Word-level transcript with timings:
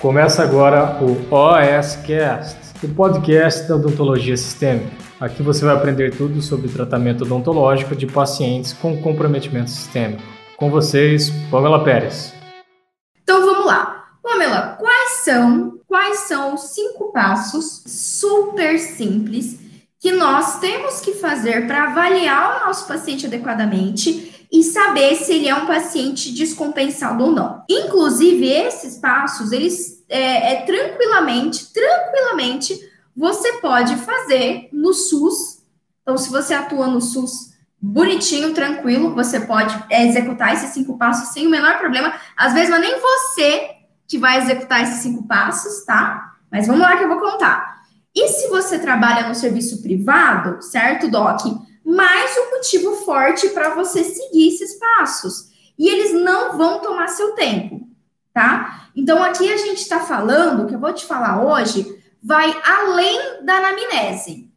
Começa 0.00 0.42
agora 0.42 0.98
o 1.04 1.12
OSCast, 1.30 2.56
o 2.82 2.88
podcast 2.88 3.68
da 3.68 3.76
odontologia 3.76 4.34
sistêmica. 4.34 4.90
Aqui 5.20 5.42
você 5.42 5.62
vai 5.62 5.74
aprender 5.74 6.16
tudo 6.16 6.40
sobre 6.40 6.70
tratamento 6.70 7.24
odontológico 7.24 7.94
de 7.94 8.06
pacientes 8.06 8.72
com 8.72 9.02
comprometimento 9.02 9.68
sistêmico. 9.68 10.22
Com 10.56 10.70
vocês, 10.70 11.28
Pamela 11.50 11.84
Pérez. 11.84 12.32
Então 13.22 13.44
vamos 13.44 13.66
lá. 13.66 14.06
Pamela, 14.22 14.78
quais 14.80 15.10
são, 15.22 15.78
quais 15.86 16.20
são 16.20 16.54
os 16.54 16.62
cinco 16.62 17.12
passos 17.12 17.82
super 17.86 18.78
simples 18.78 19.60
que 20.00 20.12
nós 20.12 20.60
temos 20.60 21.02
que 21.02 21.12
fazer 21.12 21.66
para 21.66 21.90
avaliar 21.90 22.62
o 22.62 22.66
nosso 22.68 22.88
paciente 22.88 23.26
adequadamente 23.26 24.29
e 24.52 24.62
saber 24.64 25.14
se 25.16 25.32
ele 25.32 25.48
é 25.48 25.54
um 25.54 25.66
paciente 25.66 26.32
descompensado 26.32 27.24
ou 27.24 27.32
não. 27.32 27.62
Inclusive, 27.68 28.46
esses 28.46 28.98
passos, 28.98 29.52
eles 29.52 30.04
é, 30.08 30.54
é 30.54 30.62
tranquilamente, 30.62 31.72
tranquilamente, 31.72 32.78
você 33.16 33.54
pode 33.54 33.96
fazer 33.96 34.68
no 34.72 34.92
SUS. 34.92 35.62
Então, 36.02 36.16
se 36.18 36.30
você 36.30 36.54
atua 36.54 36.88
no 36.88 37.00
SUS 37.00 37.50
bonitinho, 37.80 38.52
tranquilo, 38.52 39.14
você 39.14 39.40
pode 39.40 39.74
é, 39.88 40.06
executar 40.06 40.52
esses 40.52 40.70
cinco 40.70 40.98
passos 40.98 41.28
sem 41.30 41.46
o 41.46 41.50
menor 41.50 41.78
problema. 41.78 42.12
Às 42.36 42.52
vezes 42.52 42.70
não 42.70 42.78
é 42.78 42.80
nem 42.80 43.00
você 43.00 43.70
que 44.06 44.18
vai 44.18 44.38
executar 44.38 44.82
esses 44.82 45.02
cinco 45.02 45.26
passos, 45.26 45.84
tá? 45.84 46.34
Mas 46.50 46.66
vamos 46.66 46.82
lá 46.82 46.96
que 46.96 47.04
eu 47.04 47.08
vou 47.08 47.20
contar. 47.20 47.80
E 48.14 48.26
se 48.28 48.48
você 48.48 48.78
trabalha 48.78 49.28
no 49.28 49.34
serviço 49.34 49.80
privado, 49.80 50.60
certo, 50.60 51.08
Doc? 51.08 51.42
Mais 51.84 52.36
um 52.36 52.50
motivo 52.50 52.96
forte 53.04 53.48
para 53.50 53.74
você 53.74 54.04
seguir 54.04 54.48
esses 54.48 54.78
passos. 54.78 55.50
E 55.78 55.88
eles 55.88 56.12
não 56.12 56.56
vão 56.56 56.80
tomar 56.80 57.08
seu 57.08 57.32
tempo, 57.32 57.88
tá? 58.34 58.90
Então, 58.94 59.22
aqui 59.22 59.50
a 59.50 59.56
gente 59.56 59.80
está 59.80 60.00
falando, 60.00 60.66
que 60.66 60.74
eu 60.74 60.80
vou 60.80 60.92
te 60.92 61.06
falar 61.06 61.42
hoje, 61.42 61.98
vai 62.22 62.54
além 62.64 63.44
da 63.44 63.54
anamnese. 63.54 64.50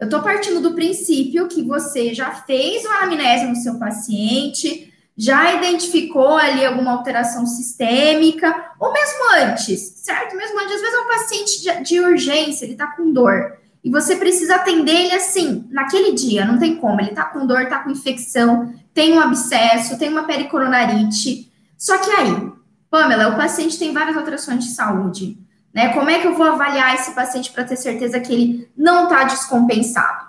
Eu 0.00 0.06
estou 0.06 0.22
partindo 0.22 0.60
do 0.60 0.74
princípio 0.74 1.48
que 1.48 1.62
você 1.62 2.14
já 2.14 2.32
fez 2.32 2.84
uma 2.84 2.98
anamnese 2.98 3.46
no 3.46 3.56
seu 3.56 3.78
paciente, 3.78 4.92
já 5.16 5.54
identificou 5.54 6.36
ali 6.36 6.64
alguma 6.64 6.92
alteração 6.92 7.44
sistêmica, 7.44 8.72
ou 8.78 8.92
mesmo 8.92 9.32
antes, 9.34 9.80
certo? 9.96 10.36
Mesmo 10.36 10.60
antes, 10.60 10.76
às 10.76 10.80
vezes 10.80 10.96
é 10.96 11.00
um 11.00 11.08
paciente 11.08 11.62
de, 11.62 11.82
de 11.82 12.00
urgência, 12.00 12.64
ele 12.64 12.76
tá 12.76 12.86
com 12.96 13.12
dor, 13.12 13.57
e 13.82 13.90
você 13.90 14.16
precisa 14.16 14.56
atender 14.56 15.06
ele 15.06 15.14
assim, 15.14 15.66
naquele 15.70 16.12
dia, 16.12 16.44
não 16.44 16.58
tem 16.58 16.76
como, 16.76 17.00
ele 17.00 17.10
tá 17.10 17.24
com 17.24 17.46
dor, 17.46 17.66
tá 17.66 17.78
com 17.78 17.90
infecção, 17.90 18.74
tem 18.92 19.14
um 19.14 19.20
abscesso, 19.20 19.98
tem 19.98 20.08
uma 20.10 20.24
pericoronarite. 20.24 21.52
Só 21.76 21.98
que 21.98 22.10
aí, 22.10 22.52
Pamela, 22.90 23.28
o 23.28 23.36
paciente 23.36 23.78
tem 23.78 23.92
várias 23.92 24.16
alterações 24.16 24.64
de 24.64 24.70
saúde, 24.72 25.38
né? 25.72 25.92
Como 25.92 26.10
é 26.10 26.18
que 26.18 26.26
eu 26.26 26.34
vou 26.34 26.46
avaliar 26.46 26.94
esse 26.94 27.12
paciente 27.12 27.52
para 27.52 27.64
ter 27.64 27.76
certeza 27.76 28.18
que 28.18 28.32
ele 28.32 28.70
não 28.76 29.08
tá 29.08 29.24
descompensado? 29.24 30.26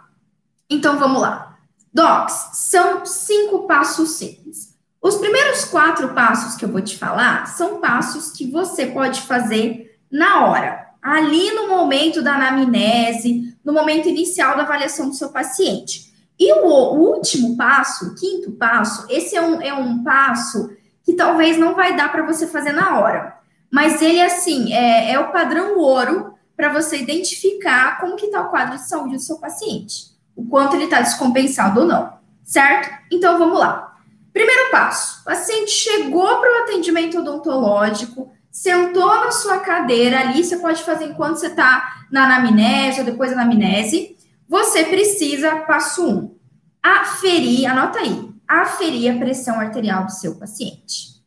Então 0.70 1.00
vamos 1.00 1.22
lá. 1.22 1.58
Docs, 1.92 2.50
são 2.54 3.04
cinco 3.06 3.66
passos 3.66 4.12
simples. 4.12 4.78
Os 5.02 5.16
primeiros 5.16 5.66
quatro 5.66 6.10
passos 6.10 6.56
que 6.56 6.66
eu 6.66 6.70
vou 6.70 6.82
te 6.82 6.98
falar 6.98 7.48
são 7.48 7.80
passos 7.80 8.32
que 8.32 8.52
você 8.52 8.86
pode 8.86 9.22
fazer 9.22 9.98
na 10.12 10.46
hora, 10.46 10.89
ali 11.02 11.52
no 11.52 11.68
momento 11.68 12.22
da 12.22 12.36
anamnese, 12.36 13.58
no 13.64 13.74
momento 13.74 14.08
inicial 14.10 14.56
da 14.56 14.64
avaliação 14.64 15.10
do 15.10 15.16
seu 15.16 15.30
paciente. 15.30 16.14
E 16.40 16.54
o, 16.54 16.66
o 16.66 17.16
último 17.16 17.58
passo, 17.58 18.08
o 18.08 18.16
quinto 18.16 18.52
passo, 18.52 19.06
esse 19.10 19.36
é 19.36 19.42
um, 19.42 19.62
é 19.62 19.74
um 19.74 20.04
passo 20.04 20.70
que 21.04 21.14
talvez 21.14 21.58
não 21.58 21.76
vai 21.76 21.96
dar 21.96 22.12
para 22.12 22.26
você 22.26 22.48
fazer 22.48 22.72
na 22.72 23.00
hora, 23.00 23.38
mas 23.72 24.02
ele, 24.02 24.22
assim, 24.22 24.74
é, 24.74 25.12
é 25.12 25.20
o 25.20 25.32
padrão 25.32 25.78
ouro 25.78 26.34
para 26.56 26.74
você 26.74 26.98
identificar 26.98 28.00
como 28.00 28.16
que 28.16 28.26
está 28.26 28.42
o 28.42 28.50
quadro 28.50 28.78
de 28.78 28.88
saúde 28.88 29.16
do 29.16 29.22
seu 29.22 29.38
paciente, 29.38 30.12
o 30.36 30.46
quanto 30.46 30.76
ele 30.76 30.86
está 30.86 31.02
descompensado 31.02 31.82
ou 31.82 31.86
não, 31.86 32.14
certo? 32.44 32.90
Então, 33.12 33.38
vamos 33.38 33.60
lá. 33.60 33.98
Primeiro 34.34 34.72
passo: 34.72 35.22
o 35.22 35.26
paciente 35.26 35.72
chegou 35.72 36.40
para 36.40 36.60
o 36.60 36.64
atendimento 36.64 37.20
odontológico, 37.20 38.32
sentou 38.52 39.08
na 39.08 39.32
sua 39.32 39.60
cadeira 39.60 40.20
ali, 40.20 40.44
você 40.44 40.58
pode 40.58 40.84
fazer 40.84 41.06
enquanto 41.06 41.38
você 41.38 41.48
está 41.48 42.06
na 42.12 42.26
anamnese 42.26 43.00
ou 43.00 43.06
depois 43.06 43.32
da 43.32 43.42
anamnese. 43.42 44.18
Você 44.48 44.84
precisa, 44.84 45.58
passo 45.58 46.08
um, 46.08 46.36
aferir, 46.82 47.70
anota 47.70 48.00
aí, 48.00 48.30
aferir 48.48 49.16
a 49.16 49.20
pressão 49.20 49.60
arterial 49.60 50.06
do 50.06 50.12
seu 50.12 50.36
paciente. 50.36 51.20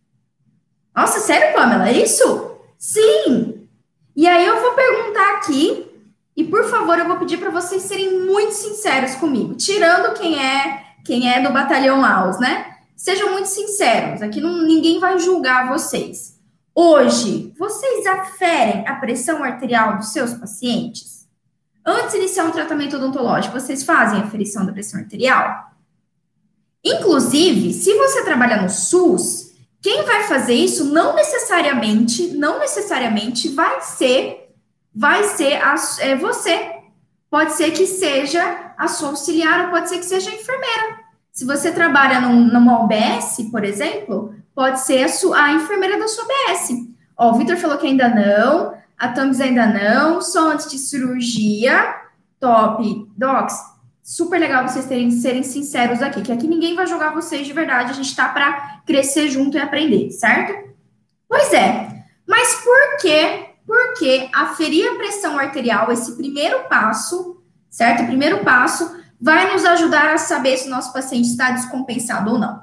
Nossa, 0.95 1.21
sério, 1.21 1.55
Pamela, 1.55 1.89
é 1.89 2.03
isso? 2.03 2.57
Sim! 2.77 3.69
E 4.15 4.29
aí 4.29 4.47
eu 4.47 4.61
vou 4.61 4.73
perguntar 4.73 5.37
aqui, 5.37 5.87
e 6.37 6.45
por 6.45 6.69
favor, 6.69 6.99
eu 6.99 7.07
vou 7.07 7.17
pedir 7.17 7.39
para 7.39 7.51
vocês 7.51 7.83
serem 7.83 8.27
muito 8.27 8.53
sinceros 8.53 9.15
comigo, 9.15 9.55
tirando 9.55 10.15
quem 10.15 10.39
é 10.39 10.83
quem 11.05 11.33
é 11.33 11.41
do 11.41 11.53
batalhão 11.53 12.05
AUS, 12.05 12.39
né? 12.39 12.77
Sejam 12.97 13.33
muito 13.33 13.47
sinceros, 13.47 14.23
aqui 14.23 14.41
não, 14.41 14.63
ninguém 14.63 15.01
vai 15.01 15.19
julgar 15.19 15.69
vocês. 15.69 16.32
Hoje, 16.75 17.53
vocês 17.59 18.07
aferem 18.07 18.87
a 18.89 18.95
pressão 18.95 19.45
arterial 19.45 19.99
dos 19.99 20.13
seus 20.13 20.33
pacientes? 20.33 21.29
Antes 21.85 22.13
de 22.13 22.19
iniciar 22.19 22.45
um 22.45 22.51
tratamento 22.51 22.97
odontológico, 22.97 23.59
vocês 23.61 23.83
fazem 23.83 24.21
a 24.21 24.25
aferição 24.25 24.65
da 24.65 24.73
pressão 24.73 25.01
arterial? 25.01 25.71
Inclusive, 26.83 27.75
se 27.75 27.93
você 27.95 28.25
trabalha 28.25 28.63
no 28.63 28.71
SUS, 28.71 29.53
quem 29.83 30.03
vai 30.05 30.23
fazer 30.25 30.55
isso 30.55 30.87
não 30.87 31.15
necessariamente, 31.15 32.29
não 32.29 32.59
necessariamente 32.59 33.51
vai 33.51 33.83
ser, 33.83 34.55
vai 34.95 35.25
ser 35.25 35.55
a, 35.57 35.75
é 36.01 36.17
você. 36.17 36.71
Pode 37.29 37.53
ser 37.53 37.73
que 37.73 37.87
seja 37.87 38.75
a 38.79 38.89
sua 38.89 39.11
auxiliar 39.11 39.67
ou 39.67 39.71
pode 39.71 39.89
ser 39.91 39.99
que 39.99 40.07
seja 40.07 40.31
a 40.31 40.35
enfermeira. 40.35 41.01
Se 41.31 41.45
você 41.45 41.71
trabalha 41.71 42.21
num, 42.21 42.47
numa 42.47 42.83
OBS, 42.83 43.49
por 43.51 43.65
exemplo, 43.65 44.35
pode 44.55 44.81
ser 44.81 45.07
a, 45.35 45.53
enfermeira 45.53 45.99
da 45.99 46.09
sua 46.09 46.25
OBS. 46.25 46.71
Ó, 47.17 47.31
o 47.31 47.35
Vitor 47.35 47.57
falou 47.57 47.79
que 47.79 47.87
ainda 47.87 48.09
não, 48.09 48.75
a 48.99 49.09
Thames 49.09 49.41
ainda 49.41 49.67
não, 49.67 50.21
só 50.21 50.51
antes 50.51 50.71
de 50.71 50.79
cirurgia. 50.79 52.01
Top. 52.39 53.09
Docs, 53.17 53.55
super 54.03 54.39
legal 54.39 54.67
vocês 54.67 54.87
terem, 54.87 55.11
serem 55.11 55.43
sinceros 55.45 56.03
aqui, 56.03 56.23
que 56.23 56.33
aqui 56.33 56.49
ninguém 56.49 56.75
vai 56.75 56.87
jogar 56.87 57.15
vocês 57.15 57.47
de 57.47 57.53
verdade, 57.53 57.93
a 57.93 57.95
gente 57.95 58.15
tá 58.17 58.29
para 58.29 58.81
crescer 58.85 59.29
junto 59.29 59.57
e 59.57 59.61
aprender, 59.61 60.11
certo? 60.11 60.71
Pois 61.29 61.53
é. 61.53 62.05
Mas 62.27 62.55
por 62.57 62.97
que, 63.01 63.47
por 63.65 63.95
que 63.95 64.29
aferir 64.33 64.91
a 64.91 64.97
pressão 64.97 65.39
arterial, 65.39 65.91
esse 65.93 66.17
primeiro 66.17 66.65
passo, 66.69 67.41
certo? 67.71 68.03
O 68.03 68.07
primeiro 68.07 68.39
passo 68.45 69.01
vai 69.21 69.53
nos 69.53 69.65
ajudar 69.65 70.13
a 70.13 70.19
saber 70.19 70.57
se 70.57 70.67
o 70.67 70.71
nosso 70.71 70.93
paciente 70.93 71.29
está 71.29 71.53
descompensado 71.53 72.33
ou 72.33 72.39
não. 72.39 72.63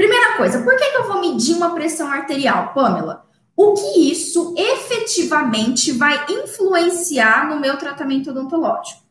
Primeira 0.00 0.34
coisa, 0.38 0.62
por 0.62 0.74
que, 0.78 0.92
que 0.92 0.96
eu 0.96 1.08
vou 1.08 1.20
medir 1.20 1.54
uma 1.54 1.74
pressão 1.74 2.10
arterial, 2.10 2.72
Pamela? 2.72 3.26
O 3.54 3.74
que 3.74 4.10
isso 4.10 4.54
efetivamente 4.56 5.92
vai 5.92 6.24
influenciar 6.26 7.46
no 7.46 7.60
meu 7.60 7.76
tratamento 7.76 8.30
odontológico? 8.30 9.02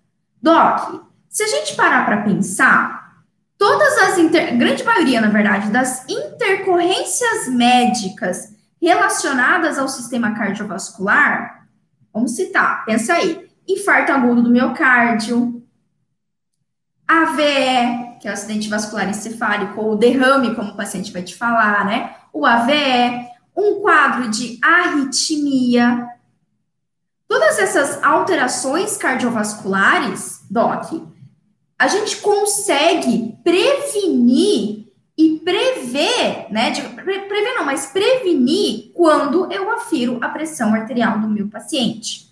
Doc, 0.41 1.05
se 1.29 1.43
a 1.43 1.47
gente 1.47 1.75
parar 1.75 2.07
para 2.07 2.23
pensar, 2.23 3.21
todas 3.55 3.99
as 3.99 4.17
inter... 4.17 4.57
grande 4.57 4.83
maioria, 4.83 5.21
na 5.21 5.29
verdade, 5.29 5.69
das 5.69 6.09
intercorrências 6.09 7.47
médicas 7.49 8.55
relacionadas 8.81 9.77
ao 9.77 9.87
sistema 9.87 10.33
cardiovascular, 10.33 11.67
vamos 12.11 12.31
citar, 12.31 12.83
pensa 12.85 13.13
aí, 13.13 13.47
infarto 13.67 14.11
agudo 14.11 14.41
do 14.41 14.49
miocárdio, 14.49 15.61
AVE, 17.07 18.08
que 18.19 18.27
é 18.27 18.31
o 18.31 18.33
acidente 18.33 18.69
vascular 18.69 19.09
encefálico, 19.09 19.81
ou 19.81 19.95
derrame, 19.95 20.55
como 20.55 20.71
o 20.71 20.75
paciente 20.75 21.11
vai 21.11 21.23
te 21.23 21.35
falar, 21.35 21.85
né? 21.85 22.15
O 22.33 22.45
AVE, 22.45 23.27
um 23.55 23.81
quadro 23.81 24.29
de 24.29 24.59
arritmia. 24.61 26.07
Todas 27.27 27.59
essas 27.59 28.03
alterações 28.03 28.97
cardiovasculares, 28.97 30.41
Doc, 30.49 30.93
a 31.77 31.87
gente 31.87 32.17
consegue 32.17 33.37
prevenir 33.43 34.87
e 35.17 35.39
prever, 35.39 36.47
né? 36.49 36.71
De, 36.71 36.81
pre, 36.81 37.19
prever 37.21 37.53
não, 37.55 37.65
mas 37.65 37.87
prevenir 37.87 38.91
quando 38.93 39.51
eu 39.51 39.71
afiro 39.71 40.17
a 40.21 40.29
pressão 40.29 40.73
arterial 40.73 41.19
do 41.19 41.27
meu 41.27 41.47
paciente. 41.47 42.29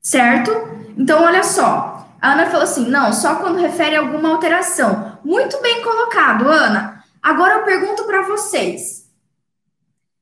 Certo? 0.00 0.50
Então, 0.96 1.22
olha 1.22 1.42
só, 1.42 2.09
a 2.20 2.32
Ana 2.32 2.46
falou 2.46 2.62
assim: 2.62 2.88
não, 2.88 3.12
só 3.12 3.36
quando 3.36 3.58
refere 3.58 3.96
a 3.96 4.00
alguma 4.00 4.30
alteração. 4.30 5.18
Muito 5.24 5.60
bem 5.62 5.82
colocado, 5.82 6.48
Ana. 6.48 7.02
Agora 7.22 7.54
eu 7.54 7.64
pergunto 7.64 8.04
para 8.04 8.22
vocês: 8.22 9.10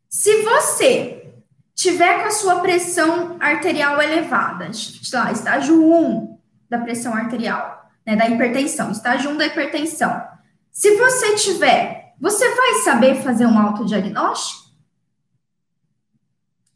se 0.09 0.43
você 0.43 1.33
tiver 1.75 2.21
com 2.21 2.29
a 2.29 2.33
sua 2.33 2.61
pressão 2.61 3.37
arterial 3.41 4.01
elevada, 4.03 4.71
lá, 5.13 5.33
estágio 5.33 5.83
1 5.83 6.39
da 6.69 6.79
pressão 6.79 7.15
arterial, 7.15 7.89
né, 8.07 8.17
da 8.17 8.29
hipertensão, 8.29 8.91
estágio 8.91 9.31
1 9.31 9.37
da 9.37 9.47
hipertensão, 9.47 10.27
se 10.71 10.97
você 10.97 11.35
tiver, 11.37 12.15
você 12.21 12.55
vai 12.55 12.75
saber 12.85 13.23
fazer 13.23 13.47
um 13.47 13.59
autodiagnóstico? 13.59 14.69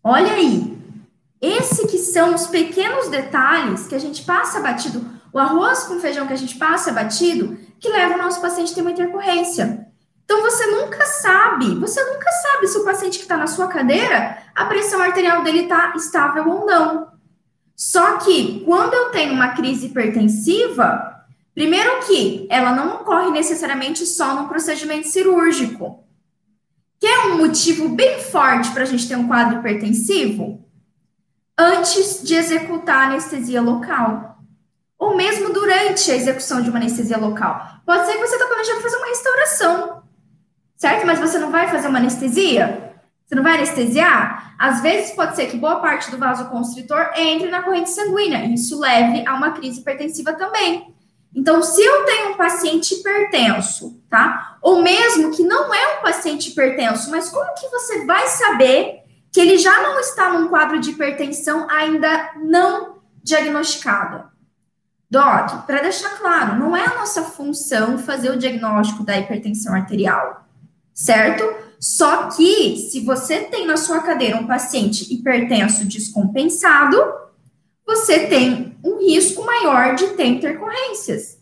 Olha 0.02 0.32
aí. 0.32 0.71
Esse 1.42 1.88
que 1.88 1.98
são 1.98 2.36
os 2.36 2.46
pequenos 2.46 3.08
detalhes 3.08 3.88
que 3.88 3.96
a 3.96 3.98
gente 3.98 4.22
passa 4.22 4.60
batido, 4.60 5.04
o 5.32 5.38
arroz 5.40 5.80
com 5.80 5.98
feijão 5.98 6.24
que 6.24 6.32
a 6.32 6.36
gente 6.36 6.56
passa 6.56 6.92
batido, 6.92 7.58
que 7.80 7.88
leva 7.88 8.14
o 8.14 8.18
nosso 8.18 8.40
paciente 8.40 8.70
a 8.70 8.74
ter 8.76 8.80
uma 8.82 8.92
intercorrência. 8.92 9.88
Então 10.24 10.40
você 10.40 10.66
nunca 10.66 11.04
sabe, 11.04 11.74
você 11.74 12.00
nunca 12.04 12.30
sabe 12.30 12.68
se 12.68 12.78
o 12.78 12.84
paciente 12.84 13.18
que 13.18 13.24
está 13.24 13.36
na 13.36 13.48
sua 13.48 13.66
cadeira, 13.66 14.38
a 14.54 14.66
pressão 14.66 15.02
arterial 15.02 15.42
dele 15.42 15.62
está 15.62 15.92
estável 15.96 16.48
ou 16.48 16.64
não. 16.64 17.08
Só 17.74 18.18
que 18.18 18.62
quando 18.64 18.94
eu 18.94 19.10
tenho 19.10 19.34
uma 19.34 19.48
crise 19.48 19.86
hipertensiva, 19.86 21.24
primeiro 21.52 22.06
que 22.06 22.46
ela 22.48 22.70
não 22.70 22.96
ocorre 22.96 23.32
necessariamente 23.32 24.06
só 24.06 24.40
no 24.40 24.48
procedimento 24.48 25.08
cirúrgico. 25.08 26.04
Que 27.00 27.06
é 27.08 27.26
um 27.26 27.38
motivo 27.38 27.88
bem 27.88 28.20
forte 28.20 28.70
para 28.70 28.84
a 28.84 28.86
gente 28.86 29.08
ter 29.08 29.16
um 29.16 29.26
quadro 29.26 29.58
hipertensivo? 29.58 30.61
Antes 31.58 32.22
de 32.22 32.34
executar 32.34 33.02
a 33.02 33.06
anestesia 33.06 33.60
local. 33.60 34.38
Ou 34.98 35.16
mesmo 35.16 35.52
durante 35.52 36.10
a 36.10 36.16
execução 36.16 36.62
de 36.62 36.70
uma 36.70 36.78
anestesia 36.78 37.18
local. 37.18 37.66
Pode 37.84 38.06
ser 38.06 38.12
que 38.12 38.26
você 38.26 38.34
está 38.34 38.46
planejando 38.46 38.80
fazer 38.80 38.96
uma 38.96 39.08
restauração 39.08 40.02
certo? 40.82 41.06
Mas 41.06 41.20
você 41.20 41.38
não 41.38 41.52
vai 41.52 41.68
fazer 41.68 41.86
uma 41.86 42.00
anestesia? 42.00 42.92
Você 43.24 43.36
não 43.36 43.42
vai 43.44 43.54
anestesiar? 43.54 44.56
Às 44.58 44.82
vezes 44.82 45.12
pode 45.12 45.36
ser 45.36 45.46
que 45.46 45.56
boa 45.56 45.76
parte 45.76 46.10
do 46.10 46.18
vaso 46.18 46.46
constritor 46.46 47.12
entre 47.16 47.48
na 47.48 47.62
corrente 47.62 47.90
sanguínea, 47.90 48.44
e 48.44 48.54
isso 48.54 48.80
leve 48.80 49.24
a 49.24 49.34
uma 49.34 49.52
crise 49.52 49.80
hipertensiva 49.80 50.32
também. 50.32 50.92
Então, 51.34 51.62
se 51.62 51.80
eu 51.80 52.04
tenho 52.04 52.30
um 52.30 52.36
paciente 52.36 52.94
hipertenso, 52.94 54.02
tá? 54.10 54.58
Ou 54.60 54.82
mesmo 54.82 55.30
que 55.30 55.44
não 55.44 55.72
é 55.72 55.98
um 55.98 56.02
paciente 56.02 56.50
hipertenso, 56.50 57.10
mas 57.12 57.30
como 57.30 57.54
que 57.54 57.68
você 57.68 58.04
vai 58.04 58.26
saber 58.26 59.01
que 59.32 59.40
ele 59.40 59.58
já 59.58 59.82
não 59.82 59.98
está 59.98 60.32
num 60.32 60.48
quadro 60.48 60.78
de 60.78 60.90
hipertensão 60.90 61.66
ainda 61.70 62.32
não 62.36 62.98
diagnosticada? 63.22 64.30
Doc, 65.10 65.66
para 65.66 65.82
deixar 65.82 66.18
claro, 66.18 66.58
não 66.58 66.76
é 66.76 66.84
a 66.84 66.94
nossa 66.94 67.22
função 67.22 67.98
fazer 67.98 68.30
o 68.30 68.38
diagnóstico 68.38 69.04
da 69.04 69.18
hipertensão 69.18 69.74
arterial 69.74 70.42
certo? 70.94 71.44
Só 71.80 72.28
que 72.28 72.76
se 72.76 73.00
você 73.00 73.40
tem 73.40 73.66
na 73.66 73.76
sua 73.76 74.00
cadeira 74.00 74.36
um 74.36 74.46
paciente 74.46 75.12
hipertenso 75.12 75.84
descompensado, 75.84 76.96
você 77.86 78.26
tem 78.26 78.76
um 78.84 78.98
risco 78.98 79.44
maior 79.44 79.94
de 79.94 80.08
ter 80.08 80.26
intercorrências. 80.26 81.38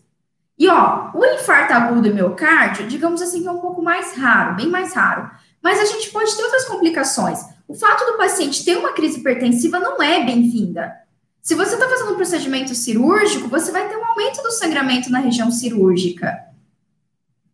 E 0.57 0.67
ó, 0.67 1.11
o 1.13 1.25
infarto 1.25 1.73
agudo 1.73 2.09
do 2.09 2.13
miocárdio, 2.13 2.87
digamos 2.87 3.21
assim, 3.21 3.41
que 3.41 3.47
é 3.47 3.51
um 3.51 3.59
pouco 3.59 3.81
mais 3.81 4.15
raro, 4.15 4.55
bem 4.55 4.67
mais 4.67 4.93
raro. 4.93 5.29
Mas 5.61 5.79
a 5.79 5.85
gente 5.85 6.09
pode 6.09 6.35
ter 6.35 6.43
outras 6.43 6.65
complicações. 6.65 7.39
O 7.71 7.75
fato 7.75 8.05
do 8.05 8.17
paciente 8.17 8.65
ter 8.65 8.77
uma 8.77 8.91
crise 8.91 9.19
hipertensiva 9.19 9.79
não 9.79 10.03
é 10.03 10.23
bem-vinda. 10.25 10.93
Se 11.41 11.55
você 11.55 11.75
está 11.75 11.87
fazendo 11.87 12.11
um 12.11 12.15
procedimento 12.15 12.75
cirúrgico, 12.75 13.47
você 13.47 13.71
vai 13.71 13.87
ter 13.87 13.95
um 13.95 14.05
aumento 14.05 14.43
do 14.43 14.51
sangramento 14.51 15.09
na 15.09 15.19
região 15.19 15.49
cirúrgica 15.49 16.51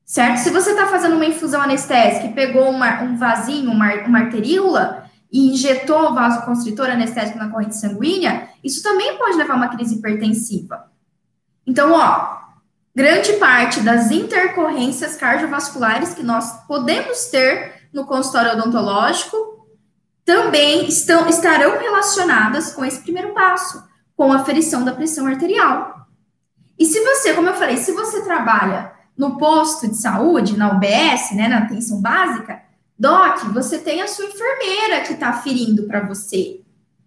certo? 0.07 0.37
Se 0.37 0.49
você 0.49 0.71
está 0.71 0.87
fazendo 0.87 1.17
uma 1.17 1.25
infusão 1.25 1.61
anestésica 1.61 2.27
e 2.27 2.33
pegou 2.33 2.69
uma, 2.69 3.03
um 3.03 3.17
vasinho, 3.17 3.69
uma, 3.69 3.93
uma 4.05 4.19
arteríola 4.19 5.03
e 5.29 5.51
injetou 5.51 6.09
o 6.09 6.15
vasoconstritor 6.15 6.89
anestésico 6.89 7.37
na 7.37 7.49
corrente 7.49 7.75
sanguínea, 7.75 8.47
isso 8.63 8.81
também 8.81 9.17
pode 9.17 9.35
levar 9.35 9.53
a 9.53 9.57
uma 9.57 9.67
crise 9.67 9.95
hipertensiva. 9.95 10.89
Então, 11.65 11.91
ó, 11.91 12.37
grande 12.95 13.33
parte 13.33 13.81
das 13.81 14.09
intercorrências 14.09 15.17
cardiovasculares 15.17 16.13
que 16.13 16.23
nós 16.23 16.65
podemos 16.65 17.25
ter 17.25 17.89
no 17.93 18.05
consultório 18.05 18.53
odontológico 18.53 19.56
também 20.27 20.85
estão, 20.89 21.25
estarão 21.29 21.79
relacionadas 21.79 22.74
com 22.74 22.83
esse 22.83 23.00
primeiro 23.00 23.33
passo, 23.33 23.81
com 24.13 24.33
a 24.33 24.35
aferição 24.35 24.83
da 24.83 24.91
pressão 24.91 25.25
arterial. 25.25 26.06
E 26.77 26.85
se 26.85 27.00
você, 27.00 27.33
como 27.33 27.47
eu 27.47 27.53
falei, 27.53 27.77
se 27.77 27.94
você 27.94 28.21
trabalha 28.25 28.91
no 29.18 29.38
posto 29.38 29.88
de 29.88 29.95
saúde, 29.95 30.57
na 30.57 30.74
UBS, 30.74 31.31
né, 31.31 31.47
na 31.47 31.59
atenção 31.59 32.01
básica, 32.01 32.62
Doc, 33.00 33.45
você 33.53 33.77
tem 33.77 34.01
a 34.01 34.07
sua 34.07 34.25
enfermeira 34.25 35.00
que 35.00 35.13
está 35.13 35.29
aferindo 35.29 35.83
para 35.83 36.06
você. 36.06 36.59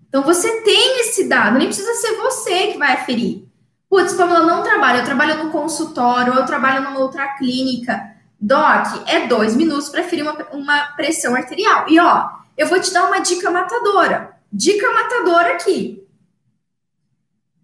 Então, 0.09 0.23
você 0.23 0.63
tem 0.63 1.01
esse 1.01 1.29
dado, 1.29 1.59
nem 1.59 1.67
precisa 1.67 1.93
ser 1.97 2.17
você 2.17 2.69
que 2.69 2.79
vai 2.79 2.95
aferir. 2.95 3.45
Putz, 3.91 4.15
Pamela, 4.15 4.47
não 4.47 4.63
trabalho, 4.63 5.01
eu 5.01 5.05
trabalho 5.05 5.45
no 5.45 5.51
consultório, 5.51 6.33
eu 6.33 6.47
trabalho 6.47 6.85
numa 6.85 7.01
outra 7.01 7.29
clínica. 7.35 8.17
Doc, 8.41 9.07
é 9.07 9.27
dois 9.27 9.55
minutos 9.55 9.91
para 9.91 10.01
aferir 10.01 10.23
uma, 10.23 10.33
uma 10.53 10.85
pressão 10.97 11.35
arterial. 11.35 11.85
E 11.87 12.01
ó, 12.01 12.40
eu 12.61 12.67
vou 12.67 12.79
te 12.79 12.93
dar 12.93 13.07
uma 13.07 13.21
dica 13.21 13.51
matadora. 13.51 14.37
Dica 14.53 14.93
matadora 14.93 15.55
aqui. 15.55 16.07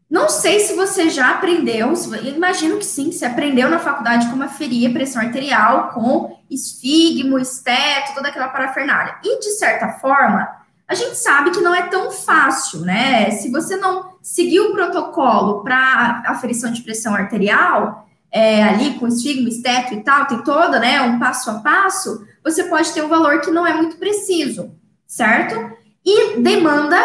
Não 0.08 0.30
sei 0.30 0.60
se 0.60 0.72
você 0.72 1.10
já 1.10 1.32
aprendeu, 1.32 1.92
imagino 2.24 2.78
que 2.78 2.84
sim, 2.86 3.12
você 3.12 3.26
aprendeu 3.26 3.68
na 3.68 3.78
faculdade 3.78 4.30
como 4.30 4.42
aferir 4.42 4.88
a 4.88 4.92
pressão 4.94 5.20
arterial 5.20 5.90
com 5.90 6.40
esfigmo, 6.48 7.38
esteto, 7.38 8.14
toda 8.14 8.28
aquela 8.28 8.48
parafernália. 8.48 9.16
E, 9.22 9.38
de 9.38 9.50
certa 9.50 9.98
forma, 9.98 10.48
a 10.88 10.94
gente 10.94 11.16
sabe 11.16 11.50
que 11.50 11.60
não 11.60 11.74
é 11.74 11.88
tão 11.88 12.10
fácil, 12.10 12.80
né? 12.80 13.30
Se 13.32 13.50
você 13.50 13.76
não 13.76 14.16
seguir 14.22 14.60
o 14.60 14.72
protocolo 14.72 15.62
para 15.62 16.22
aferição 16.24 16.72
de 16.72 16.80
pressão 16.80 17.14
arterial, 17.14 18.08
é, 18.32 18.62
ali 18.62 18.94
com 18.94 19.06
esfigmo, 19.06 19.48
esteto 19.48 19.92
e 19.92 20.02
tal, 20.02 20.26
tem 20.26 20.42
toda, 20.42 20.78
né, 20.78 21.02
um 21.02 21.18
passo 21.18 21.50
a 21.50 21.54
passo, 21.54 22.26
você 22.42 22.64
pode 22.64 22.92
ter 22.92 23.02
um 23.02 23.08
valor 23.08 23.40
que 23.40 23.50
não 23.50 23.66
é 23.66 23.74
muito 23.74 23.96
preciso, 23.96 24.72
certo? 25.06 25.76
E 26.04 26.40
demanda 26.40 26.96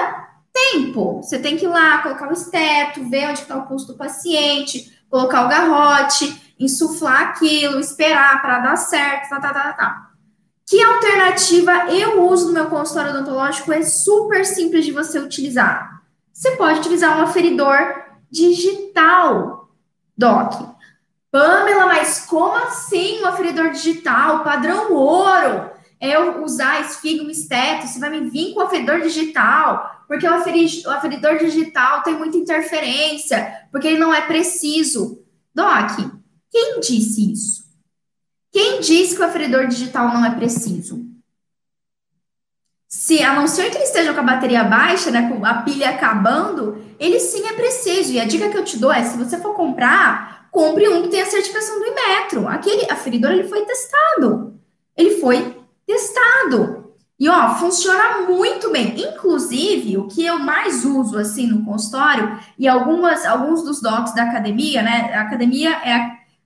tempo. 0.54 1.22
Você 1.22 1.40
tem 1.40 1.58
que 1.58 1.66
ir 1.66 1.70
lá, 1.70 2.02
colocar 2.02 2.30
o 2.30 2.34
esteto, 2.34 3.10
ver 3.10 3.30
onde 3.30 3.40
está 3.40 3.58
o 3.58 3.68
pulso 3.68 3.88
do 3.88 3.98
paciente, 3.98 4.92
colocar 5.10 5.46
o 5.46 5.50
garrote, 5.50 6.54
insuflar 6.60 7.30
aquilo, 7.30 7.80
esperar 7.80 8.42
para 8.42 8.60
dar 8.60 8.76
certo, 8.76 9.30
tá, 9.30 9.40
tá, 9.40 9.54
tá, 9.54 9.74
tá. 9.74 10.12
Que 10.68 10.82
alternativa 10.82 11.92
eu 11.92 12.24
uso 12.24 12.48
no 12.48 12.54
meu 12.54 12.68
consultório 12.68 13.12
odontológico 13.12 13.74
é 13.74 13.82
super 13.82 14.46
simples 14.46 14.86
de 14.86 14.92
você 14.92 15.20
utilizar. 15.20 16.02
Você 16.32 16.52
pode 16.52 16.80
utilizar 16.80 17.18
um 17.18 17.24
aferidor 17.24 17.78
digital, 18.32 19.70
Doc. 20.18 20.54
Pamela, 21.30 21.86
mas 21.88 22.26
como 22.26 22.56
assim 22.56 23.22
um 23.22 23.28
aferidor 23.28 23.72
digital, 23.72 24.44
padrão 24.44 24.94
ouro? 24.94 25.72
É 26.02 26.16
eu 26.16 26.44
usar 26.44 26.82
esfigmo 26.82 27.30
esteto, 27.30 27.86
você 27.86 28.00
vai 28.00 28.10
me 28.10 28.30
vir 28.30 28.54
com 28.54 28.60
o 28.60 28.64
aferidor 28.64 29.02
digital 29.02 30.02
porque 30.12 30.28
o, 30.28 30.34
aferidor, 30.92 31.38
digital 31.38 32.04
tem 32.04 32.14
muita 32.16 32.36
interferência, 32.36 33.66
porque 33.72 33.88
ele 33.88 33.98
não 33.98 34.14
é 34.14 34.20
preciso. 34.20 35.24
Doc, 35.56 35.90
quem 36.52 36.82
disse 36.82 37.32
isso? 37.32 37.64
Quem 38.52 38.82
disse 38.82 39.16
que 39.16 39.22
o 39.22 39.26
aferidor 39.26 39.68
digital 39.68 40.10
não 40.10 40.26
é 40.26 40.36
preciso? 40.36 41.06
Se, 42.90 43.24
a 43.24 43.34
não 43.34 43.48
ser 43.48 43.70
que 43.70 43.78
ele 43.78 43.86
esteja 43.86 44.14
com 44.14 44.20
a 44.20 44.24
bateria 44.24 44.66
baixa, 44.66 45.12
né, 45.12 45.30
com 45.30 45.46
a 45.46 45.62
pilha 45.62 45.92
acabando, 45.92 46.84
ele 47.00 47.18
sim 47.18 47.48
é 47.48 47.54
preciso. 47.54 48.12
E 48.12 48.20
a 48.20 48.26
dica 48.26 48.50
que 48.50 48.58
eu 48.58 48.66
te 48.66 48.78
dou 48.78 48.92
é, 48.92 49.06
se 49.06 49.18
você 49.18 49.38
for 49.38 49.56
comprar, 49.56 50.50
compre 50.52 50.90
um 50.90 51.04
que 51.04 51.08
tenha 51.08 51.26
certificação 51.26 51.80
do 51.80 51.86
Imetro. 51.86 52.50
Aquele 52.50 52.92
aferidor, 52.92 53.32
ele 53.32 53.48
foi 53.48 53.64
testado. 53.64 54.60
Ele 54.98 55.22
foi 55.22 55.61
testado. 55.92 56.94
E 57.20 57.30
ó, 57.30 57.56
funciona 57.56 58.22
muito 58.28 58.72
bem. 58.72 59.00
Inclusive, 59.00 59.98
o 59.98 60.08
que 60.08 60.26
eu 60.26 60.40
mais 60.40 60.84
uso 60.84 61.18
assim 61.18 61.46
no 61.46 61.64
consultório 61.64 62.40
e 62.58 62.68
algumas 62.68 63.26
alguns 63.26 63.64
dos 63.64 63.80
docs 63.80 64.16
da 64.16 64.24
academia, 64.24 64.82
né? 64.82 65.14
A 65.14 65.22
academia 65.22 65.70
é 65.70 65.94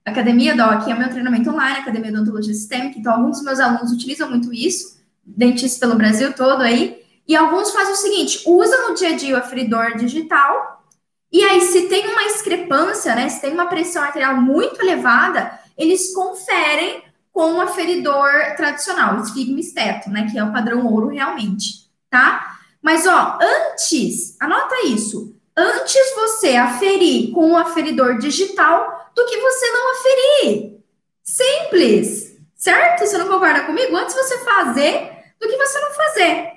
a 0.05 0.11
Academia 0.11 0.55
Doc, 0.55 0.87
é 0.87 0.93
o 0.93 0.99
meu 0.99 1.09
treinamento 1.09 1.49
online, 1.49 1.79
Academia 1.79 2.11
de 2.11 2.17
Odontologia 2.17 2.53
Sistêmica, 2.53 2.99
então 2.99 3.11
alguns 3.11 3.37
dos 3.37 3.43
meus 3.43 3.59
alunos 3.59 3.91
utilizam 3.91 4.29
muito 4.29 4.53
isso, 4.53 4.99
dentistas 5.25 5.79
pelo 5.79 5.95
Brasil 5.95 6.31
todo 6.33 6.61
aí, 6.61 7.01
e 7.27 7.35
alguns 7.35 7.71
fazem 7.71 7.93
o 7.93 7.97
seguinte, 7.97 8.43
usa 8.45 8.87
no 8.87 8.93
dia 8.93 9.09
a 9.09 9.15
dia 9.15 9.33
o 9.33 9.39
aferidor 9.39 9.97
digital, 9.97 10.83
e 11.31 11.43
aí 11.43 11.59
se 11.59 11.87
tem 11.87 12.07
uma 12.07 12.23
discrepância, 12.25 13.15
né, 13.15 13.27
se 13.29 13.41
tem 13.41 13.51
uma 13.51 13.65
pressão 13.65 14.03
arterial 14.03 14.39
muito 14.39 14.79
elevada, 14.79 15.59
eles 15.75 16.13
conferem 16.13 17.01
com 17.35 17.55
o 17.55 17.61
aferidor 17.61 18.31
tradicional, 18.55 19.17
o 19.17 19.21
esfigma 19.21 19.59
esteto, 19.59 20.09
né, 20.09 20.25
que 20.31 20.39
é 20.39 20.43
o 20.43 20.53
padrão 20.53 20.87
ouro 20.87 21.09
realmente, 21.09 21.91
tá? 22.09 22.59
Mas, 22.81 23.05
ó, 23.05 23.37
antes, 23.41 24.37
anota 24.39 24.85
isso, 24.85 25.35
antes 25.57 26.15
você 26.15 26.55
aferir 26.55 27.33
com 27.33 27.51
o 27.51 27.57
aferidor 27.57 28.19
digital 28.19 29.11
do 29.13 29.25
que 29.25 29.35
você 29.35 29.69
não 29.69 29.91
aferir. 29.91 30.77
Simples, 31.25 32.37
certo? 32.55 33.05
Você 33.05 33.17
não 33.17 33.27
concorda 33.27 33.65
comigo? 33.65 33.97
Antes 33.97 34.15
você 34.15 34.37
fazer 34.37 35.11
do 35.37 35.49
que 35.49 35.57
você 35.57 35.79
não 35.81 35.91
fazer. 35.91 36.51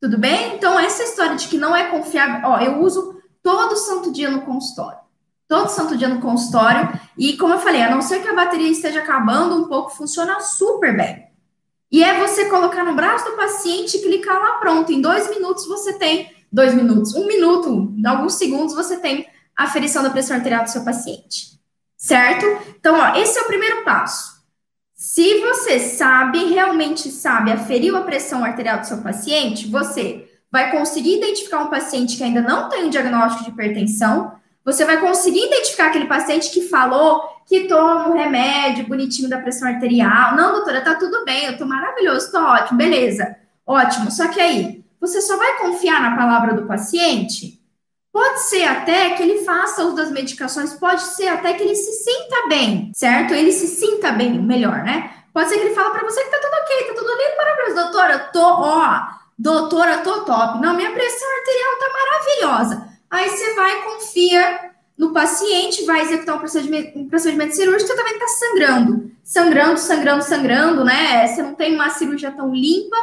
Tudo 0.00 0.16
bem? 0.16 0.54
Então, 0.54 0.80
essa 0.80 1.02
história 1.02 1.36
de 1.36 1.46
que 1.46 1.58
não 1.58 1.76
é 1.76 1.90
confiável, 1.90 2.48
ó, 2.48 2.58
eu 2.58 2.80
uso 2.80 3.20
todo 3.42 3.76
santo 3.76 4.10
dia 4.10 4.30
no 4.30 4.46
consultório 4.46 5.05
todo 5.48 5.68
santo 5.68 5.96
dia 5.96 6.08
no 6.08 6.20
consultório. 6.20 6.98
E 7.16 7.36
como 7.36 7.54
eu 7.54 7.58
falei, 7.58 7.82
a 7.82 7.90
não 7.90 8.02
ser 8.02 8.22
que 8.22 8.28
a 8.28 8.34
bateria 8.34 8.70
esteja 8.70 9.00
acabando 9.00 9.56
um 9.56 9.68
pouco, 9.68 9.90
funciona 9.90 10.40
super 10.40 10.96
bem. 10.96 11.26
E 11.90 12.02
é 12.02 12.18
você 12.18 12.46
colocar 12.46 12.84
no 12.84 12.94
braço 12.94 13.24
do 13.24 13.36
paciente 13.36 13.96
e 13.96 14.02
clicar 14.02 14.40
lá 14.40 14.58
pronto. 14.58 14.92
Em 14.92 15.00
dois 15.00 15.30
minutos 15.30 15.66
você 15.66 15.92
tem, 15.92 16.30
dois 16.50 16.74
minutos, 16.74 17.14
um 17.14 17.26
minuto, 17.26 17.94
alguns 18.04 18.34
segundos 18.34 18.74
você 18.74 18.98
tem 18.98 19.26
a 19.56 19.64
aferição 19.64 20.02
da 20.02 20.10
pressão 20.10 20.36
arterial 20.36 20.64
do 20.64 20.70
seu 20.70 20.84
paciente. 20.84 21.56
Certo? 21.96 22.44
Então, 22.78 22.98
ó, 22.98 23.16
esse 23.16 23.38
é 23.38 23.42
o 23.42 23.46
primeiro 23.46 23.84
passo. 23.84 24.36
Se 24.94 25.40
você 25.40 25.78
sabe, 25.78 26.44
realmente 26.46 27.10
sabe, 27.10 27.52
aferiu 27.52 27.96
a 27.96 28.02
pressão 28.02 28.44
arterial 28.44 28.80
do 28.80 28.86
seu 28.86 28.98
paciente, 28.98 29.68
você 29.68 30.28
vai 30.50 30.70
conseguir 30.70 31.18
identificar 31.18 31.60
um 31.60 31.70
paciente 31.70 32.16
que 32.16 32.24
ainda 32.24 32.40
não 32.40 32.68
tem 32.68 32.84
um 32.84 32.90
diagnóstico 32.90 33.44
de 33.44 33.50
hipertensão, 33.50 34.32
você 34.66 34.84
vai 34.84 35.00
conseguir 35.00 35.46
identificar 35.46 35.86
aquele 35.86 36.06
paciente 36.06 36.50
que 36.50 36.62
falou 36.62 37.22
que 37.46 37.68
toma 37.68 38.08
um 38.08 38.14
remédio 38.14 38.88
bonitinho 38.88 39.30
da 39.30 39.38
pressão 39.38 39.68
arterial. 39.68 40.34
Não, 40.34 40.54
doutora, 40.54 40.80
tá 40.80 40.96
tudo 40.96 41.24
bem, 41.24 41.44
eu 41.44 41.56
tô 41.56 41.64
maravilhoso, 41.64 42.32
tô 42.32 42.40
ótimo, 42.40 42.76
beleza. 42.76 43.36
Ótimo. 43.64 44.10
Só 44.10 44.26
que 44.26 44.40
aí, 44.40 44.84
você 45.00 45.22
só 45.22 45.36
vai 45.36 45.58
confiar 45.58 46.02
na 46.02 46.16
palavra 46.16 46.52
do 46.52 46.66
paciente? 46.66 47.62
Pode 48.12 48.40
ser 48.40 48.64
até 48.64 49.10
que 49.10 49.22
ele 49.22 49.44
faça 49.44 49.84
uso 49.84 49.94
das 49.94 50.10
medicações, 50.10 50.72
pode 50.72 51.02
ser 51.02 51.28
até 51.28 51.52
que 51.52 51.62
ele 51.62 51.76
se 51.76 52.02
sinta 52.02 52.48
bem, 52.48 52.90
certo? 52.92 53.34
Ele 53.34 53.52
se 53.52 53.68
sinta 53.68 54.10
bem, 54.10 54.42
melhor, 54.42 54.82
né? 54.82 55.12
Pode 55.32 55.48
ser 55.48 55.58
que 55.58 55.66
ele 55.66 55.74
fale 55.74 55.90
para 55.90 56.02
você 56.02 56.24
que 56.24 56.30
tá 56.30 56.40
tudo 56.40 56.54
ok, 56.54 56.86
tá 56.88 56.94
tudo 56.94 57.10
lindo, 57.12 57.36
maravilhoso. 57.36 57.74
Doutora, 57.82 58.18
tô, 58.18 58.42
ó, 58.42 59.00
doutora, 59.38 59.98
tô 59.98 60.24
top. 60.24 60.60
Não, 60.60 60.74
minha 60.74 60.90
pressão 60.90 61.28
arterial 61.38 61.78
tá 61.78 61.86
maravilhosa. 61.92 62.95
Aí 63.10 63.28
você 63.28 63.54
vai, 63.54 63.82
confia 63.82 64.70
no 64.96 65.12
paciente, 65.12 65.84
vai 65.84 66.02
executar 66.02 66.36
um 66.36 66.38
procedimento, 66.38 66.98
um 66.98 67.08
procedimento 67.08 67.54
cirúrgico, 67.54 67.88
você 67.88 67.96
também 67.96 68.14
está 68.14 68.28
sangrando. 68.28 69.10
Sangrando, 69.22 69.78
sangrando, 69.78 70.24
sangrando, 70.24 70.84
né? 70.84 71.26
Você 71.26 71.42
não 71.42 71.54
tem 71.54 71.74
uma 71.74 71.90
cirurgia 71.90 72.30
tão 72.30 72.54
limpa. 72.54 72.96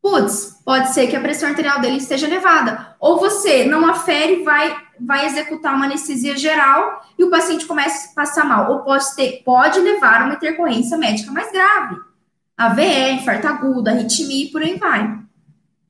Putz, 0.00 0.60
pode 0.64 0.94
ser 0.94 1.08
que 1.08 1.16
a 1.16 1.20
pressão 1.20 1.48
arterial 1.48 1.80
dele 1.80 1.96
esteja 1.96 2.26
elevada. 2.26 2.94
Ou 3.00 3.18
você 3.18 3.64
não 3.64 3.86
afere, 3.88 4.44
vai, 4.44 4.74
vai 5.00 5.26
executar 5.26 5.74
uma 5.74 5.86
anestesia 5.86 6.36
geral 6.36 7.04
e 7.18 7.24
o 7.24 7.30
paciente 7.30 7.66
começa 7.66 8.10
a 8.10 8.14
passar 8.14 8.44
mal. 8.44 8.70
Ou 8.70 8.78
pode, 8.80 9.14
ter, 9.16 9.42
pode 9.44 9.80
levar 9.80 10.22
a 10.22 10.24
uma 10.26 10.34
intercorrência 10.34 10.96
médica 10.96 11.32
mais 11.32 11.50
grave. 11.50 11.96
AVE, 12.56 13.10
infarto 13.12 13.46
agudo, 13.48 13.90
arritmia 13.90 14.46
e 14.46 14.50
por 14.50 14.62
aí 14.62 14.78
vai. 14.78 15.18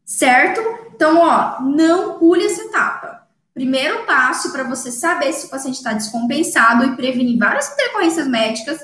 Certo? 0.04 0.60
Então, 0.94 1.20
ó, 1.20 1.60
não 1.60 2.18
pule 2.18 2.46
essa 2.46 2.62
etapa. 2.62 3.15
Primeiro 3.56 4.04
passo 4.04 4.52
para 4.52 4.64
você 4.64 4.92
saber 4.92 5.32
se 5.32 5.46
o 5.46 5.48
paciente 5.48 5.76
está 5.76 5.94
descompensado 5.94 6.84
e 6.84 6.94
prevenir 6.94 7.38
várias 7.38 7.72
intercorrências 7.72 8.28
médicas 8.28 8.78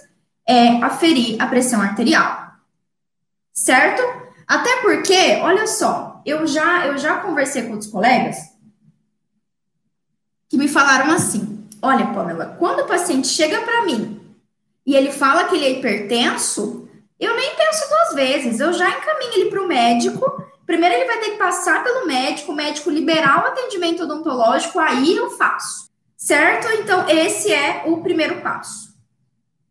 é 0.48 0.82
aferir 0.82 1.36
a 1.38 1.46
pressão 1.46 1.82
arterial. 1.82 2.54
Certo? 3.52 4.02
Até 4.48 4.80
porque, 4.80 5.40
olha 5.42 5.66
só, 5.66 6.22
eu 6.24 6.46
já 6.46 6.86
eu 6.86 6.96
já 6.96 7.18
conversei 7.18 7.64
com 7.64 7.72
outros 7.72 7.90
colegas 7.90 8.38
que 10.48 10.56
me 10.56 10.68
falaram 10.68 11.12
assim: 11.12 11.68
"Olha, 11.82 12.06
Pamela, 12.06 12.56
quando 12.58 12.80
o 12.80 12.86
paciente 12.86 13.28
chega 13.28 13.60
para 13.60 13.84
mim 13.84 14.22
e 14.86 14.96
ele 14.96 15.12
fala 15.12 15.44
que 15.44 15.54
ele 15.54 15.66
é 15.66 15.70
hipertenso, 15.72 16.88
eu 17.20 17.36
nem 17.36 17.54
penso 17.56 17.90
duas 17.90 18.14
vezes, 18.14 18.58
eu 18.58 18.72
já 18.72 18.88
encaminho 18.88 19.34
ele 19.34 19.50
para 19.50 19.62
o 19.62 19.68
médico 19.68 20.42
Primeiro, 20.72 20.94
ele 20.94 21.04
vai 21.04 21.18
ter 21.18 21.32
que 21.32 21.36
passar 21.36 21.84
pelo 21.84 22.06
médico, 22.06 22.50
o 22.50 22.54
médico 22.54 22.88
liberar 22.88 23.44
o 23.44 23.48
atendimento 23.48 24.04
odontológico, 24.04 24.78
aí 24.78 25.14
eu 25.14 25.28
faço. 25.32 25.90
Certo? 26.16 26.66
Então, 26.80 27.06
esse 27.10 27.52
é 27.52 27.82
o 27.84 27.98
primeiro 27.98 28.40
passo. 28.40 28.88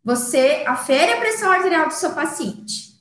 Você 0.06 0.64
afere 0.64 1.14
a 1.14 1.18
pressão 1.18 1.52
arterial 1.52 1.88
do 1.88 1.94
seu 1.96 2.12
paciente. 2.12 3.00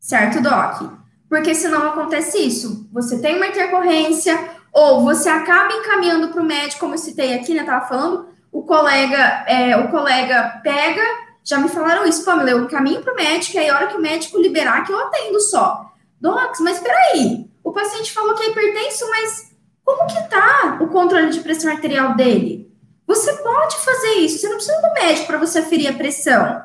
Certo, 0.00 0.40
Doc? 0.40 0.94
Porque 1.28 1.54
senão 1.54 1.88
acontece 1.88 2.38
isso. 2.38 2.88
Você 2.90 3.20
tem 3.20 3.36
uma 3.36 3.48
intercorrência, 3.48 4.34
ou 4.72 5.02
você 5.02 5.28
acaba 5.28 5.74
encaminhando 5.74 6.28
para 6.28 6.40
o 6.40 6.46
médico, 6.46 6.80
como 6.80 6.94
eu 6.94 6.98
citei 6.98 7.34
aqui, 7.34 7.52
né? 7.52 7.64
Tava 7.64 7.86
falando, 7.86 8.28
o 8.50 8.62
colega, 8.62 9.44
é, 9.46 9.76
o 9.76 9.90
colega 9.90 10.58
pega, 10.64 11.02
já 11.44 11.58
me 11.58 11.68
falaram 11.68 12.06
isso, 12.06 12.24
Pamela, 12.24 12.52
eu 12.52 12.66
caminho 12.66 13.02
para 13.02 13.12
o 13.12 13.16
médico, 13.16 13.58
e 13.58 13.60
aí 13.60 13.68
a 13.68 13.76
hora 13.76 13.88
que 13.88 13.96
o 13.98 14.00
médico 14.00 14.40
liberar, 14.40 14.86
que 14.86 14.92
eu 14.92 14.98
atendo 14.98 15.38
só. 15.38 15.91
Docs, 16.22 16.60
mas 16.60 16.78
peraí, 16.78 17.50
o 17.64 17.72
paciente 17.72 18.12
falou 18.12 18.36
que 18.36 18.44
é 18.44 18.50
hipertenso, 18.50 19.10
mas 19.10 19.52
como 19.84 20.06
que 20.06 20.28
tá 20.28 20.78
o 20.80 20.86
controle 20.86 21.30
de 21.30 21.40
pressão 21.40 21.72
arterial 21.72 22.14
dele? 22.14 22.72
Você 23.08 23.32
pode 23.38 23.76
fazer 23.78 24.12
isso, 24.20 24.38
você 24.38 24.48
não 24.48 24.54
precisa 24.54 24.80
do 24.80 24.94
médico 24.94 25.26
para 25.26 25.38
você 25.38 25.58
aferir 25.58 25.90
a 25.90 25.94
pressão, 25.94 26.62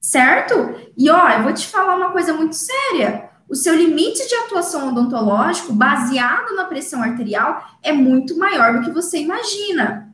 certo? 0.00 0.74
E 0.98 1.08
ó, 1.08 1.30
eu 1.30 1.44
vou 1.44 1.54
te 1.54 1.68
falar 1.68 1.94
uma 1.94 2.10
coisa 2.10 2.32
muito 2.32 2.56
séria. 2.56 3.30
O 3.48 3.54
seu 3.54 3.76
limite 3.76 4.26
de 4.26 4.34
atuação 4.34 4.88
odontológico, 4.88 5.72
baseado 5.72 6.56
na 6.56 6.64
pressão 6.64 7.00
arterial, 7.00 7.64
é 7.84 7.92
muito 7.92 8.36
maior 8.36 8.76
do 8.76 8.84
que 8.84 8.90
você 8.90 9.18
imagina. 9.18 10.12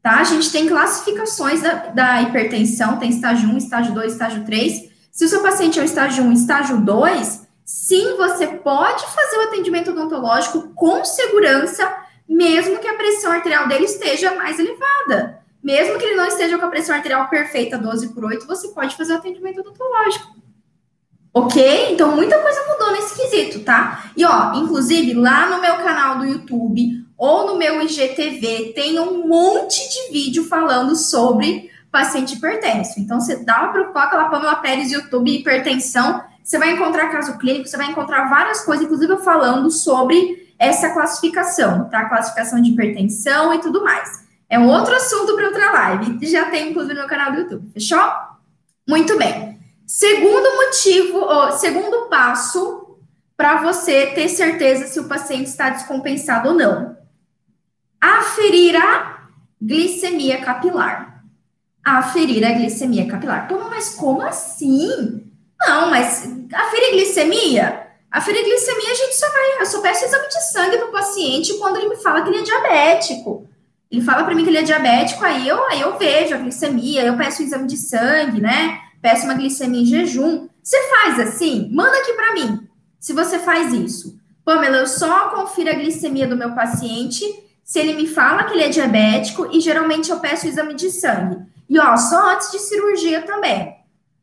Tá? 0.00 0.20
A 0.20 0.24
gente 0.24 0.52
tem 0.52 0.68
classificações 0.68 1.60
da, 1.60 1.74
da 1.88 2.22
hipertensão, 2.22 2.98
tem 2.98 3.10
estágio 3.10 3.48
1, 3.48 3.56
estágio 3.56 3.94
2, 3.94 4.12
estágio 4.12 4.44
3. 4.44 4.90
Se 5.10 5.24
o 5.24 5.28
seu 5.28 5.42
paciente 5.42 5.80
é 5.80 5.82
o 5.82 5.84
estágio 5.84 6.22
1, 6.22 6.32
estágio 6.32 6.80
2, 6.80 7.45
sim, 7.86 8.16
você 8.16 8.48
pode 8.48 9.06
fazer 9.06 9.36
o 9.36 9.42
atendimento 9.42 9.92
odontológico 9.92 10.72
com 10.74 11.04
segurança, 11.04 11.96
mesmo 12.28 12.78
que 12.78 12.88
a 12.88 12.94
pressão 12.94 13.30
arterial 13.30 13.68
dele 13.68 13.84
esteja 13.84 14.34
mais 14.34 14.58
elevada. 14.58 15.38
Mesmo 15.62 15.96
que 15.96 16.04
ele 16.04 16.16
não 16.16 16.26
esteja 16.26 16.58
com 16.58 16.64
a 16.64 16.68
pressão 16.68 16.96
arterial 16.96 17.28
perfeita, 17.28 17.78
12 17.78 18.08
por 18.08 18.24
8, 18.24 18.44
você 18.44 18.68
pode 18.68 18.96
fazer 18.96 19.12
o 19.12 19.16
atendimento 19.16 19.60
odontológico. 19.60 20.34
Ok? 21.32 21.92
Então, 21.92 22.16
muita 22.16 22.40
coisa 22.40 22.66
mudou 22.68 22.90
nesse 22.90 23.14
quesito, 23.14 23.60
tá? 23.60 24.10
E, 24.16 24.24
ó, 24.24 24.54
inclusive, 24.54 25.14
lá 25.14 25.48
no 25.48 25.60
meu 25.60 25.76
canal 25.76 26.18
do 26.18 26.24
YouTube 26.24 27.04
ou 27.16 27.46
no 27.46 27.56
meu 27.56 27.80
IGTV, 27.82 28.72
tem 28.74 28.98
um 28.98 29.28
monte 29.28 29.78
de 29.88 30.12
vídeo 30.12 30.44
falando 30.44 30.96
sobre 30.96 31.70
paciente 31.90 32.34
hipertenso. 32.34 32.98
Então, 32.98 33.20
você 33.20 33.36
dá 33.36 33.62
uma 33.62 33.72
coloca 33.72 34.16
lá 34.16 34.28
Pamela 34.28 34.56
Pérez 34.56 34.90
YouTube 34.90 35.30
hipertensão, 35.30 36.24
você 36.46 36.58
vai 36.58 36.70
encontrar 36.70 37.10
caso 37.10 37.38
clínico, 37.38 37.66
você 37.66 37.76
vai 37.76 37.90
encontrar 37.90 38.30
várias 38.30 38.60
coisas, 38.60 38.84
inclusive 38.84 39.16
falando 39.16 39.68
sobre 39.68 40.54
essa 40.56 40.90
classificação, 40.90 41.88
tá? 41.88 42.08
Classificação 42.08 42.62
de 42.62 42.70
hipertensão 42.70 43.52
e 43.52 43.58
tudo 43.58 43.82
mais. 43.82 44.24
É 44.48 44.56
um 44.56 44.68
outro 44.68 44.94
assunto 44.94 45.34
para 45.34 45.46
outra 45.46 45.72
live. 45.72 46.24
Já 46.24 46.48
tem, 46.48 46.70
inclusive, 46.70 46.94
no 46.94 47.00
meu 47.00 47.08
canal 47.08 47.32
do 47.32 47.40
YouTube. 47.40 47.72
Fechou? 47.72 47.98
Muito 48.88 49.18
bem. 49.18 49.58
Segundo 49.88 50.54
motivo, 50.54 51.18
ó, 51.18 51.50
segundo 51.50 52.08
passo 52.08 52.96
para 53.36 53.60
você 53.60 54.06
ter 54.06 54.28
certeza 54.28 54.86
se 54.86 55.00
o 55.00 55.08
paciente 55.08 55.48
está 55.48 55.70
descompensado 55.70 56.50
ou 56.50 56.54
não. 56.54 56.96
Aferir 58.00 58.76
a 58.76 59.30
glicemia 59.60 60.40
capilar. 60.40 61.24
Aferir 61.84 62.46
a 62.46 62.52
glicemia 62.52 63.08
capilar. 63.08 63.48
Pô, 63.48 63.58
mas 63.68 63.96
como 63.96 64.22
assim? 64.22 65.25
Não, 65.60 65.90
mas 65.90 66.28
aferir 66.52 66.92
glicemia? 66.92 67.86
Aferir 68.10 68.44
glicemia, 68.44 68.90
a 68.90 68.94
gente 68.94 69.16
só 69.16 69.28
vai. 69.28 69.60
Eu 69.60 69.66
só 69.66 69.80
peço 69.80 70.04
exame 70.04 70.28
de 70.28 70.44
sangue 70.50 70.78
para 70.78 70.88
o 70.88 70.92
paciente 70.92 71.54
quando 71.54 71.76
ele 71.76 71.88
me 71.90 71.96
fala 71.96 72.22
que 72.22 72.28
ele 72.28 72.38
é 72.38 72.42
diabético. 72.42 73.48
Ele 73.90 74.02
fala 74.02 74.24
para 74.24 74.34
mim 74.34 74.42
que 74.42 74.50
ele 74.50 74.58
é 74.58 74.62
diabético, 74.62 75.24
aí 75.24 75.46
eu, 75.46 75.64
aí 75.66 75.80
eu 75.80 75.96
vejo 75.96 76.34
a 76.34 76.38
glicemia, 76.38 77.04
eu 77.04 77.16
peço 77.16 77.40
o 77.40 77.44
exame 77.44 77.66
de 77.66 77.76
sangue, 77.76 78.40
né? 78.40 78.80
Peço 79.00 79.24
uma 79.24 79.34
glicemia 79.34 79.82
em 79.82 79.86
jejum. 79.86 80.48
Você 80.62 80.76
faz 80.88 81.20
assim? 81.20 81.70
Manda 81.72 81.96
aqui 81.98 82.12
para 82.14 82.34
mim, 82.34 82.68
se 82.98 83.12
você 83.12 83.38
faz 83.38 83.72
isso. 83.72 84.18
Pamela, 84.44 84.78
eu 84.78 84.86
só 84.86 85.28
confiro 85.30 85.70
a 85.70 85.74
glicemia 85.74 86.26
do 86.26 86.36
meu 86.36 86.52
paciente 86.54 87.24
se 87.64 87.80
ele 87.80 87.94
me 87.94 88.06
fala 88.06 88.44
que 88.44 88.54
ele 88.54 88.62
é 88.62 88.68
diabético 88.68 89.48
e 89.52 89.60
geralmente 89.60 90.10
eu 90.10 90.20
peço 90.20 90.46
o 90.46 90.48
exame 90.48 90.74
de 90.74 90.90
sangue. 90.90 91.44
E 91.68 91.78
ó, 91.78 91.96
só 91.96 92.32
antes 92.32 92.50
de 92.52 92.60
cirurgia 92.60 93.22
também. 93.22 93.74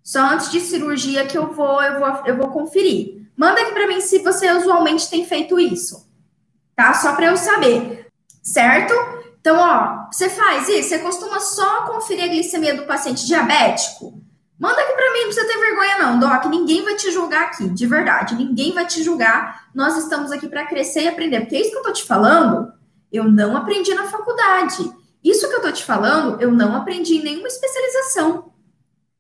Só 0.03 0.21
antes 0.21 0.51
de 0.51 0.59
cirurgia 0.59 1.25
que 1.25 1.37
eu 1.37 1.53
vou, 1.53 1.81
eu 1.81 1.99
vou, 1.99 2.25
eu 2.25 2.37
vou 2.37 2.49
conferir. 2.49 3.25
Manda 3.37 3.61
aqui 3.61 3.71
para 3.71 3.87
mim 3.87 4.01
se 4.01 4.19
você 4.19 4.51
usualmente 4.51 5.09
tem 5.09 5.25
feito 5.25 5.59
isso, 5.59 6.07
tá? 6.75 6.93
Só 6.93 7.15
para 7.15 7.27
eu 7.27 7.37
saber, 7.37 8.07
certo? 8.43 8.93
Então, 9.39 9.57
ó, 9.57 10.11
você 10.11 10.29
faz 10.29 10.67
isso? 10.67 10.89
Você 10.89 10.99
costuma 10.99 11.39
só 11.39 11.85
conferir 11.87 12.25
a 12.25 12.27
glicemia 12.27 12.75
do 12.75 12.85
paciente 12.85 13.25
diabético? 13.25 14.21
Manda 14.59 14.79
aqui 14.79 14.93
para 14.93 15.11
mim, 15.11 15.19
não 15.19 15.25
precisa 15.25 15.47
ter 15.47 15.59
vergonha 15.59 15.99
não, 15.99 16.19
Doc. 16.19 16.45
Ninguém 16.45 16.83
vai 16.83 16.95
te 16.95 17.11
julgar 17.11 17.43
aqui, 17.47 17.67
de 17.67 17.85
verdade. 17.85 18.35
Ninguém 18.35 18.73
vai 18.73 18.85
te 18.85 19.03
julgar. 19.03 19.67
Nós 19.73 19.97
estamos 19.97 20.31
aqui 20.31 20.47
para 20.47 20.65
crescer 20.65 21.03
e 21.03 21.07
aprender. 21.07 21.41
Porque 21.41 21.55
é 21.55 21.61
isso 21.61 21.71
que 21.71 21.77
eu 21.77 21.83
tô 21.83 21.91
te 21.91 22.05
falando, 22.05 22.71
eu 23.11 23.25
não 23.25 23.57
aprendi 23.57 23.93
na 23.93 24.05
faculdade. 24.05 24.89
Isso 25.23 25.49
que 25.49 25.55
eu 25.55 25.61
tô 25.61 25.71
te 25.71 25.83
falando, 25.83 26.41
eu 26.41 26.51
não 26.51 26.75
aprendi 26.75 27.15
em 27.15 27.23
nenhuma 27.23 27.47
especialização. 27.47 28.52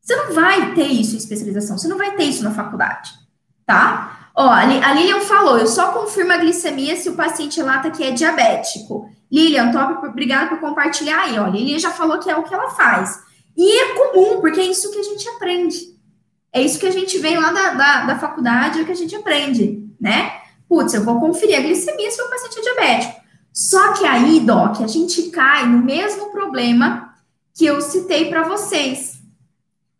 Você 0.03 0.15
não 0.17 0.33
vai 0.33 0.73
ter 0.73 0.87
isso 0.87 1.15
em 1.15 1.17
especialização, 1.17 1.77
você 1.77 1.87
não 1.87 1.97
vai 1.97 2.13
ter 2.15 2.25
isso 2.25 2.43
na 2.43 2.51
faculdade, 2.51 3.11
tá? 3.65 4.29
Ó, 4.35 4.49
a 4.49 4.93
Lilian 4.93 5.21
falou, 5.21 5.57
eu 5.57 5.67
só 5.67 5.93
confirmo 5.93 6.33
a 6.33 6.37
glicemia 6.37 6.97
se 6.97 7.07
o 7.07 7.15
paciente 7.15 7.57
relata 7.57 7.89
que 7.89 8.03
é 8.03 8.11
diabético. 8.11 9.09
Lilian, 9.31 9.71
top, 9.71 10.05
obrigada 10.05 10.49
por 10.49 10.59
compartilhar 10.59 11.21
aí, 11.21 11.39
ó. 11.39 11.47
Lilian 11.47 11.79
já 11.79 11.91
falou 11.91 12.19
que 12.19 12.29
é 12.29 12.35
o 12.35 12.43
que 12.43 12.53
ela 12.53 12.71
faz. 12.71 13.19
E 13.55 13.79
é 13.79 13.93
comum, 13.93 14.41
porque 14.41 14.59
é 14.59 14.65
isso 14.65 14.91
que 14.91 14.99
a 14.99 15.03
gente 15.03 15.29
aprende. 15.29 15.93
É 16.51 16.61
isso 16.61 16.79
que 16.79 16.87
a 16.87 16.91
gente 16.91 17.17
vem 17.19 17.37
lá 17.37 17.51
da, 17.51 17.73
da, 17.73 18.05
da 18.05 18.19
faculdade, 18.19 18.81
é 18.81 18.83
que 18.83 18.91
a 18.91 18.95
gente 18.95 19.15
aprende, 19.15 19.87
né? 20.01 20.33
Putz, 20.67 20.93
eu 20.93 21.03
vou 21.03 21.19
conferir 21.19 21.57
a 21.57 21.61
glicemia 21.61 22.11
se 22.11 22.21
o 22.21 22.29
paciente 22.29 22.59
é 22.59 22.61
diabético. 22.61 23.21
Só 23.53 23.93
que 23.93 24.05
aí, 24.05 24.39
Doc, 24.39 24.81
a 24.81 24.87
gente 24.87 25.29
cai 25.29 25.67
no 25.67 25.77
mesmo 25.77 26.31
problema 26.31 27.13
que 27.55 27.65
eu 27.65 27.79
citei 27.81 28.29
para 28.29 28.47
vocês. 28.47 29.12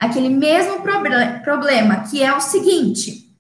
Aquele 0.04 0.28
mesmo 0.28 0.82
proble 0.82 1.40
problema, 1.46 2.02
que 2.02 2.22
é 2.22 2.36
o 2.36 2.42
seguinte. 2.42 3.34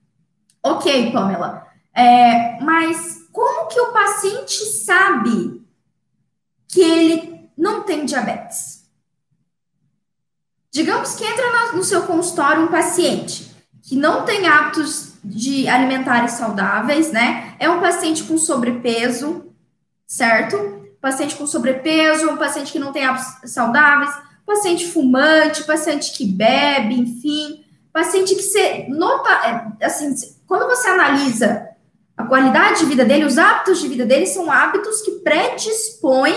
Ok, 0.63 1.12
Pamela, 1.12 1.67
é, 1.93 2.58
mas 2.62 3.27
como 3.34 3.67
que 3.67 3.82
o 3.82 3.91
paciente 3.91 4.63
sabe 4.65 5.62
que 6.70 6.82
ele 6.82 7.50
não 7.58 7.84
tem 7.84 8.05
diabetes? 8.05 8.86
Digamos 10.72 11.15
que 11.15 11.25
entra 11.25 11.74
no 11.74 11.84
seu 11.84 12.03
consultório 12.03 12.63
um 12.63 12.67
paciente 12.67 13.53
que 13.82 13.98
não 13.98 14.24
tem 14.24 14.48
hábitos 14.48 15.15
de 15.22 15.67
alimentares 15.67 16.32
saudáveis, 16.32 17.12
né? 17.12 17.55
É 17.60 17.70
um 17.70 17.82
paciente 17.82 18.24
com 18.24 18.38
sobrepeso, 18.38 19.53
certo? 20.08 20.88
Paciente 21.01 21.36
com 21.36 21.46
sobrepeso, 21.46 22.29
um 22.29 22.38
paciente 22.38 22.72
que 22.72 22.79
não 22.79 22.93
tem 22.93 23.05
hábitos 23.05 23.51
saudáveis, 23.51 24.15
paciente 24.46 24.88
fumante, 24.88 25.64
paciente 25.64 26.12
que 26.12 26.26
bebe, 26.26 26.96
enfim, 27.00 27.64
paciente 27.92 28.36
que 28.36 28.42
você 28.42 28.88
nota, 28.90 29.30
é, 29.80 29.86
assim, 29.86 30.14
quando 30.48 30.68
você 30.68 30.90
analisa 30.90 31.70
a 32.16 32.24
qualidade 32.26 32.80
de 32.80 32.86
vida 32.86 33.06
dele, 33.06 33.26
os 33.26 33.38
hábitos 33.38 33.82
de 33.82 33.88
vida 33.88 34.06
dele 34.06 34.26
são 34.26 34.52
hábitos 34.52 35.02
que 35.02 35.12
predispõem 35.20 36.36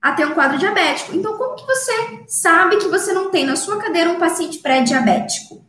a 0.00 0.12
ter 0.12 0.26
um 0.26 0.34
quadro 0.34 0.58
diabético. 0.58 1.16
Então, 1.16 1.36
como 1.36 1.56
que 1.56 1.66
você 1.66 2.24
sabe 2.28 2.76
que 2.76 2.88
você 2.88 3.12
não 3.12 3.30
tem 3.30 3.44
na 3.44 3.56
sua 3.56 3.78
cadeira 3.78 4.10
um 4.10 4.18
paciente 4.18 4.58
pré-diabético? 4.58 5.64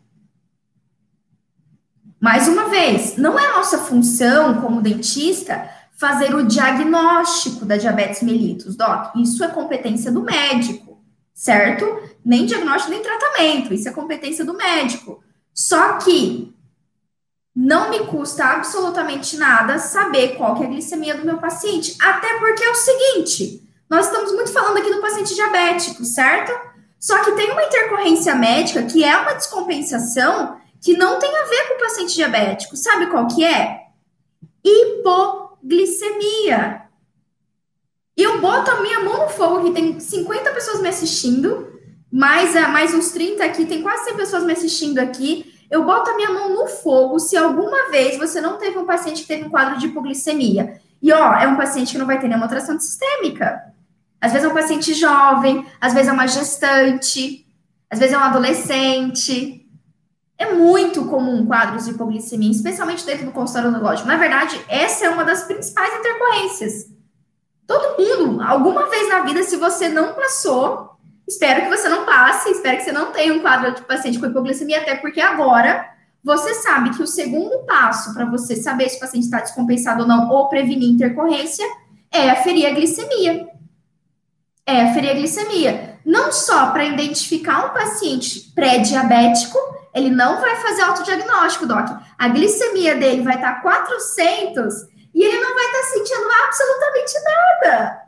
Mais 2.20 2.48
uma 2.48 2.66
vez, 2.66 3.16
não 3.18 3.38
é 3.38 3.48
nossa 3.56 3.80
função 3.80 4.62
como 4.62 4.82
dentista 4.82 5.70
fazer 5.98 6.36
o 6.36 6.46
diagnóstico 6.46 7.66
da 7.66 7.78
diabetes 7.78 8.22
mellitus, 8.22 8.76
doc. 8.76 9.16
Isso 9.16 9.44
é 9.44 9.48
competência 9.48 10.12
do 10.12 10.22
médico, 10.22 10.87
certo? 11.38 12.02
Nem 12.26 12.48
diagnóstico 12.48 12.90
nem 12.90 13.04
tratamento, 13.04 13.72
isso 13.72 13.88
é 13.88 13.92
competência 13.92 14.44
do 14.44 14.56
médico. 14.56 15.24
Só 15.54 16.00
que 16.00 16.52
não 17.56 17.92
me 17.92 18.00
custa 18.08 18.44
absolutamente 18.44 19.38
nada 19.38 19.78
saber 19.78 20.36
qual 20.36 20.56
que 20.56 20.64
é 20.64 20.66
a 20.66 20.70
glicemia 20.70 21.16
do 21.16 21.26
meu 21.26 21.38
paciente, 21.38 21.96
até 22.02 22.40
porque 22.40 22.64
é 22.64 22.72
o 22.72 22.76
seguinte, 22.76 23.62
nós 23.88 24.08
estamos 24.08 24.34
muito 24.34 24.52
falando 24.52 24.78
aqui 24.78 24.92
do 24.92 25.00
paciente 25.00 25.36
diabético, 25.36 26.04
certo? 26.04 26.52
Só 27.00 27.24
que 27.24 27.34
tem 27.34 27.52
uma 27.52 27.64
intercorrência 27.64 28.34
médica 28.34 28.82
que 28.84 29.04
é 29.04 29.16
uma 29.16 29.34
descompensação 29.34 30.58
que 30.82 30.98
não 30.98 31.20
tem 31.20 31.38
a 31.38 31.46
ver 31.46 31.68
com 31.68 31.76
o 31.76 31.80
paciente 31.80 32.16
diabético. 32.16 32.76
Sabe 32.76 33.06
qual 33.08 33.28
que 33.28 33.46
é? 33.46 33.84
Hipoglicemia. 34.66 36.87
Eu 38.18 38.42
boto 38.42 38.72
a 38.72 38.82
minha 38.82 39.02
mão 39.02 39.26
no 39.26 39.30
fogo, 39.30 39.66
que 39.66 39.72
tem 39.72 40.00
50 40.00 40.52
pessoas 40.52 40.82
me 40.82 40.90
assistindo, 40.90 41.80
mais, 42.12 42.56
mais 42.72 42.92
uns 42.92 43.12
30 43.12 43.46
aqui, 43.46 43.64
tem 43.66 43.84
quase 43.84 44.06
100 44.06 44.16
pessoas 44.16 44.44
me 44.44 44.54
assistindo 44.54 44.98
aqui. 44.98 45.54
Eu 45.70 45.86
boto 45.86 46.10
a 46.10 46.16
minha 46.16 46.32
mão 46.32 46.50
no 46.50 46.68
fogo 46.68 47.20
se 47.20 47.38
alguma 47.38 47.92
vez 47.92 48.18
você 48.18 48.42
não 48.42 48.58
teve 48.58 48.78
um 48.80 48.86
paciente 48.86 49.22
que 49.22 49.28
teve 49.28 49.44
um 49.44 49.50
quadro 49.50 49.78
de 49.78 49.88
hipoglicemia. 49.88 50.82
E 51.00 51.12
ó, 51.12 51.34
é 51.36 51.48
um 51.48 51.58
paciente 51.58 51.92
que 51.92 51.98
não 52.00 52.08
vai 52.08 52.20
ter 52.20 52.28
nenhuma 52.28 52.48
tração 52.48 52.80
sistêmica. 52.80 53.62
Às 54.20 54.32
vezes 54.32 54.48
é 54.48 54.52
um 54.52 54.56
paciente 54.56 54.94
jovem, 54.96 55.64
às 55.80 55.94
vezes 55.94 56.10
é 56.10 56.12
uma 56.12 56.28
gestante, 56.28 57.46
às 57.88 58.00
vezes 58.00 58.16
é 58.16 58.18
um 58.18 58.24
adolescente. 58.24 59.64
É 60.40 60.54
muito 60.54 61.06
comum 61.06 61.46
quadros 61.46 61.86
de 61.86 61.92
hipoglicemia, 61.92 62.50
especialmente 62.50 63.06
dentro 63.06 63.26
do 63.26 63.32
consultório 63.32 63.70
odontológico. 63.70 64.08
Na 64.08 64.18
verdade, 64.18 64.60
essa 64.68 65.06
é 65.06 65.10
uma 65.10 65.24
das 65.24 65.44
principais 65.44 65.94
intercorrências. 66.00 66.97
Todo 67.68 67.98
mundo, 68.02 68.42
alguma 68.42 68.90
vez 68.90 69.10
na 69.10 69.20
vida, 69.20 69.44
se 69.44 69.58
você 69.58 69.90
não 69.90 70.14
passou, 70.14 70.92
espero 71.28 71.64
que 71.64 71.70
você 71.70 71.90
não 71.90 72.06
passe, 72.06 72.50
espero 72.50 72.78
que 72.78 72.84
você 72.84 72.94
não 72.94 73.12
tenha 73.12 73.34
um 73.34 73.42
quadro 73.42 73.76
de 73.76 73.82
paciente 73.82 74.18
com 74.18 74.26
hipoglicemia, 74.26 74.80
até 74.80 74.96
porque 74.96 75.20
agora 75.20 75.86
você 76.24 76.54
sabe 76.56 76.92
que 76.92 77.04
o 77.04 77.08
segundo 77.08 77.60
passo 77.66 78.14
para 78.14 78.26
você 78.26 78.56
saber 78.56 78.90
se 78.90 78.98
o 78.98 79.00
paciente 79.02 79.26
está 79.26 79.40
descompensado 79.40 80.04
ou 80.04 80.08
não, 80.08 80.30
ou 80.30 80.48
prevenir 80.48 80.90
intercorrência, 80.90 81.66
é 82.12 82.30
aferir 82.30 82.66
a 82.66 82.72
glicemia. 82.72 83.48
É 84.66 84.84
aferir 84.84 85.12
a 85.12 85.14
glicemia. 85.14 86.00
Não 86.06 86.32
só 86.32 86.72
para 86.72 86.86
identificar 86.86 87.66
um 87.66 87.74
paciente 87.74 88.52
pré-diabético, 88.56 89.58
ele 89.94 90.10
não 90.10 90.40
vai 90.40 90.56
fazer 90.58 90.84
autodiagnóstico, 90.84 91.66
Doc. 91.66 91.90
A 92.18 92.28
glicemia 92.30 92.96
dele 92.96 93.24
vai 93.24 93.36
estar 93.36 93.56
tá 93.56 93.62
400 93.62 94.88
e 95.14 95.24
ele 95.24 95.40
não 95.40 95.47
sentindo 95.88 96.30
absolutamente 96.44 97.14
nada. 97.24 98.08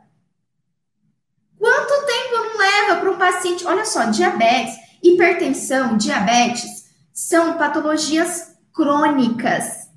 Quanto 1.58 2.06
tempo 2.06 2.36
não 2.36 2.58
leva 2.58 2.96
para 2.96 3.10
um 3.10 3.18
paciente? 3.18 3.66
Olha 3.66 3.84
só, 3.84 4.04
diabetes, 4.04 4.76
hipertensão, 5.02 5.96
diabetes 5.96 6.86
são 7.12 7.58
patologias 7.58 8.54
crônicas. 8.72 9.88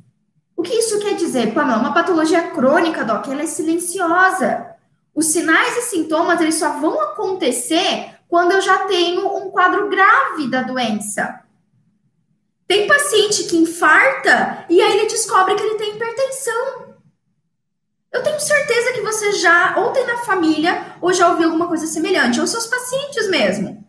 O 0.56 0.62
que 0.62 0.74
isso 0.74 1.00
quer 1.00 1.16
dizer? 1.16 1.54
Pamela, 1.54 1.80
uma 1.80 1.94
patologia 1.94 2.50
crônica, 2.52 3.04
Doc, 3.06 3.28
ela 3.28 3.44
é 3.44 3.48
silenciosa. 3.48 4.76
Os 5.16 5.28
sinais 5.28 5.78
e 5.78 5.82
sintomas, 5.84 6.42
eles 6.42 6.56
só 6.56 6.80
vão 6.80 7.00
acontecer 7.00 8.14
quando 8.28 8.52
eu 8.52 8.62
já 8.62 8.80
tenho 8.86 9.28
um 9.38 9.52
quadro 9.52 9.90
grave 9.90 10.50
da 10.50 10.64
doença. 10.64 11.42
Tem 12.68 12.88
paciente 12.88 13.44
que 13.44 13.58
infarta 13.58 14.66
e 14.70 14.82
aí 14.82 14.98
ele 14.98 15.08
descobre 15.08 15.56
que 15.56 15.62
ele 15.62 15.76
tem 15.76 15.96
hipertensão. 15.96 16.93
Eu 18.14 18.22
tenho 18.22 18.40
certeza 18.40 18.94
que 18.94 19.02
você 19.02 19.32
já, 19.34 19.76
ou 19.78 19.90
tem 19.92 20.06
na 20.06 20.20
família, 20.20 20.96
ou 21.02 21.12
já 21.12 21.30
ouviu 21.32 21.48
alguma 21.48 21.68
coisa 21.68 21.88
semelhante, 21.88 22.40
ou 22.40 22.46
seus 22.46 22.68
pacientes 22.68 23.28
mesmo. 23.28 23.84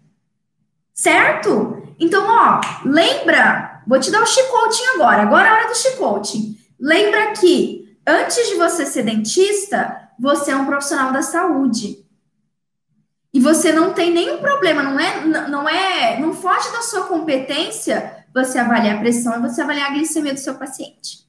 Certo? 0.95 1.95
Então, 2.01 2.25
ó, 2.27 2.61
lembra, 2.87 3.83
vou 3.87 4.01
te 4.01 4.11
dar 4.11 4.23
o 4.23 4.27
chicote 4.27 4.83
agora, 4.95 5.23
agora 5.23 5.47
é 5.47 5.51
a 5.51 5.55
hora 5.55 5.69
do 5.69 5.77
chicote. 5.77 6.59
Lembra 6.81 7.33
que 7.33 7.99
antes 8.07 8.49
de 8.49 8.55
você 8.55 8.87
ser 8.87 9.03
dentista, 9.03 10.09
você 10.19 10.53
é 10.53 10.57
um 10.57 10.67
profissional 10.67 11.13
da 11.13 11.21
saúde. 11.21 12.03
E 13.33 13.39
você 13.39 13.73
não 13.73 13.93
tem 13.93 14.11
nenhum 14.11 14.39
problema, 14.39 14.83
não 14.83 14.99
é, 14.99 15.27
não 15.49 15.69
é, 15.69 16.19
não 16.19 16.33
foge 16.33 16.73
da 16.73 16.81
sua 16.81 17.05
competência 17.07 18.25
você 18.33 18.59
avaliar 18.59 18.97
a 18.97 19.01
pressão 19.01 19.37
e 19.37 19.43
você 19.43 19.61
avaliar 19.61 19.91
a 19.91 19.95
glicemia 19.95 20.33
do 20.33 20.41
seu 20.41 20.55
paciente. 20.55 21.25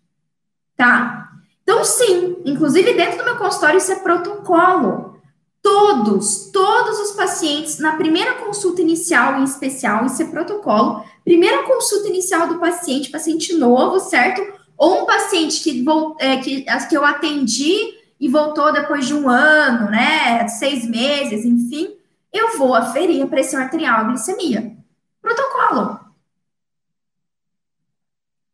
Tá? 0.78 1.35
Então, 1.66 1.84
sim, 1.84 2.38
inclusive 2.46 2.94
dentro 2.94 3.18
do 3.18 3.26
meu 3.26 3.38
consultório, 3.38 3.80
isso 3.80 3.92
é 3.92 3.96
protocolo. 3.96 5.20
Todos, 5.64 6.52
todos 6.52 7.00
os 7.00 7.12
pacientes, 7.14 7.80
na 7.80 7.96
primeira 7.96 8.36
consulta 8.36 8.84
inicial 8.84 9.40
em 9.40 9.44
especial, 9.44 10.06
isso 10.06 10.22
é 10.22 10.26
protocolo. 10.26 11.04
Primeira 11.24 11.64
consulta 11.64 12.08
inicial 12.08 12.48
do 12.48 12.60
paciente, 12.60 13.10
paciente 13.10 13.52
novo, 13.56 14.00
certo? 14.00 14.46
Ou 14.78 15.02
um 15.02 15.06
paciente 15.08 15.64
que, 15.64 15.84
é, 16.20 16.38
que, 16.38 16.66
que 16.88 16.96
eu 16.96 17.04
atendi 17.04 17.96
e 18.20 18.30
voltou 18.30 18.72
depois 18.72 19.08
de 19.08 19.16
um 19.16 19.28
ano, 19.28 19.90
né? 19.90 20.48
Seis 20.48 20.88
meses, 20.88 21.44
enfim, 21.44 21.96
eu 22.32 22.60
vou 22.60 22.76
aferir 22.76 23.24
a 23.24 23.28
pressão 23.28 23.60
arterial, 23.60 24.02
a 24.02 24.04
glicemia. 24.04 24.72
Protocolo. 25.20 26.05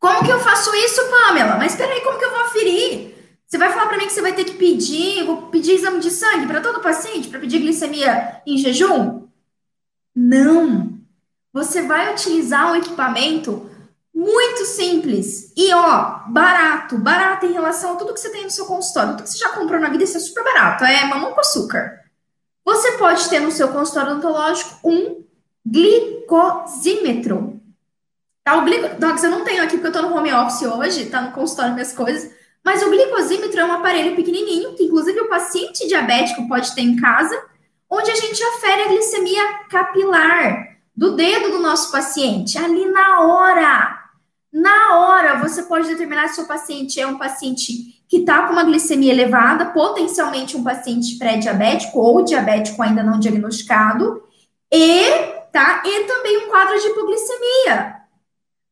Como 0.02 0.26
que 0.26 0.32
eu 0.32 0.40
faço 0.40 0.74
isso, 0.74 1.00
Pamela? 1.12 1.58
Mas 1.58 1.76
peraí, 1.76 2.02
como 2.02 2.18
que 2.18 2.26
eu 2.26 2.32
vou 2.32 2.42
aferir? 2.42 3.14
Você 3.46 3.58
vai 3.60 3.72
falar 3.72 3.86
para 3.86 3.98
mim 3.98 4.08
que 4.08 4.14
você 4.14 4.22
vai 4.22 4.34
ter 4.34 4.46
que 4.46 4.56
pedir, 4.56 5.24
vou 5.24 5.44
pedir 5.44 5.74
exame 5.74 6.00
de 6.00 6.10
sangue 6.10 6.48
para 6.48 6.60
todo 6.60 6.82
paciente 6.82 7.30
para 7.30 7.40
pedir 7.40 7.60
glicemia 7.60 8.42
em 8.48 8.58
jejum? 8.58 9.28
Não. 10.16 10.98
Você 11.54 11.84
vai 11.84 12.12
utilizar 12.12 12.72
um 12.72 12.76
equipamento 12.78 13.70
muito 14.14 14.66
simples 14.66 15.54
e 15.56 15.72
ó, 15.72 16.22
barato, 16.30 16.98
barato 16.98 17.46
em 17.46 17.54
relação 17.54 17.94
a 17.94 17.96
tudo 17.96 18.14
que 18.14 18.20
você 18.20 18.32
tem 18.32 18.44
no 18.44 18.50
seu 18.50 18.66
consultório, 18.66 19.12
tudo 19.12 19.24
que 19.24 19.30
você 19.30 19.38
já 19.38 19.50
comprou 19.50 19.80
na 19.80 19.90
vida, 19.90 20.04
isso 20.04 20.18
é 20.18 20.20
super 20.20 20.44
barato, 20.44 20.84
é 20.84 21.06
mamão 21.06 21.34
com 21.34 21.42
açúcar. 21.42 22.02
Você 22.66 22.94
pode 22.94 23.30
ter 23.30 23.40
no 23.40 23.52
seu 23.52 23.68
consultório 23.68 24.14
odontológico 24.14 24.80
um 24.84 25.24
glicosímetro. 25.64 27.61
Tá, 28.44 28.58
o 28.58 28.64
glico... 28.64 28.86
eu 28.86 29.32
não 29.32 29.44
tenho 29.44 29.64
aqui 29.64 29.78
porque 29.78 29.88
eu 29.88 29.92
tô 29.92 30.02
no 30.02 30.16
home 30.16 30.34
office 30.34 30.64
hoje, 30.64 31.06
tá 31.06 31.22
no 31.22 31.32
consultório 31.32 31.74
minhas 31.74 31.94
coisas, 31.94 32.32
mas 32.64 32.82
o 32.84 32.90
glicosímetro 32.90 33.60
é 33.60 33.66
um 33.66 33.74
aparelho 33.74 34.16
pequenininho, 34.16 34.76
que 34.76 34.84
inclusive 34.84 35.20
o 35.22 35.30
paciente 35.30 35.88
diabético 35.88 36.48
pode 36.48 36.74
ter 36.74 36.82
em 36.82 36.96
casa, 36.96 37.40
onde 37.90 38.10
a 38.10 38.16
gente 38.16 38.42
afere 38.44 38.84
a 38.84 38.88
glicemia 38.88 39.44
capilar 39.70 40.78
do 40.96 41.16
dedo 41.16 41.52
do 41.52 41.60
nosso 41.60 41.92
paciente, 41.92 42.58
ali 42.58 42.86
na 42.86 43.22
hora. 43.22 44.00
Na 44.52 44.98
hora, 44.98 45.40
você 45.40 45.64
pode 45.64 45.88
determinar 45.88 46.28
se 46.28 46.42
o 46.42 46.48
paciente 46.48 47.00
é 47.00 47.08
um 47.08 47.18
paciente 47.18 48.02
que 48.08 48.18
está 48.18 48.46
com 48.46 48.54
uma 48.54 48.64
glicemia 48.64 49.14
elevada, 49.14 49.68
potencialmente 49.68 50.58
um 50.58 50.64
paciente 50.64 51.18
pré-diabético 51.18 52.00
ou 52.00 52.24
diabético 52.24 52.82
ainda 52.84 53.02
não 53.02 53.20
diagnosticado, 53.20 54.22
e, 54.72 55.04
tá, 55.52 55.82
e 55.86 56.04
também 56.04 56.46
um 56.46 56.50
quadro 56.50 56.78
de 56.80 56.88
hipoglicemia. 56.88 58.01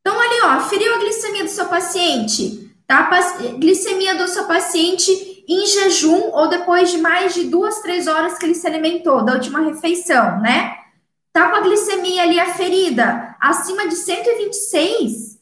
Então, 0.00 0.18
ali, 0.18 0.40
ó, 0.44 0.46
aferiu 0.48 0.94
a 0.94 0.98
glicemia 0.98 1.44
do 1.44 1.50
seu 1.50 1.66
paciente, 1.66 2.74
tá? 2.86 3.10
Glicemia 3.58 4.14
do 4.14 4.26
seu 4.28 4.44
paciente 4.44 5.44
em 5.46 5.66
jejum 5.66 6.30
ou 6.32 6.48
depois 6.48 6.90
de 6.90 6.98
mais 6.98 7.34
de 7.34 7.44
duas, 7.44 7.80
três 7.80 8.06
horas 8.06 8.38
que 8.38 8.46
ele 8.46 8.54
se 8.54 8.66
alimentou, 8.66 9.24
da 9.24 9.34
última 9.34 9.60
refeição, 9.60 10.40
né? 10.40 10.76
Tá 11.32 11.48
com 11.48 11.56
a 11.56 11.60
glicemia 11.60 12.22
ali 12.22 12.40
aferida 12.40 13.36
acima 13.40 13.86
de 13.86 13.94
126, 13.94 15.38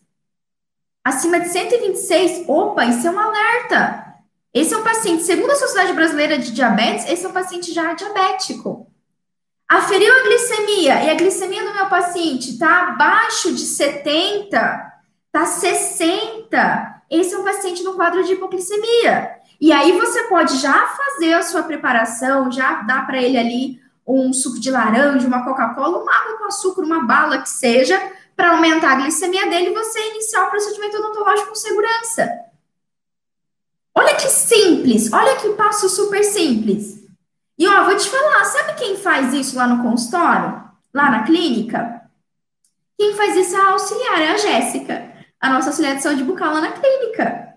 acima 1.05 1.41
de 1.41 1.49
126, 1.49 2.49
opa, 2.49 2.85
isso 2.85 3.07
é 3.07 3.11
um 3.11 3.19
alerta. 3.19 4.05
Esse 4.53 4.75
é 4.75 4.77
um 4.77 4.83
paciente, 4.83 5.23
segundo 5.23 5.51
a 5.51 5.57
Sociedade 5.57 5.93
Brasileira 5.93 6.39
de 6.39 6.53
Diabetes, 6.53 7.09
esse 7.09 7.25
é 7.25 7.29
um 7.29 7.33
paciente 7.33 7.73
já 7.73 7.93
diabético. 7.93 8.88
Aferiu 9.69 10.11
a 10.11 10.23
glicemia 10.23 11.05
e 11.05 11.11
a 11.11 11.15
glicemia 11.15 11.63
do 11.63 11.75
meu 11.75 11.87
paciente 11.87 12.53
está 12.53 12.89
abaixo 12.89 13.53
de 13.53 13.61
70, 13.61 14.93
está 15.27 15.45
60. 15.45 17.03
Esse 17.11 17.35
é 17.35 17.39
um 17.39 17.45
paciente 17.45 17.83
no 17.83 17.95
quadro 17.95 18.25
de 18.25 18.33
hipoglicemia. 18.33 19.37
E 19.61 19.71
aí 19.71 19.93
você 19.93 20.23
pode 20.25 20.57
já 20.57 20.87
fazer 20.87 21.35
a 21.35 21.43
sua 21.43 21.65
preparação, 21.65 22.51
já 22.51 22.83
dar 22.83 23.07
para 23.07 23.21
ele 23.21 23.37
ali 23.37 23.81
um 24.07 24.33
suco 24.33 24.59
de 24.59 24.71
laranja, 24.71 25.27
uma 25.27 25.45
Coca-Cola, 25.45 25.99
uma 25.99 26.15
água 26.15 26.39
com 26.39 26.45
açúcar, 26.47 26.83
uma 26.83 27.05
bala 27.05 27.43
que 27.43 27.51
seja, 27.51 28.01
para 28.35 28.53
aumentar 28.53 28.93
a 28.93 28.95
glicemia 28.95 29.51
dele 29.51 29.71
e 29.71 29.75
você 29.75 29.99
iniciar 30.11 30.47
o 30.47 30.51
procedimento 30.51 30.97
odontológico 30.97 31.49
com 31.49 31.55
segurança. 31.55 32.27
Olha 33.95 34.15
que 34.15 34.29
simples, 34.29 35.13
olha 35.13 35.37
que 35.37 35.51
passo 35.51 35.91
super 35.91 36.25
simples. 36.25 37.07
E 37.59 37.67
ó, 37.67 37.85
vou 37.85 37.97
te 37.97 38.09
falar, 38.09 38.45
sabe 38.45 38.75
quem 38.75 38.97
faz 38.97 39.35
isso 39.35 39.57
lá 39.57 39.67
no 39.67 39.83
consultório? 39.83 40.63
Lá 40.95 41.11
na 41.11 41.25
clínica? 41.25 42.03
Quem 42.97 43.15
faz 43.15 43.37
isso 43.37 43.57
é 43.57 43.61
a 43.61 43.71
auxiliar, 43.71 44.21
é 44.21 44.31
a 44.31 44.37
Jéssica, 44.37 45.13
a 45.41 45.51
nossa 45.51 45.71
auxiliar 45.71 45.97
de 45.97 46.03
saúde 46.03 46.25
bucal 46.25 46.55
lá 46.55 46.61
na 46.61 46.73
clínica. 46.73 47.49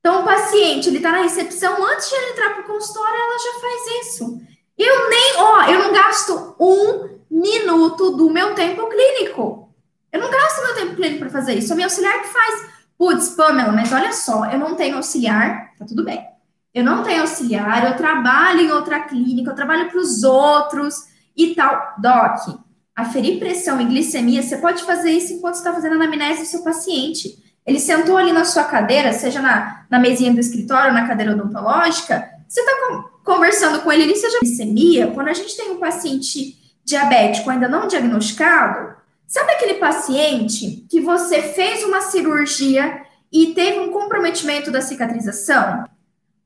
Então, 0.00 0.20
o 0.20 0.24
paciente, 0.24 0.88
ele 0.88 1.00
tá 1.00 1.12
na 1.12 1.22
recepção, 1.22 1.84
antes 1.84 2.08
de 2.08 2.14
ele 2.16 2.32
entrar 2.32 2.54
pro 2.54 2.64
consultório, 2.64 3.14
ela 3.14 3.38
já 3.38 3.60
faz 3.60 4.06
isso. 4.06 4.40
Eu 4.76 5.10
nem, 5.10 5.36
ó, 5.36 5.62
eu 5.64 5.78
não 5.78 5.92
gasto 5.92 6.56
um 6.58 7.20
minuto 7.30 8.12
do 8.12 8.30
meu 8.30 8.54
tempo 8.54 8.88
clínico. 8.88 9.74
Eu 10.10 10.20
não 10.20 10.30
gasto 10.30 10.64
meu 10.64 10.74
tempo 10.74 10.96
clínico 10.96 11.20
para 11.20 11.30
fazer 11.30 11.54
isso. 11.54 11.72
É 11.72 11.76
minha 11.76 11.86
auxiliar 11.86 12.20
que 12.22 12.28
faz. 12.28 12.70
Putz, 12.96 13.30
Pamela, 13.30 13.72
mas 13.72 13.92
olha 13.92 14.12
só, 14.12 14.46
eu 14.46 14.58
não 14.58 14.74
tenho 14.74 14.96
auxiliar, 14.96 15.74
tá 15.78 15.84
tudo 15.86 16.04
bem. 16.04 16.29
Eu 16.72 16.84
não 16.84 17.02
tenho 17.02 17.22
auxiliar, 17.22 17.84
eu 17.84 17.96
trabalho 17.96 18.60
em 18.60 18.70
outra 18.70 19.00
clínica, 19.00 19.50
eu 19.50 19.54
trabalho 19.54 19.90
para 19.90 19.98
os 19.98 20.22
outros 20.22 20.94
e 21.36 21.54
tal. 21.54 21.94
Doc, 21.98 22.60
aferir 22.94 23.38
pressão 23.38 23.80
e 23.80 23.84
glicemia, 23.84 24.42
você 24.42 24.56
pode 24.58 24.84
fazer 24.84 25.10
isso 25.10 25.32
enquanto 25.32 25.54
está 25.54 25.72
fazendo 25.72 25.92
a 25.92 25.94
anamnese 25.96 26.42
do 26.42 26.46
seu 26.46 26.62
paciente. 26.62 27.38
Ele 27.66 27.78
sentou 27.78 28.16
ali 28.16 28.32
na 28.32 28.44
sua 28.44 28.64
cadeira, 28.64 29.12
seja 29.12 29.40
na, 29.40 29.84
na 29.90 29.98
mesinha 29.98 30.32
do 30.32 30.40
escritório, 30.40 30.92
na 30.92 31.06
cadeira 31.06 31.32
odontológica, 31.32 32.28
você 32.48 32.60
está 32.60 33.04
conversando 33.24 33.80
com 33.80 33.92
ele, 33.92 34.02
ele 34.02 34.16
seja 34.16 34.40
glicemia, 34.40 35.08
quando 35.08 35.28
a 35.28 35.32
gente 35.32 35.56
tem 35.56 35.70
um 35.70 35.78
paciente 35.78 36.58
diabético 36.84 37.48
ainda 37.48 37.68
não 37.68 37.86
diagnosticado, 37.86 38.96
sabe 39.26 39.52
aquele 39.52 39.74
paciente 39.74 40.84
que 40.90 41.00
você 41.00 41.42
fez 41.42 41.84
uma 41.84 42.00
cirurgia 42.00 43.02
e 43.32 43.54
teve 43.54 43.78
um 43.78 43.92
comprometimento 43.92 44.70
da 44.70 44.80
cicatrização? 44.80 45.84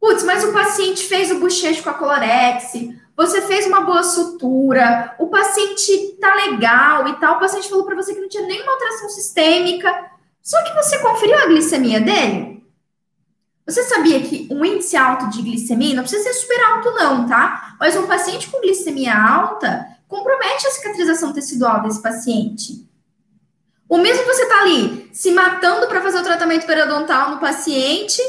Putz, 0.05 0.23
mas 0.23 0.45
o 0.45 0.53
paciente 0.53 1.07
fez 1.07 1.31
o 1.31 1.39
bochecho 1.39 1.83
com 1.83 1.89
a 1.89 1.95
Colorex, 1.95 2.73
você 3.17 3.41
fez 3.41 3.67
uma 3.67 3.81
boa 3.81 4.03
sutura, 4.03 5.17
o 5.19 5.29
paciente 5.29 6.19
tá 6.21 6.35
legal 6.35 7.09
e 7.09 7.15
tal, 7.15 7.37
o 7.37 7.41
paciente 7.41 7.71
falou 7.71 7.87
para 7.87 7.95
você 7.95 8.13
que 8.13 8.21
não 8.21 8.29
tinha 8.29 8.47
nenhuma 8.47 8.71
alteração 8.71 9.09
sistêmica, 9.09 10.11
só 10.43 10.63
que 10.63 10.75
você 10.75 10.99
conferiu 10.99 11.39
a 11.39 11.47
glicemia 11.47 12.03
dele? 12.03 12.63
Você 13.67 13.83
sabia 13.85 14.21
que 14.21 14.47
um 14.51 14.63
índice 14.63 14.95
alto 14.95 15.31
de 15.31 15.41
glicemia, 15.41 15.95
não 15.95 16.03
precisa 16.03 16.23
ser 16.23 16.35
super 16.35 16.63
alto 16.65 16.91
não, 16.91 17.27
tá? 17.27 17.75
Mas 17.81 17.97
um 17.97 18.07
paciente 18.07 18.51
com 18.51 18.61
glicemia 18.61 19.17
alta 19.17 19.87
compromete 20.07 20.67
a 20.67 20.71
cicatrização 20.71 21.33
tecidual 21.33 21.81
desse 21.81 22.03
paciente. 22.03 22.87
O 23.89 23.97
mesmo 23.97 24.27
você 24.27 24.45
tá 24.45 24.61
ali 24.61 25.09
se 25.15 25.31
matando 25.31 25.87
para 25.87 26.03
fazer 26.03 26.19
o 26.19 26.25
tratamento 26.25 26.67
periodontal 26.67 27.31
no 27.31 27.41
paciente, 27.41 28.21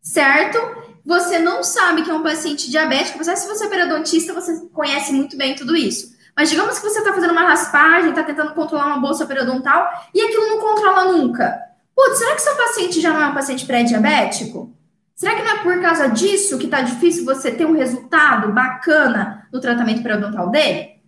certo? 0.00 0.81
Você 1.04 1.38
não 1.38 1.62
sabe 1.62 2.02
que 2.02 2.10
é 2.10 2.14
um 2.14 2.22
paciente 2.22 2.70
diabético, 2.70 3.16
apesar 3.16 3.36
se 3.36 3.48
você 3.48 3.64
é 3.64 3.68
periodontista, 3.68 4.32
você 4.32 4.66
conhece 4.72 5.12
muito 5.12 5.36
bem 5.36 5.54
tudo 5.54 5.76
isso. 5.76 6.12
Mas 6.36 6.48
digamos 6.48 6.78
que 6.78 6.88
você 6.88 7.00
está 7.00 7.12
fazendo 7.12 7.32
uma 7.32 7.46
raspagem, 7.46 8.10
está 8.10 8.22
tentando 8.22 8.54
controlar 8.54 8.86
uma 8.86 9.00
bolsa 9.00 9.26
periodontal 9.26 10.08
e 10.14 10.20
aquilo 10.20 10.48
não 10.48 10.60
controla 10.60 11.12
nunca. 11.12 11.60
Putz, 11.94 12.18
será 12.18 12.34
que 12.34 12.42
seu 12.42 12.56
paciente 12.56 13.00
já 13.00 13.12
não 13.12 13.22
é 13.22 13.26
um 13.26 13.34
paciente 13.34 13.66
pré-diabético? 13.66 14.74
Será 15.14 15.34
que 15.34 15.42
não 15.42 15.52
é 15.52 15.58
por 15.58 15.80
causa 15.80 16.08
disso 16.08 16.58
que 16.58 16.64
está 16.64 16.80
difícil 16.80 17.24
você 17.24 17.50
ter 17.50 17.66
um 17.66 17.76
resultado 17.76 18.50
bacana 18.52 19.46
no 19.52 19.60
tratamento 19.60 20.02
periodontal 20.02 20.50
dele? 20.50 21.00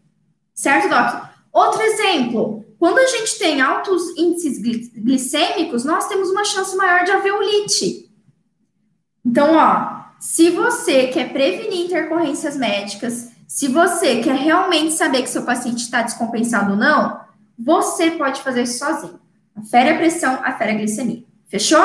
Certo, 0.52 0.88
Doc? 0.88 1.24
Outro 1.52 1.80
exemplo, 1.80 2.64
quando 2.78 2.98
a 2.98 3.06
gente 3.06 3.38
tem 3.38 3.60
altos 3.60 4.02
índices 4.16 4.58
glicêmicos, 4.94 5.84
nós 5.84 6.06
temos 6.06 6.30
uma 6.30 6.44
chance 6.44 6.76
maior 6.76 7.04
de 7.04 7.12
alveolite. 7.12 8.03
Então, 9.24 9.56
ó, 9.56 10.04
se 10.20 10.50
você 10.50 11.08
quer 11.08 11.32
prevenir 11.32 11.86
intercorrências 11.86 12.56
médicas, 12.56 13.30
se 13.48 13.68
você 13.68 14.20
quer 14.20 14.34
realmente 14.34 14.92
saber 14.92 15.22
que 15.22 15.28
seu 15.28 15.42
paciente 15.42 15.78
está 15.78 16.02
descompensado 16.02 16.72
ou 16.72 16.76
não, 16.76 17.20
você 17.58 18.10
pode 18.10 18.42
fazer 18.42 18.62
isso 18.62 18.78
sozinho. 18.78 19.20
Afere 19.56 19.90
a 19.90 19.96
pressão, 19.96 20.40
afere 20.42 20.72
a 20.72 20.74
glicemia. 20.74 21.22
Fechou? 21.48 21.80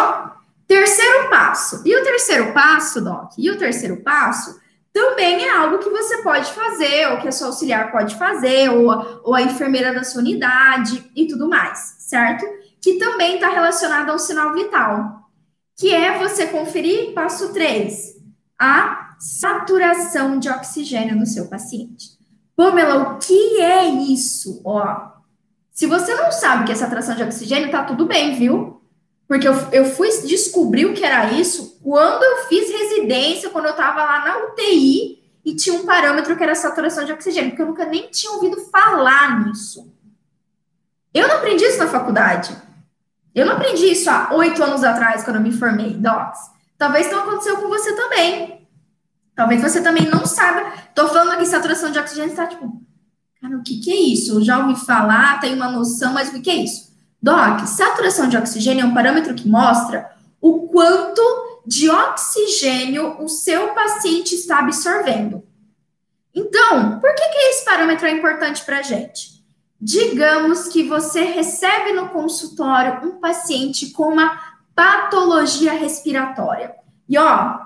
Terceiro 0.68 1.30
passo. 1.30 1.82
E 1.86 1.96
o 1.96 2.04
terceiro 2.04 2.54
passo, 2.54 3.02
Doc? 3.02 3.32
E 3.38 3.50
o 3.50 3.58
terceiro 3.58 3.98
passo 3.98 4.60
também 4.92 5.46
é 5.46 5.56
algo 5.56 5.78
que 5.78 5.90
você 5.90 6.18
pode 6.24 6.52
fazer, 6.52 7.08
ou 7.12 7.18
que 7.20 7.28
a 7.28 7.32
sua 7.32 7.48
auxiliar 7.48 7.92
pode 7.92 8.16
fazer, 8.16 8.70
ou 8.70 9.22
ou 9.24 9.36
a 9.36 9.42
enfermeira 9.42 9.94
da 9.94 10.04
sua 10.04 10.22
unidade 10.22 11.10
e 11.16 11.28
tudo 11.28 11.48
mais, 11.48 11.96
certo? 12.00 12.46
Que 12.82 12.98
também 12.98 13.36
está 13.36 13.50
relacionado 13.50 14.10
ao 14.10 14.18
sinal 14.18 14.54
vital 14.54 15.19
que 15.80 15.96
é 15.96 16.20
você 16.20 16.48
conferir, 16.48 17.14
passo 17.14 17.54
3, 17.54 18.18
a 18.60 19.16
saturação 19.18 20.38
de 20.38 20.50
oxigênio 20.50 21.16
no 21.16 21.26
seu 21.26 21.48
paciente. 21.48 22.20
Pamela, 22.54 23.14
o 23.14 23.18
que 23.18 23.62
é 23.62 23.86
isso? 23.86 24.62
Ó, 24.66 25.14
se 25.72 25.86
você 25.86 26.14
não 26.16 26.34
sabe 26.34 26.66
que 26.66 26.74
é 26.74 26.76
saturação 26.76 27.16
de 27.16 27.24
oxigênio, 27.24 27.72
tá 27.72 27.86
tudo 27.86 28.06
bem, 28.06 28.36
viu? 28.36 28.82
Porque 29.26 29.48
eu, 29.48 29.54
eu 29.72 29.86
fui 29.86 30.10
descobrir 30.28 30.86
o 30.86 30.94
que 30.94 31.06
era 31.06 31.32
isso 31.32 31.80
quando 31.82 32.24
eu 32.24 32.48
fiz 32.50 32.70
residência, 32.70 33.50
quando 33.50 33.68
eu 33.68 33.76
tava 33.76 34.04
lá 34.04 34.26
na 34.26 34.48
UTI 34.48 35.24
e 35.46 35.56
tinha 35.56 35.76
um 35.76 35.86
parâmetro 35.86 36.36
que 36.36 36.44
era 36.44 36.56
saturação 36.56 37.06
de 37.06 37.14
oxigênio, 37.14 37.52
porque 37.52 37.62
eu 37.62 37.68
nunca 37.68 37.86
nem 37.86 38.10
tinha 38.10 38.34
ouvido 38.34 38.60
falar 38.70 39.46
nisso. 39.46 39.90
Eu 41.14 41.30
não 41.30 41.38
aprendi 41.38 41.64
isso 41.64 41.78
na 41.78 41.88
faculdade. 41.88 42.69
Eu 43.40 43.46
não 43.46 43.54
aprendi 43.54 43.86
isso 43.86 44.10
há 44.10 44.34
oito 44.34 44.62
anos 44.62 44.84
atrás, 44.84 45.24
quando 45.24 45.38
eu 45.38 45.42
me 45.42 45.54
formei, 45.54 45.94
Docs. 45.94 46.40
Talvez 46.78 47.10
não 47.10 47.20
aconteceu 47.20 47.56
com 47.56 47.70
você 47.70 47.96
também. 47.96 48.68
Talvez 49.34 49.62
você 49.62 49.82
também 49.82 50.10
não 50.10 50.26
saiba. 50.26 50.74
Tô 50.94 51.08
falando 51.08 51.32
aqui 51.32 51.46
saturação 51.46 51.90
de 51.90 51.98
oxigênio, 51.98 52.32
está 52.32 52.48
tipo, 52.48 52.82
cara, 53.42 53.56
o 53.56 53.64
que, 53.64 53.80
que 53.80 53.92
é 53.92 53.96
isso? 53.96 54.34
Eu 54.34 54.44
já 54.44 54.60
ouvi 54.60 54.76
falar, 54.76 55.40
tenho 55.40 55.56
uma 55.56 55.72
noção, 55.72 56.12
mas 56.12 56.28
o 56.28 56.34
que, 56.34 56.42
que 56.42 56.50
é 56.50 56.56
isso? 56.56 56.90
Doc, 57.22 57.62
saturação 57.66 58.28
de 58.28 58.36
oxigênio 58.36 58.84
é 58.84 58.86
um 58.86 58.94
parâmetro 58.94 59.34
que 59.34 59.48
mostra 59.48 60.12
o 60.42 60.68
quanto 60.68 61.22
de 61.66 61.90
oxigênio 61.90 63.24
o 63.24 63.30
seu 63.30 63.70
paciente 63.74 64.36
está 64.36 64.60
absorvendo. 64.60 65.44
Então, 66.36 67.00
por 67.00 67.16
que, 67.16 67.30
que 67.30 67.38
esse 67.38 67.64
parâmetro 67.64 68.06
é 68.06 68.12
importante 68.12 68.66
para 68.66 68.80
a 68.80 68.82
gente? 68.82 69.39
Digamos 69.82 70.68
que 70.68 70.84
você 70.84 71.24
recebe 71.24 71.94
no 71.94 72.10
consultório 72.10 73.08
um 73.08 73.20
paciente 73.20 73.92
com 73.92 74.12
uma 74.12 74.40
patologia 74.76 75.74
respiratória. 75.74 76.76
E 77.08 77.18
ó, 77.18 77.60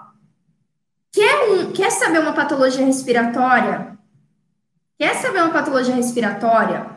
quer, 1.12 1.50
um, 1.50 1.72
quer 1.72 1.92
saber 1.92 2.20
uma 2.20 2.34
patologia 2.34 2.86
respiratória? 2.86 3.98
Quer 4.98 5.16
saber 5.16 5.42
uma 5.42 5.52
patologia 5.52 5.96
respiratória 5.96 6.94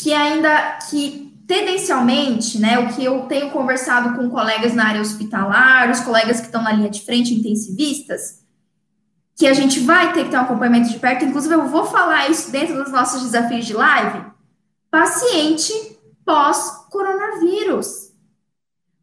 que 0.00 0.12
ainda 0.12 0.78
que 0.88 1.28
tendencialmente, 1.46 2.58
né, 2.58 2.78
o 2.78 2.94
que 2.94 3.02
eu 3.02 3.22
tenho 3.22 3.50
conversado 3.50 4.14
com 4.14 4.28
colegas 4.28 4.74
na 4.74 4.86
área 4.86 5.00
hospitalar, 5.00 5.90
os 5.90 6.00
colegas 6.00 6.40
que 6.40 6.46
estão 6.46 6.62
na 6.62 6.72
linha 6.72 6.90
de 6.90 7.00
frente, 7.00 7.34
intensivistas, 7.34 8.44
que 9.38 9.46
a 9.46 9.54
gente 9.54 9.78
vai 9.78 10.12
ter 10.12 10.24
que 10.24 10.30
ter 10.30 10.36
um 10.36 10.40
acompanhamento 10.40 10.90
de 10.90 10.98
perto, 10.98 11.24
inclusive 11.24 11.54
eu 11.54 11.68
vou 11.68 11.86
falar 11.86 12.28
isso 12.28 12.50
dentro 12.50 12.74
dos 12.82 12.90
nossos 12.90 13.22
desafios 13.22 13.64
de 13.64 13.72
live, 13.72 14.24
paciente 14.90 15.72
pós-coronavírus. 16.24 18.08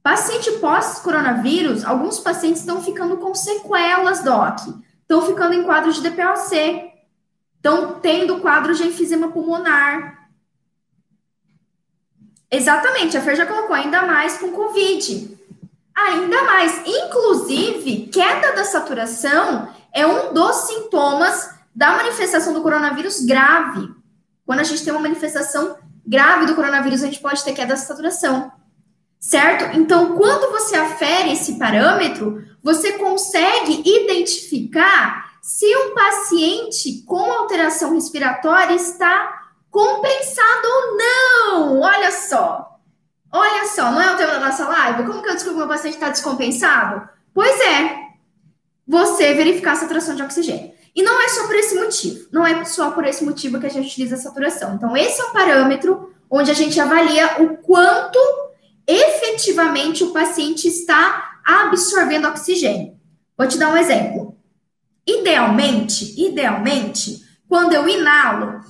Paciente 0.04 0.52
pós-coronavírus, 0.60 1.86
alguns 1.86 2.20
pacientes 2.20 2.60
estão 2.60 2.84
ficando 2.84 3.16
com 3.16 3.34
sequelas, 3.34 4.24
doc, 4.24 4.60
estão 5.02 5.22
ficando 5.26 5.54
em 5.54 5.64
quadro 5.64 5.94
de 5.94 6.02
DPLC, 6.02 6.92
estão 7.56 8.02
tendo 8.02 8.42
quadro 8.42 8.76
de 8.76 8.84
enfisema 8.84 9.30
pulmonar. 9.32 10.30
Exatamente, 12.52 13.18
a 13.18 13.22
Fer 13.22 13.38
já 13.38 13.46
colocou 13.46 13.74
ainda 13.74 14.02
mais 14.02 14.38
com 14.38 14.52
Covid. 14.52 15.34
Ainda 15.96 16.44
mais. 16.44 16.82
Inclusive, 16.86 18.08
queda 18.08 18.52
da 18.52 18.66
saturação 18.66 19.74
é 19.96 20.06
um 20.06 20.34
dos 20.34 20.56
sintomas 20.68 21.56
da 21.74 21.96
manifestação 21.96 22.54
do 22.54 22.62
coronavírus 22.62 23.22
grave. 23.22 23.90
Quando 24.46 24.60
a 24.60 24.64
gente 24.64 24.84
tem 24.84 24.92
uma 24.92 25.02
manifestação 25.02 25.78
grave 26.06 26.46
do 26.46 26.54
coronavírus, 26.54 27.02
a 27.02 27.06
gente 27.06 27.22
pode 27.22 27.44
ter 27.44 27.54
queda 27.54 27.70
da 27.70 27.78
saturação. 27.78 28.52
Certo? 29.18 29.76
Então, 29.76 30.18
quando 30.18 30.52
você 30.52 30.76
afere 30.76 31.32
esse 31.32 31.58
parâmetro, 31.58 32.46
você 32.62 32.92
consegue 32.94 33.82
identificar 33.86 35.32
se 35.42 35.66
um 35.78 35.96
paciente 35.96 37.04
com 37.06 37.32
alteração 37.32 37.94
respiratória 37.94 38.76
está 38.76 39.44
compensado 39.72 40.68
ou 40.68 40.98
não. 40.98 41.80
Olha 41.80 42.12
só. 42.12 42.80
Olha 43.32 43.66
só, 43.68 43.92
não 43.92 44.02
é 44.02 44.14
o 44.14 44.18
tema 44.18 44.34
da 44.34 44.40
nossa 44.42 44.68
live? 44.68 45.06
Como 45.06 45.22
que 45.22 45.30
eu 45.30 45.34
descubro 45.34 45.60
que 45.60 45.60
meu 45.60 45.68
paciente 45.68 45.96
está 45.96 46.10
descompensado? 46.10 47.08
Pois 47.34 47.60
é, 47.62 48.05
você 48.88 49.34
verificar 49.34 49.74
a 49.74 49.76
saturação 49.76 50.16
de 50.16 50.22
oxigênio. 50.22 50.74
E 50.96 51.04
não 51.04 51.22
é 51.22 51.28
só 51.28 51.46
por 51.48 51.56
esse 51.56 51.76
motivo, 51.76 52.28
não 52.32 52.46
é 52.46 52.64
só 52.64 52.92
por 52.92 53.06
esse 53.06 53.24
motivo 53.24 53.60
que 53.60 53.66
a 53.66 53.70
gente 53.70 53.88
utiliza 53.88 54.16
a 54.16 54.20
saturação. 54.20 54.76
Então, 54.76 54.96
esse 54.96 55.20
é 55.20 55.26
um 55.26 55.34
parâmetro 55.34 56.14
onde 56.30 56.52
a 56.52 56.54
gente 56.54 56.80
avalia 56.80 57.42
o 57.44 57.58
quanto 57.58 58.18
efetivamente 58.88 60.04
o 60.04 60.12
paciente 60.12 60.68
está 60.68 61.40
absorvendo 61.44 62.28
oxigênio. 62.28 62.98
Vou 63.38 63.48
te 63.48 63.58
dar 63.58 63.74
um 63.74 63.78
exemplo. 63.78 64.38
Idealmente, 65.06 66.20
idealmente, 66.20 67.24
quando 67.48 67.74
eu 67.74 67.88
inalo, 67.88 68.62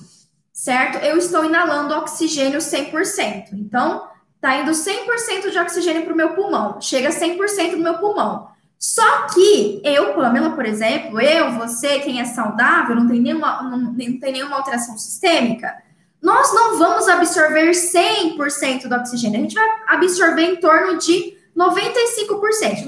certo? 0.52 0.98
Eu 0.98 1.16
estou 1.16 1.44
inalando 1.44 1.94
oxigênio 1.94 2.58
100%. 2.58 3.50
Então, 3.52 4.08
tá 4.40 4.56
indo 4.56 4.72
100% 4.72 5.50
de 5.50 5.58
oxigênio 5.58 6.02
para 6.02 6.12
o 6.12 6.16
meu 6.16 6.34
pulmão, 6.34 6.80
chega 6.80 7.08
a 7.08 7.12
100% 7.12 7.72
do 7.72 7.78
meu 7.78 7.98
pulmão. 7.98 8.48
Só 8.78 9.26
que 9.28 9.80
eu, 9.84 10.14
Pamela, 10.14 10.50
por 10.50 10.66
exemplo, 10.66 11.20
eu, 11.20 11.52
você, 11.52 11.98
quem 12.00 12.20
é 12.20 12.24
saudável, 12.24 12.94
não 12.94 13.08
tem 13.08 13.20
nenhuma, 13.20 13.62
não, 13.62 13.78
não 13.78 13.94
tem 13.94 14.32
nenhuma 14.32 14.56
alteração 14.56 14.98
sistêmica, 14.98 15.74
nós 16.22 16.52
não 16.52 16.78
vamos 16.78 17.08
absorver 17.08 17.70
100% 17.70 18.88
do 18.88 18.94
oxigênio. 18.94 19.38
A 19.38 19.42
gente 19.42 19.54
vai 19.54 19.68
absorver 19.86 20.42
em 20.42 20.56
torno 20.56 20.98
de 20.98 21.36
95%, 21.56 22.84
95% 22.84 22.86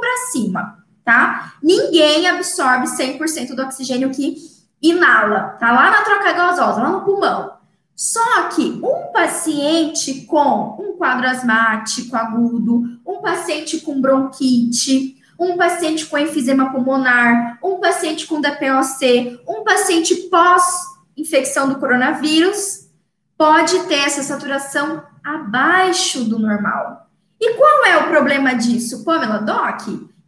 para 0.00 0.16
cima, 0.30 0.84
tá? 1.04 1.54
Ninguém 1.62 2.26
absorve 2.28 2.86
100% 2.86 3.54
do 3.54 3.62
oxigênio 3.62 4.10
que 4.10 4.36
inala, 4.80 5.56
tá 5.60 5.72
lá 5.72 5.90
na 5.90 6.02
troca 6.02 6.32
gasosa, 6.32 6.82
lá 6.82 6.88
no 6.88 7.04
pulmão. 7.04 7.59
Só 8.00 8.48
que 8.48 8.80
um 8.82 9.12
paciente 9.12 10.22
com 10.22 10.74
um 10.80 10.96
quadro 10.96 11.28
asmático 11.28 12.16
agudo, 12.16 12.98
um 13.06 13.20
paciente 13.20 13.78
com 13.80 14.00
bronquite, 14.00 15.18
um 15.38 15.54
paciente 15.58 16.06
com 16.06 16.16
enfisema 16.16 16.72
pulmonar, 16.72 17.58
um 17.62 17.78
paciente 17.78 18.26
com 18.26 18.40
DPOC, 18.40 19.38
um 19.46 19.62
paciente 19.64 20.14
pós-infecção 20.30 21.68
do 21.68 21.78
coronavírus, 21.78 22.88
pode 23.36 23.78
ter 23.80 23.98
essa 23.98 24.22
saturação 24.22 25.02
abaixo 25.22 26.24
do 26.24 26.38
normal. 26.38 27.06
E 27.38 27.52
qual 27.52 27.84
é 27.84 27.98
o 27.98 28.08
problema 28.08 28.54
disso, 28.54 29.04
Pamela 29.04 29.40
Doc? 29.40 29.82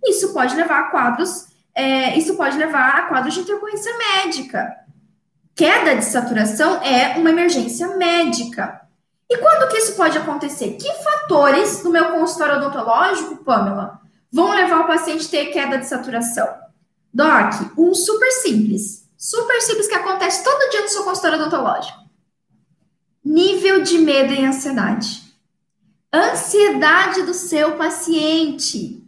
Isso 0.05 0.35
pode 0.35 0.55
levar 0.55 0.79
a 0.79 0.91
quadros, 0.91 1.47
é, 1.75 2.19
isso 2.19 2.37
pode 2.37 2.59
levar 2.59 2.99
a 2.99 3.03
quadros 3.05 3.33
de 3.33 3.41
intercorrência 3.41 3.93
médica 3.97 4.82
queda 5.55 5.97
de 5.97 6.05
saturação 6.05 6.83
é 6.83 7.17
uma 7.19 7.31
emergência 7.31 7.97
médica. 7.97 8.81
E 9.29 9.39
quando 9.39 9.71
que 9.71 9.79
isso 9.79 9.95
pode 9.95 10.19
acontecer? 10.19 10.73
Que 10.73 10.93
fatores 11.03 11.83
no 11.83 11.91
meu 11.91 12.13
consultório 12.13 12.57
odontológico, 12.57 13.37
Pamela, 13.45 14.01
vão 14.31 14.51
levar 14.51 14.81
o 14.81 14.87
paciente 14.87 15.27
a 15.27 15.31
ter 15.31 15.47
queda 15.47 15.79
de 15.79 15.87
saturação? 15.87 16.49
Doc, 17.13 17.77
um 17.77 17.95
super 17.95 18.31
simples. 18.31 19.09
Super 19.17 19.61
simples 19.63 19.87
que 19.87 19.95
acontece 19.95 20.43
todo 20.43 20.71
dia 20.71 20.83
no 20.83 20.89
seu 20.89 21.05
consultório 21.05 21.39
odontológico. 21.39 21.99
Nível 23.25 23.83
de 23.83 23.99
medo 23.99 24.33
e 24.33 24.45
ansiedade. 24.45 25.23
Ansiedade 26.13 27.23
do 27.23 27.33
seu 27.33 27.77
paciente. 27.77 29.02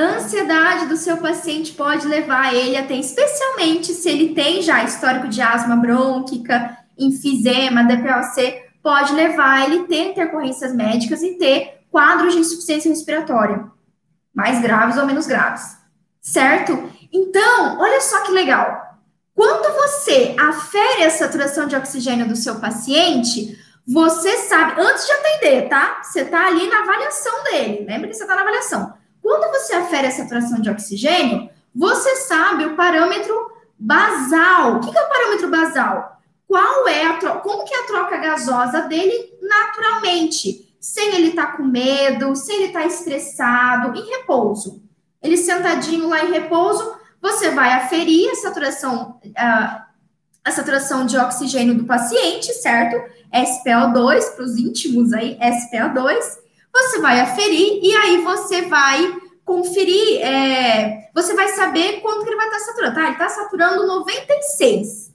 A 0.00 0.14
ansiedade 0.14 0.86
do 0.86 0.96
seu 0.96 1.18
paciente 1.18 1.74
pode 1.74 2.08
levar 2.08 2.54
ele 2.54 2.74
a 2.74 2.86
ter, 2.86 2.94
especialmente 2.94 3.92
se 3.92 4.08
ele 4.08 4.34
tem 4.34 4.62
já 4.62 4.82
histórico 4.82 5.28
de 5.28 5.42
asma 5.42 5.76
brônquica, 5.76 6.74
enfisema, 6.98 7.84
DPOC, 7.84 8.62
pode 8.82 9.12
levar 9.12 9.66
ele 9.66 9.80
a 9.82 9.84
ter 9.84 10.12
intercorrências 10.12 10.74
médicas 10.74 11.22
e 11.22 11.36
ter 11.36 11.82
quadros 11.90 12.32
de 12.32 12.40
insuficiência 12.40 12.88
respiratória, 12.88 13.66
mais 14.34 14.62
graves 14.62 14.96
ou 14.96 15.04
menos 15.04 15.26
graves, 15.26 15.76
certo? 16.22 16.90
Então, 17.12 17.78
olha 17.78 18.00
só 18.00 18.22
que 18.22 18.32
legal. 18.32 18.96
Quando 19.34 19.70
você 19.74 20.34
afere 20.40 21.04
a 21.04 21.10
saturação 21.10 21.66
de 21.66 21.76
oxigênio 21.76 22.26
do 22.26 22.36
seu 22.36 22.58
paciente, 22.58 23.54
você 23.86 24.38
sabe, 24.48 24.80
antes 24.80 25.04
de 25.04 25.12
atender, 25.12 25.68
tá? 25.68 26.00
Você 26.02 26.24
tá 26.24 26.46
ali 26.46 26.66
na 26.68 26.84
avaliação 26.84 27.44
dele, 27.44 27.84
lembra 27.86 28.08
que 28.08 28.14
você 28.14 28.26
tá 28.26 28.34
na 28.34 28.40
avaliação. 28.40 28.98
Quando 29.30 29.52
você 29.52 29.74
afere 29.74 30.08
a 30.08 30.10
saturação 30.10 30.60
de 30.60 30.68
oxigênio, 30.68 31.48
você 31.72 32.16
sabe 32.16 32.64
o 32.64 32.74
parâmetro 32.74 33.32
basal. 33.78 34.74
O 34.74 34.80
que 34.80 34.98
é 34.98 35.00
o 35.00 35.08
parâmetro 35.08 35.48
basal? 35.48 36.20
Qual 36.48 36.88
é 36.88 37.06
a 37.06 37.16
troca, 37.16 37.38
como 37.38 37.64
que 37.64 37.72
é 37.72 37.78
a 37.78 37.86
troca 37.86 38.16
gasosa 38.16 38.80
dele 38.88 39.38
naturalmente, 39.40 40.74
sem 40.80 41.14
ele 41.14 41.28
estar 41.28 41.46
tá 41.46 41.56
com 41.56 41.62
medo, 41.62 42.34
sem 42.34 42.56
ele 42.56 42.64
estar 42.66 42.80
tá 42.80 42.86
estressado, 42.86 43.96
em 43.96 44.04
repouso. 44.04 44.82
Ele 45.22 45.36
sentadinho 45.36 46.08
lá 46.08 46.24
em 46.24 46.32
repouso, 46.32 46.96
você 47.22 47.50
vai 47.50 47.72
aferir 47.74 48.32
a 48.32 48.34
saturação, 48.34 49.20
a, 49.36 49.86
a 50.44 50.50
saturação 50.50 51.06
de 51.06 51.16
oxigênio 51.16 51.76
do 51.76 51.84
paciente, 51.84 52.52
certo? 52.54 53.00
SPO2 53.32 54.34
para 54.34 54.44
os 54.44 54.58
íntimos 54.58 55.12
aí, 55.12 55.38
SPO2 55.38 56.49
você 56.72 57.00
vai 57.00 57.20
aferir 57.20 57.80
e 57.82 57.94
aí 57.94 58.22
você 58.22 58.62
vai 58.62 59.20
conferir, 59.44 60.20
é, 60.22 61.10
você 61.14 61.34
vai 61.34 61.48
saber 61.48 62.00
quanto 62.00 62.22
que 62.22 62.30
ele 62.30 62.36
vai 62.36 62.46
estar 62.46 62.60
saturando. 62.60 62.94
Tá, 62.94 63.02
ele 63.02 63.12
está 63.12 63.28
saturando 63.28 63.86
96. 63.86 65.12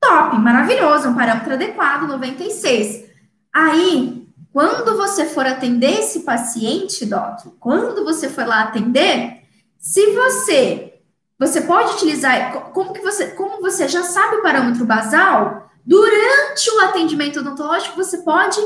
Top, 0.00 0.38
maravilhoso, 0.38 1.08
um 1.08 1.14
parâmetro 1.14 1.54
adequado, 1.54 2.08
96. 2.08 3.04
Aí, 3.52 4.26
quando 4.52 4.96
você 4.96 5.26
for 5.26 5.46
atender 5.46 6.00
esse 6.00 6.20
paciente, 6.20 7.06
Doc, 7.06 7.40
quando 7.60 8.04
você 8.04 8.28
for 8.28 8.46
lá 8.46 8.62
atender, 8.62 9.42
se 9.78 10.12
você 10.12 10.90
você 11.38 11.62
pode 11.62 11.94
utilizar, 11.94 12.70
como 12.72 12.92
que 12.92 13.00
você, 13.00 13.28
como 13.28 13.60
você 13.60 13.88
já 13.88 14.02
sabe 14.04 14.36
o 14.36 14.42
parâmetro 14.42 14.86
basal, 14.86 15.68
durante 15.84 16.70
o 16.70 16.80
atendimento 16.80 17.40
odontológico, 17.40 17.96
você 17.96 18.18
pode 18.18 18.58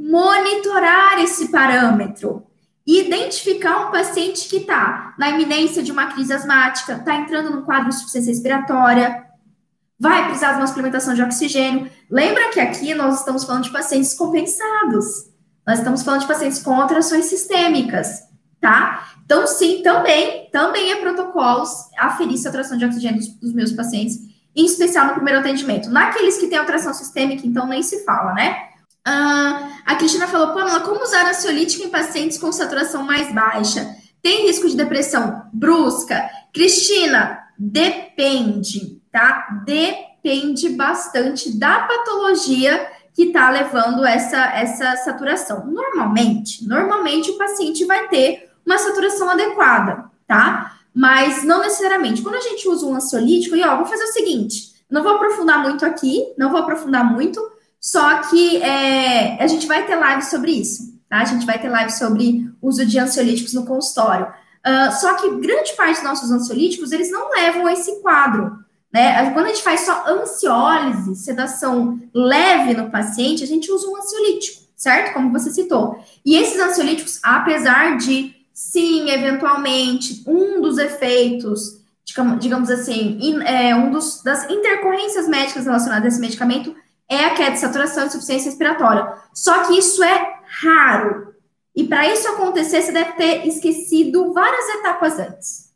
monitorar 0.00 1.18
esse 1.20 1.48
parâmetro 1.48 2.46
e 2.86 3.00
identificar 3.00 3.86
um 3.86 3.90
paciente 3.90 4.48
que 4.48 4.56
está 4.56 5.14
na 5.18 5.30
iminência 5.30 5.82
de 5.82 5.92
uma 5.92 6.06
crise 6.06 6.32
asmática, 6.32 6.94
está 6.94 7.14
entrando 7.16 7.50
no 7.50 7.62
quadro 7.62 7.90
de 7.90 7.96
insuficiência 7.96 8.32
respiratória, 8.32 9.26
vai 9.98 10.24
precisar 10.24 10.52
de 10.52 10.58
uma 10.58 10.66
suplementação 10.66 11.12
de 11.12 11.22
oxigênio. 11.22 11.90
Lembra 12.10 12.48
que 12.48 12.58
aqui 12.58 12.94
nós 12.94 13.18
estamos 13.18 13.44
falando 13.44 13.64
de 13.64 13.70
pacientes 13.70 14.14
compensados. 14.14 15.30
Nós 15.66 15.78
estamos 15.78 16.02
falando 16.02 16.22
de 16.22 16.26
pacientes 16.26 16.62
com 16.62 16.72
alterações 16.80 17.26
sistêmicas, 17.26 18.22
tá? 18.58 19.06
Então, 19.24 19.46
sim, 19.46 19.82
também, 19.82 20.48
também 20.50 20.90
é 20.90 20.96
protocolos 20.96 21.70
aferir 21.98 22.38
saturação 22.38 22.78
de 22.78 22.86
oxigênio 22.86 23.18
dos, 23.18 23.28
dos 23.38 23.52
meus 23.52 23.72
pacientes, 23.72 24.18
em 24.56 24.64
especial 24.64 25.06
no 25.08 25.14
primeiro 25.14 25.38
atendimento. 25.38 25.90
Naqueles 25.90 26.38
que 26.38 26.48
têm 26.48 26.58
alteração 26.58 26.94
sistêmica, 26.94 27.46
então 27.46 27.66
nem 27.68 27.82
se 27.82 28.04
fala, 28.04 28.32
né? 28.32 28.69
Uh, 29.06 29.70
a 29.86 29.94
Cristina 29.96 30.26
falou, 30.26 30.54
Pamela, 30.54 30.80
como 30.80 31.02
usar 31.02 31.28
ansiolítico 31.28 31.84
em 31.84 31.90
pacientes 31.90 32.38
com 32.38 32.52
saturação 32.52 33.02
mais 33.02 33.32
baixa? 33.32 33.96
Tem 34.22 34.46
risco 34.46 34.68
de 34.68 34.76
depressão 34.76 35.42
brusca? 35.52 36.28
Cristina, 36.52 37.38
depende, 37.58 39.00
tá? 39.10 39.62
Depende 39.64 40.68
bastante 40.70 41.56
da 41.58 41.80
patologia 41.80 42.90
que 43.14 43.24
está 43.24 43.50
levando 43.50 44.04
essa, 44.04 44.38
essa 44.54 44.96
saturação. 44.96 45.66
Normalmente, 45.66 46.66
normalmente 46.66 47.30
o 47.30 47.38
paciente 47.38 47.84
vai 47.84 48.08
ter 48.08 48.50
uma 48.64 48.78
saturação 48.78 49.30
adequada, 49.30 50.04
tá? 50.26 50.76
Mas 50.94 51.42
não 51.44 51.60
necessariamente. 51.60 52.22
Quando 52.22 52.36
a 52.36 52.40
gente 52.40 52.68
usa 52.68 52.86
um 52.86 52.94
ansiolítico, 52.94 53.56
e 53.56 53.62
ó, 53.62 53.76
vou 53.76 53.86
fazer 53.86 54.04
o 54.04 54.12
seguinte, 54.12 54.74
não 54.90 55.02
vou 55.02 55.12
aprofundar 55.12 55.62
muito 55.62 55.84
aqui, 55.84 56.32
não 56.36 56.50
vou 56.50 56.60
aprofundar 56.60 57.04
muito, 57.04 57.40
só 57.80 58.18
que 58.24 58.62
é, 58.62 59.42
a 59.42 59.46
gente 59.46 59.66
vai 59.66 59.86
ter 59.86 59.96
live 59.96 60.22
sobre 60.22 60.52
isso, 60.52 61.00
tá? 61.08 61.18
A 61.18 61.24
gente 61.24 61.46
vai 61.46 61.58
ter 61.58 61.70
live 61.70 61.90
sobre 61.90 62.52
uso 62.60 62.84
de 62.84 62.98
ansiolíticos 62.98 63.54
no 63.54 63.64
consultório. 63.64 64.26
Uh, 64.26 64.92
só 65.00 65.14
que 65.14 65.36
grande 65.36 65.72
parte 65.72 65.94
dos 65.94 66.04
nossos 66.04 66.30
ansiolíticos, 66.30 66.92
eles 66.92 67.10
não 67.10 67.30
levam 67.30 67.66
esse 67.70 68.02
quadro, 68.02 68.58
né? 68.92 69.30
Quando 69.30 69.46
a 69.46 69.48
gente 69.48 69.62
faz 69.62 69.80
só 69.80 70.04
ansiólise, 70.06 71.16
sedação 71.16 71.98
leve 72.12 72.74
no 72.74 72.90
paciente, 72.90 73.42
a 73.42 73.46
gente 73.46 73.72
usa 73.72 73.88
um 73.88 73.96
ansiolítico, 73.96 74.60
certo? 74.76 75.14
Como 75.14 75.32
você 75.32 75.50
citou. 75.50 76.04
E 76.22 76.36
esses 76.36 76.60
ansiolíticos, 76.60 77.18
apesar 77.22 77.96
de, 77.96 78.34
sim, 78.52 79.08
eventualmente, 79.08 80.22
um 80.26 80.60
dos 80.60 80.76
efeitos, 80.76 81.80
digamos 82.38 82.68
assim, 82.68 83.40
é, 83.44 83.74
um 83.74 83.90
dos, 83.90 84.22
das 84.22 84.50
intercorrências 84.50 85.26
médicas 85.26 85.64
relacionadas 85.64 86.04
a 86.04 86.08
esse 86.08 86.20
medicamento 86.20 86.74
é 87.10 87.24
a 87.24 87.34
queda 87.34 87.50
de 87.50 87.58
saturação 87.58 88.04
e 88.04 88.06
insuficiência 88.06 88.48
respiratória. 88.50 89.12
Só 89.34 89.64
que 89.64 89.76
isso 89.76 90.02
é 90.02 90.38
raro. 90.62 91.34
E 91.74 91.84
para 91.84 92.06
isso 92.06 92.28
acontecer, 92.28 92.80
você 92.80 92.92
deve 92.92 93.12
ter 93.12 93.46
esquecido 93.46 94.32
várias 94.32 94.68
etapas 94.76 95.18
antes. 95.18 95.70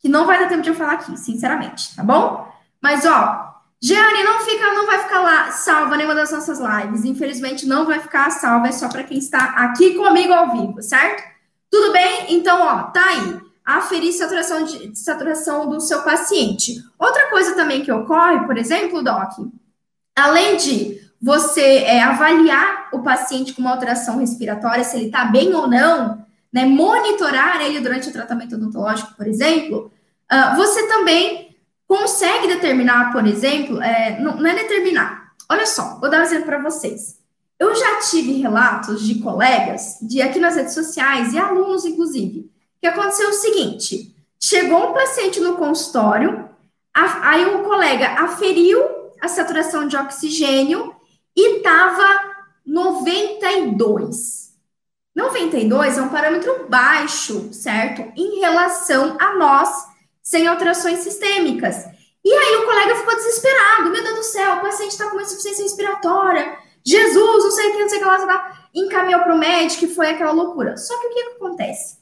Que 0.00 0.08
não 0.08 0.26
vai 0.26 0.40
dar 0.40 0.48
tempo 0.48 0.62
de 0.62 0.70
eu 0.70 0.74
falar 0.74 0.94
aqui, 0.94 1.16
sinceramente, 1.16 1.94
tá 1.94 2.02
bom? 2.02 2.50
Mas, 2.82 3.04
ó, 3.06 3.50
Jeane, 3.80 4.24
não 4.24 4.40
fica, 4.40 4.74
não 4.74 4.86
vai 4.86 4.98
ficar 4.98 5.20
lá 5.20 5.50
salva 5.52 5.96
nenhuma 5.96 6.14
das 6.14 6.32
nossas 6.32 6.58
lives. 6.58 7.04
Infelizmente, 7.04 7.66
não 7.66 7.86
vai 7.86 8.00
ficar 8.00 8.30
salva, 8.30 8.68
é 8.68 8.72
só 8.72 8.88
para 8.88 9.04
quem 9.04 9.18
está 9.18 9.44
aqui 9.56 9.94
comigo 9.94 10.32
ao 10.32 10.50
vivo, 10.50 10.82
certo? 10.82 11.22
Tudo 11.70 11.92
bem? 11.92 12.34
Então, 12.34 12.60
ó, 12.62 12.84
tá 12.84 13.04
aí. 13.04 13.40
Aferir 13.64 14.12
saturação, 14.12 14.64
de, 14.64 14.98
saturação 14.98 15.68
do 15.68 15.80
seu 15.80 16.02
paciente. 16.02 16.82
Outra 16.98 17.30
coisa 17.30 17.54
também 17.54 17.82
que 17.82 17.92
ocorre, 17.92 18.44
por 18.46 18.58
exemplo, 18.58 19.02
Doc, 19.02 19.38
além 20.20 20.56
de 20.56 21.00
você 21.20 21.78
é, 21.78 22.02
avaliar 22.02 22.88
o 22.92 23.02
paciente 23.02 23.52
com 23.52 23.60
uma 23.60 23.72
alteração 23.72 24.18
respiratória, 24.18 24.84
se 24.84 24.96
ele 24.96 25.06
está 25.06 25.24
bem 25.24 25.54
ou 25.54 25.66
não, 25.66 26.24
né, 26.52 26.64
monitorar 26.64 27.60
ele 27.60 27.80
durante 27.80 28.08
o 28.08 28.12
tratamento 28.12 28.56
odontológico, 28.56 29.14
por 29.16 29.26
exemplo, 29.26 29.92
uh, 30.32 30.56
você 30.56 30.86
também 30.88 31.56
consegue 31.86 32.48
determinar, 32.48 33.12
por 33.12 33.26
exemplo, 33.26 33.82
é, 33.82 34.18
não, 34.20 34.36
não 34.36 34.48
é 34.48 34.54
determinar. 34.54 35.32
Olha 35.48 35.66
só, 35.66 35.98
vou 35.98 36.08
dar 36.08 36.20
um 36.20 36.22
exemplo 36.24 36.46
para 36.46 36.62
vocês. 36.62 37.18
Eu 37.58 37.74
já 37.74 38.00
tive 38.00 38.40
relatos 38.40 39.02
de 39.02 39.16
colegas, 39.16 39.98
de 40.00 40.22
aqui 40.22 40.38
nas 40.38 40.56
redes 40.56 40.72
sociais, 40.72 41.34
e 41.34 41.38
alunos, 41.38 41.84
inclusive, 41.84 42.50
que 42.80 42.86
aconteceu 42.86 43.28
o 43.28 43.34
seguinte: 43.34 44.16
chegou 44.40 44.90
um 44.90 44.94
paciente 44.94 45.40
no 45.40 45.56
consultório, 45.56 46.48
a, 46.94 47.30
aí 47.30 47.44
o 47.44 47.62
colega 47.64 48.08
aferiu 48.22 48.99
a 49.20 49.28
saturação 49.28 49.86
de 49.86 49.96
oxigênio 49.96 50.94
e 51.36 51.58
estava 51.58 52.04
92. 52.66 54.50
92 55.14 55.98
é 55.98 56.02
um 56.02 56.08
parâmetro 56.08 56.66
baixo, 56.68 57.52
certo? 57.52 58.12
Em 58.16 58.40
relação 58.40 59.16
a 59.18 59.34
nós, 59.34 59.68
sem 60.22 60.46
alterações 60.46 61.00
sistêmicas. 61.00 61.84
E 62.24 62.32
aí 62.32 62.56
o 62.56 62.66
colega 62.66 62.96
ficou 62.96 63.16
desesperado. 63.16 63.90
Meu 63.90 64.02
Deus 64.02 64.16
do 64.16 64.22
céu, 64.22 64.56
o 64.56 64.60
paciente 64.60 64.92
está 64.92 65.06
com 65.06 65.16
uma 65.16 65.22
insuficiência 65.22 65.64
respiratória. 65.64 66.56
Jesus, 66.84 67.44
não 67.44 67.50
sei 67.50 67.68
o 67.68 67.72
que, 67.72 67.78
não 67.80 67.88
sei 67.88 67.98
o 67.98 68.00
que 68.02 68.06
lá. 68.26 68.68
Encaminhou 68.74 69.20
para 69.20 69.34
o 69.34 69.38
médico 69.38 69.84
e 69.84 69.94
foi 69.94 70.10
aquela 70.10 70.32
loucura. 70.32 70.76
Só 70.76 70.98
que 71.00 71.06
o 71.06 71.10
que, 71.10 71.22
que 71.22 71.36
acontece? 71.36 71.98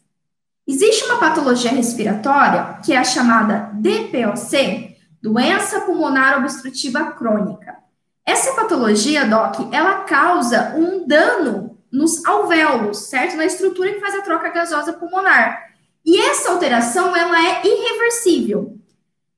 Existe 0.66 1.04
uma 1.04 1.18
patologia 1.18 1.70
respiratória 1.70 2.78
que 2.85 2.92
é 2.92 2.98
a 2.98 3.04
chamada 3.04 3.70
DPOC, 3.72 4.88
doença 5.22 5.81
pulmonar 5.81 6.38
obstrutiva 6.38 7.12
crônica. 7.12 7.76
Essa 8.24 8.52
patologia, 8.52 9.24
Doc, 9.26 9.72
ela 9.72 10.00
causa 10.00 10.74
um 10.76 11.07
dano 11.07 11.78
nos 11.90 12.24
alvéolos, 12.26 13.09
certo? 13.09 13.37
Na 13.37 13.46
estrutura 13.46 13.92
que 13.92 14.00
faz 14.00 14.14
a 14.14 14.22
troca 14.22 14.50
gasosa 14.50 14.92
pulmonar. 14.92 15.68
E 16.04 16.20
essa 16.20 16.50
alteração, 16.50 17.16
ela 17.16 17.38
é 17.38 17.62
irreversível. 17.66 18.78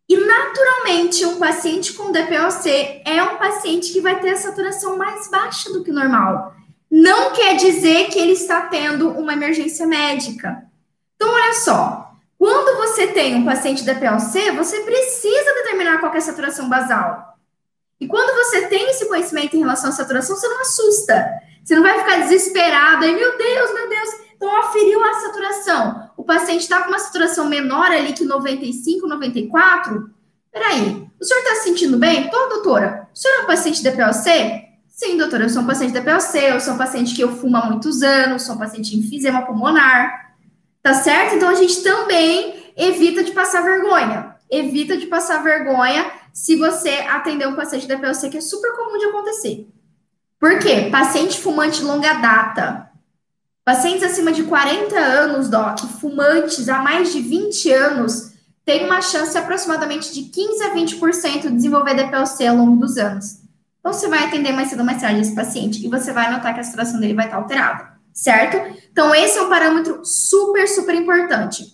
E 0.09 0.17
naturalmente, 0.17 1.25
um 1.25 1.39
paciente 1.39 1.93
com 1.93 2.11
DPOC 2.11 3.03
é 3.05 3.23
um 3.23 3.37
paciente 3.37 3.93
que 3.93 4.01
vai 4.01 4.19
ter 4.19 4.31
a 4.31 4.37
saturação 4.37 4.97
mais 4.99 5.31
baixa 5.31 5.73
do 5.73 5.85
que 5.85 5.93
normal. 5.93 6.53
Não 6.91 7.33
quer 7.33 7.55
dizer 7.55 8.09
que 8.09 8.19
ele 8.19 8.33
está 8.33 8.63
tendo 8.63 9.09
uma 9.11 9.33
emergência 9.33 9.87
médica. 9.87 10.65
Então, 11.15 11.33
olha 11.33 11.55
só, 11.55 12.10
quando 12.41 12.79
você 12.79 13.09
tem 13.09 13.35
um 13.35 13.45
paciente 13.45 13.85
DPOC, 13.85 14.53
você 14.53 14.81
precisa 14.81 15.55
determinar 15.57 15.99
qual 15.99 16.15
é 16.15 16.17
a 16.17 16.23
saturação 16.23 16.71
basal. 16.71 17.37
E 18.01 18.07
quando 18.07 18.35
você 18.35 18.67
tem 18.67 18.89
esse 18.89 19.07
conhecimento 19.07 19.55
em 19.55 19.61
relação 19.61 19.91
à 19.91 19.93
saturação, 19.93 20.35
você 20.35 20.49
não 20.49 20.63
assusta. 20.63 21.23
Você 21.63 21.75
não 21.75 21.83
vai 21.83 21.99
ficar 21.99 22.17
desesperado 22.23 23.05
aí, 23.05 23.15
meu 23.15 23.37
Deus, 23.37 23.75
meu 23.75 23.91
Deus. 23.91 24.09
Então, 24.35 24.57
aferiu 24.57 25.05
a 25.05 25.21
saturação. 25.21 26.11
O 26.17 26.25
paciente 26.25 26.63
está 26.63 26.81
com 26.81 26.89
uma 26.89 26.99
saturação 26.99 27.47
menor 27.47 27.93
ali 27.93 28.15
que 28.15 28.25
95, 28.25 29.07
94. 29.07 30.11
Peraí, 30.51 31.07
o 31.21 31.23
senhor 31.23 31.41
está 31.41 31.57
se 31.57 31.65
sentindo 31.65 31.99
bem? 31.99 32.31
Tô, 32.31 32.47
doutora. 32.47 33.07
O 33.15 33.19
senhor 33.19 33.41
é 33.41 33.43
um 33.43 33.47
paciente 33.49 33.83
de 33.83 33.91
DPOC? 33.91 34.67
Sim, 34.89 35.19
doutora, 35.19 35.45
eu 35.45 35.51
sou 35.51 35.61
um 35.61 35.67
paciente 35.67 35.93
de 35.93 36.01
DPOC, 36.01 36.39
eu 36.39 36.59
sou 36.59 36.73
um 36.73 36.79
paciente 36.79 37.15
que 37.15 37.23
eu 37.23 37.37
fumo 37.37 37.59
há 37.59 37.67
muitos 37.67 38.03
anos, 38.03 38.45
sou 38.45 38.55
um 38.55 38.59
paciente 38.59 38.97
em 38.97 39.01
enfisema 39.01 39.43
pulmonar. 39.43 40.30
Tá 40.83 40.95
certo? 40.95 41.37
Então, 41.37 41.49
a 41.49 41.55
gente 41.55 41.83
também 41.83 42.73
evita 42.77 43.23
de 43.23 43.33
passar 43.33 43.63
vergonha. 43.63 44.35
Evita 44.51 44.97
de 44.97 45.07
passar 45.07 45.43
vergonha 45.43 46.11
se 46.33 46.57
você 46.57 46.91
atender 47.09 47.47
um 47.47 47.57
paciente 47.57 47.87
da 47.87 47.99
PLC, 47.99 48.29
que 48.29 48.39
é 48.39 48.41
super 48.41 48.75
comum 48.77 48.99
de 48.99 49.07
acontecer. 49.07 49.69
Por 50.39 50.59
quê? 50.59 50.89
Paciente 50.91 51.41
fumante 51.41 51.83
longa 51.83 52.15
data. 52.15 52.91
Pacientes 53.65 54.03
acima 54.03 54.33
de 54.33 54.45
40 54.45 54.99
anos, 54.99 55.49
Doc, 55.49 55.81
fumantes 56.01 56.69
há 56.69 56.79
mais 56.79 57.13
de 57.13 57.21
20 57.21 57.71
anos, 57.71 58.33
tem 58.65 58.87
uma 58.87 59.03
chance 59.03 59.37
aproximadamente 59.37 60.13
de 60.15 60.23
15 60.31 60.63
a 60.65 60.75
20% 60.75 61.43
de 61.43 61.51
desenvolver 61.51 61.95
DPLC 61.95 62.47
ao 62.47 62.57
longo 62.57 62.77
dos 62.81 62.97
anos. 62.97 63.41
Então, 63.81 63.93
você 63.93 64.09
vai 64.09 64.25
atender 64.25 64.53
mais 64.53 64.69
cedo 64.69 64.81
ou 64.81 64.87
mais 64.87 65.01
tarde 65.01 65.21
esse 65.21 65.35
paciente 65.35 65.85
e 65.85 65.89
você 65.89 66.13
vai 66.13 66.33
notar 66.33 66.55
que 66.55 66.61
a 66.61 66.65
situação 66.65 67.01
dele 67.01 67.15
vai 67.15 67.27
estar 67.27 67.37
alterada, 67.37 67.90
certo? 68.21 68.79
Então, 68.93 69.15
esse 69.15 69.39
é 69.39 69.43
um 69.43 69.49
parâmetro 69.49 70.05
super, 70.05 70.69
super 70.69 70.95
importante. 70.95 71.65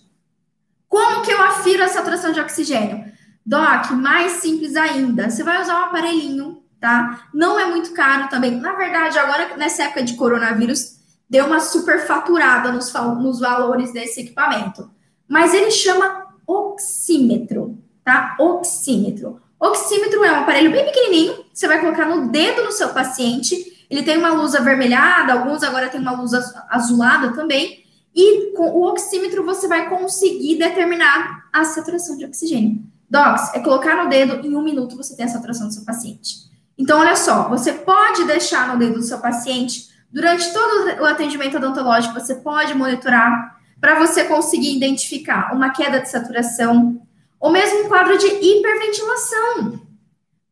Como 0.87 1.21
que 1.21 1.31
eu 1.31 1.41
afiro 1.43 1.83
a 1.83 1.89
saturação 1.89 2.31
de 2.31 2.39
oxigênio? 2.39 3.03
Doc, 3.45 3.91
mais 3.91 4.33
simples 4.33 4.77
ainda. 4.77 5.29
Você 5.29 5.43
vai 5.43 5.61
usar 5.61 5.75
um 5.75 5.85
aparelhinho, 5.85 6.63
tá? 6.79 7.27
Não 7.33 7.59
é 7.59 7.65
muito 7.65 7.91
caro 7.91 8.29
também. 8.29 8.51
Na 8.51 8.73
verdade, 8.73 9.19
agora 9.19 9.57
nessa 9.57 9.83
época 9.83 10.03
de 10.03 10.15
coronavírus, 10.15 10.97
deu 11.29 11.47
uma 11.47 11.59
super 11.59 12.07
faturada 12.07 12.71
nos, 12.71 12.93
nos 12.93 13.41
valores 13.41 13.91
desse 13.91 14.21
equipamento. 14.21 14.89
Mas 15.27 15.53
ele 15.53 15.69
chama 15.69 16.27
oxímetro, 16.47 17.77
tá? 18.05 18.37
Oxímetro. 18.39 19.41
Oxímetro 19.59 20.23
é 20.23 20.31
um 20.31 20.39
aparelho 20.43 20.71
bem 20.71 20.85
pequenininho, 20.85 21.43
você 21.53 21.67
vai 21.67 21.81
colocar 21.81 22.05
no 22.05 22.29
dedo 22.31 22.63
no 22.63 22.71
seu 22.71 22.89
paciente. 22.89 23.76
Ele 23.89 24.03
tem 24.03 24.17
uma 24.17 24.33
luz 24.33 24.53
avermelhada, 24.55 25.33
alguns 25.33 25.63
agora 25.63 25.89
tem 25.89 26.01
uma 26.01 26.11
luz 26.11 26.31
azulada 26.69 27.33
também. 27.33 27.83
E 28.13 28.51
com 28.53 28.69
o 28.69 28.83
oxímetro 28.87 29.45
você 29.45 29.67
vai 29.67 29.89
conseguir 29.89 30.57
determinar 30.57 31.49
a 31.53 31.63
saturação 31.63 32.17
de 32.17 32.25
oxigênio. 32.25 32.83
Docs, 33.09 33.53
é 33.53 33.59
colocar 33.59 34.03
no 34.03 34.09
dedo, 34.09 34.45
em 34.45 34.55
um 34.55 34.61
minuto 34.61 34.97
você 34.97 35.15
tem 35.15 35.25
a 35.25 35.29
saturação 35.29 35.67
do 35.67 35.73
seu 35.73 35.85
paciente. 35.85 36.47
Então, 36.77 36.99
olha 36.99 37.15
só, 37.15 37.47
você 37.47 37.71
pode 37.71 38.25
deixar 38.25 38.67
no 38.67 38.77
dedo 38.77 38.95
do 38.95 39.03
seu 39.03 39.17
paciente, 39.19 39.87
durante 40.11 40.51
todo 40.51 41.01
o 41.01 41.05
atendimento 41.05 41.57
odontológico, 41.57 42.13
você 42.13 42.35
pode 42.35 42.73
monitorar 42.73 43.57
para 43.79 43.97
você 43.99 44.25
conseguir 44.25 44.75
identificar 44.75 45.55
uma 45.55 45.69
queda 45.69 46.01
de 46.01 46.09
saturação, 46.09 47.01
ou 47.39 47.51
mesmo 47.51 47.85
um 47.85 47.87
quadro 47.87 48.17
de 48.17 48.27
hiperventilação. 48.27 49.86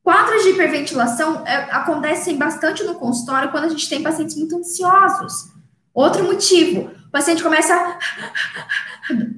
Quadros 0.05 0.43
de 0.43 0.51
hiperventilação 0.51 1.41
é, 1.47 1.55
acontecem 1.71 2.37
bastante 2.37 2.83
no 2.83 2.93
consultório 2.93 3.49
quando 3.49 3.63
a 3.63 3.69
gente 3.69 3.89
tem 3.89 4.03
pacientes 4.03 4.35
muito 4.35 4.55
ansiosos. 4.55 5.49
Outro 5.91 6.23
motivo, 6.23 6.91
o 7.07 7.09
paciente 7.09 7.41
começa 7.41 7.73
a 7.73 7.97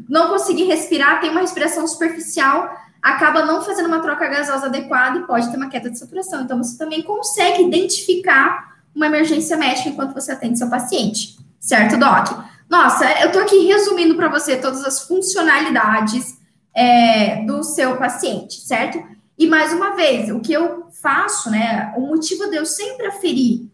não 0.09 0.27
conseguir 0.27 0.65
respirar, 0.65 1.21
tem 1.21 1.29
uma 1.29 1.39
respiração 1.39 1.87
superficial, 1.87 2.69
acaba 3.01 3.45
não 3.45 3.61
fazendo 3.61 3.85
uma 3.85 4.01
troca 4.01 4.27
gasosa 4.27 4.65
adequada 4.65 5.19
e 5.19 5.23
pode 5.23 5.49
ter 5.49 5.55
uma 5.55 5.69
queda 5.69 5.89
de 5.89 5.97
saturação. 5.97 6.41
Então, 6.41 6.57
você 6.57 6.77
também 6.77 7.01
consegue 7.01 7.63
identificar 7.63 8.75
uma 8.93 9.05
emergência 9.05 9.55
médica 9.55 9.87
enquanto 9.87 10.13
você 10.13 10.33
atende 10.33 10.57
seu 10.57 10.69
paciente, 10.69 11.37
certo, 11.61 11.97
Doc? 11.97 12.43
Nossa, 12.69 13.09
eu 13.21 13.31
tô 13.31 13.39
aqui 13.39 13.67
resumindo 13.67 14.15
para 14.15 14.27
você 14.27 14.57
todas 14.57 14.83
as 14.83 15.07
funcionalidades 15.07 16.37
é, 16.75 17.45
do 17.45 17.63
seu 17.63 17.95
paciente, 17.95 18.59
certo? 18.59 19.15
E 19.37 19.45
mais 19.47 19.71
uma 19.71 19.95
vez, 19.95 20.31
o 20.31 20.39
que 20.39 20.51
eu 20.51 20.87
faço, 21.01 21.51
né? 21.51 21.93
O 21.95 22.01
motivo 22.01 22.49
de 22.49 22.55
eu 22.55 22.65
sempre 22.65 23.05
aferir 23.05 23.67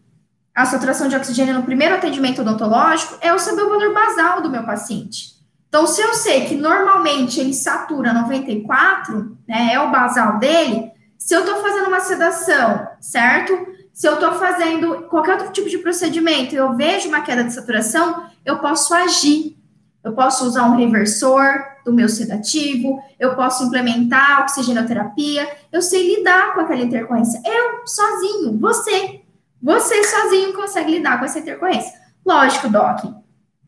a 0.54 0.64
saturação 0.64 1.08
de 1.08 1.16
oxigênio 1.16 1.54
no 1.54 1.64
primeiro 1.64 1.94
atendimento 1.94 2.42
odontológico 2.42 3.16
é 3.20 3.30
eu 3.30 3.38
saber 3.38 3.62
o 3.62 3.70
valor 3.70 3.92
basal 3.92 4.40
do 4.40 4.50
meu 4.50 4.62
paciente. 4.62 5.34
Então, 5.68 5.86
se 5.86 6.00
eu 6.00 6.14
sei 6.14 6.46
que 6.46 6.54
normalmente 6.54 7.40
ele 7.40 7.52
satura 7.52 8.12
94, 8.12 9.36
né, 9.48 9.70
é 9.72 9.80
o 9.80 9.90
basal 9.90 10.38
dele, 10.38 10.92
se 11.18 11.34
eu 11.34 11.40
estou 11.40 11.60
fazendo 11.60 11.88
uma 11.88 12.00
sedação, 12.00 12.86
certo? 13.00 13.66
Se 13.92 14.06
eu 14.06 14.14
estou 14.14 14.34
fazendo 14.34 15.08
qualquer 15.08 15.32
outro 15.32 15.50
tipo 15.50 15.68
de 15.68 15.78
procedimento 15.78 16.54
e 16.54 16.58
eu 16.58 16.76
vejo 16.76 17.08
uma 17.08 17.22
queda 17.22 17.42
de 17.42 17.52
saturação, 17.52 18.26
eu 18.44 18.58
posso 18.58 18.94
agir. 18.94 19.56
Eu 20.04 20.12
posso 20.12 20.44
usar 20.44 20.64
um 20.64 20.76
reversor 20.76 21.73
do 21.84 21.92
meu 21.92 22.08
sedativo, 22.08 23.02
eu 23.18 23.34
posso 23.34 23.64
implementar 23.64 24.40
oxigenoterapia, 24.42 25.48
eu 25.72 25.82
sei 25.82 26.16
lidar 26.16 26.54
com 26.54 26.60
aquela 26.60 26.82
intercorrência. 26.82 27.40
Eu, 27.44 27.86
sozinho, 27.86 28.58
você. 28.58 29.20
Você 29.62 30.04
sozinho 30.04 30.52
consegue 30.52 30.90
lidar 30.90 31.18
com 31.18 31.24
essa 31.24 31.38
intercorrência. 31.38 31.92
Lógico, 32.24 32.68
Doc. 32.68 33.04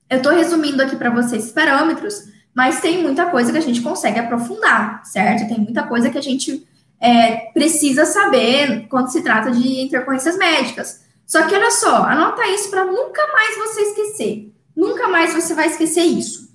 Eu 0.09 0.19
estou 0.19 0.33
resumindo 0.33 0.83
aqui 0.83 0.97
para 0.97 1.11
vocês 1.11 1.47
os 1.47 1.53
parâmetros, 1.53 2.25
mas 2.55 2.81
tem 2.81 3.03
muita 3.03 3.27
coisa 3.27 3.51
que 3.53 3.59
a 3.59 3.63
gente 3.63 3.81
consegue 3.81 4.19
aprofundar, 4.19 5.05
certo? 5.05 5.49
Tem 5.49 5.59
muita 5.59 5.83
coisa 5.83 6.11
que 6.11 6.19
a 6.19 6.23
gente 6.23 6.67
é, 7.01 7.51
precisa 7.53 8.05
saber 8.05 8.87
quando 8.89 9.11
se 9.11 9.23
trata 9.23 9.51
de 9.51 9.83
intercorrências 9.83 10.39
médicas. 10.39 11.05
Só 11.27 11.43
que 11.47 11.55
olha 11.55 11.71
só, 11.71 12.05
anota 12.05 12.47
isso 12.47 12.71
para 12.71 12.85
nunca 12.85 13.27
mais 13.33 13.57
você 13.59 13.81
esquecer. 13.83 14.53
Nunca 14.77 15.09
mais 15.09 15.35
você 15.35 15.55
vai 15.55 15.67
esquecer 15.67 16.03
isso. 16.03 16.46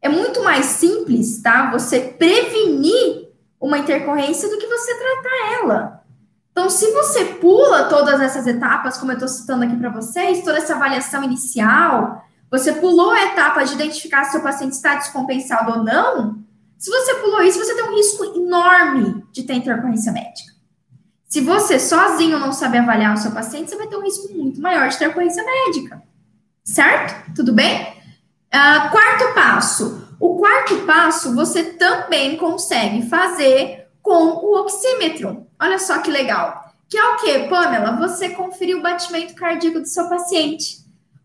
É 0.00 0.08
muito 0.08 0.42
mais 0.42 0.66
simples, 0.66 1.42
tá? 1.42 1.70
Você 1.70 2.00
prevenir 2.00 3.28
uma 3.60 3.78
intercorrência 3.78 4.48
do 4.48 4.58
que 4.58 4.66
você 4.66 4.94
tratar 4.94 5.62
ela. 5.62 6.04
Então, 6.52 6.70
se 6.70 6.90
você 6.92 7.24
pula 7.24 7.84
todas 7.84 8.20
essas 8.20 8.46
etapas, 8.46 8.98
como 8.98 9.12
eu 9.12 9.16
estou 9.16 9.28
citando 9.28 9.64
aqui 9.64 9.76
para 9.76 9.90
vocês, 9.90 10.44
toda 10.44 10.58
essa 10.58 10.74
avaliação 10.74 11.22
inicial, 11.22 12.24
você 12.50 12.72
pulou 12.72 13.10
a 13.10 13.24
etapa 13.26 13.64
de 13.64 13.74
identificar 13.74 14.24
se 14.24 14.36
o 14.36 14.42
paciente 14.42 14.72
está 14.72 14.94
descompensado 14.94 15.72
ou 15.72 15.84
não, 15.84 16.38
se 16.78 16.90
você 16.90 17.16
pulou 17.16 17.42
isso, 17.42 17.58
você 17.58 17.74
tem 17.74 17.84
um 17.84 17.94
risco 17.94 18.24
enorme 18.36 19.24
de 19.32 19.42
ter 19.42 19.54
intercorrência 19.54 20.12
médica. 20.12 20.52
Se 21.28 21.40
você 21.40 21.78
sozinho 21.78 22.38
não 22.38 22.52
sabe 22.52 22.78
avaliar 22.78 23.14
o 23.14 23.18
seu 23.18 23.32
paciente, 23.32 23.68
você 23.68 23.76
vai 23.76 23.86
ter 23.86 23.96
um 23.96 24.02
risco 24.02 24.32
muito 24.32 24.60
maior 24.60 24.88
de 24.88 24.96
ter 24.96 25.06
intercorrência 25.06 25.44
médica. 25.44 26.02
Certo? 26.64 27.34
Tudo 27.34 27.52
bem? 27.52 27.97
Uh, 28.54 28.90
quarto 28.90 29.34
passo. 29.34 30.08
O 30.18 30.36
quarto 30.36 30.76
passo 30.86 31.34
você 31.34 31.64
também 31.64 32.36
consegue 32.36 33.08
fazer 33.08 33.88
com 34.02 34.12
o 34.12 34.60
oxímetro. 34.60 35.46
Olha 35.60 35.78
só 35.78 35.98
que 35.98 36.10
legal. 36.10 36.72
Que 36.88 36.96
é 36.96 37.04
o 37.04 37.16
que, 37.16 37.38
Pamela? 37.48 37.96
Você 37.96 38.30
conferir 38.30 38.76
o 38.76 38.82
batimento 38.82 39.34
cardíaco 39.34 39.80
do 39.80 39.86
seu 39.86 40.08
paciente. 40.08 40.78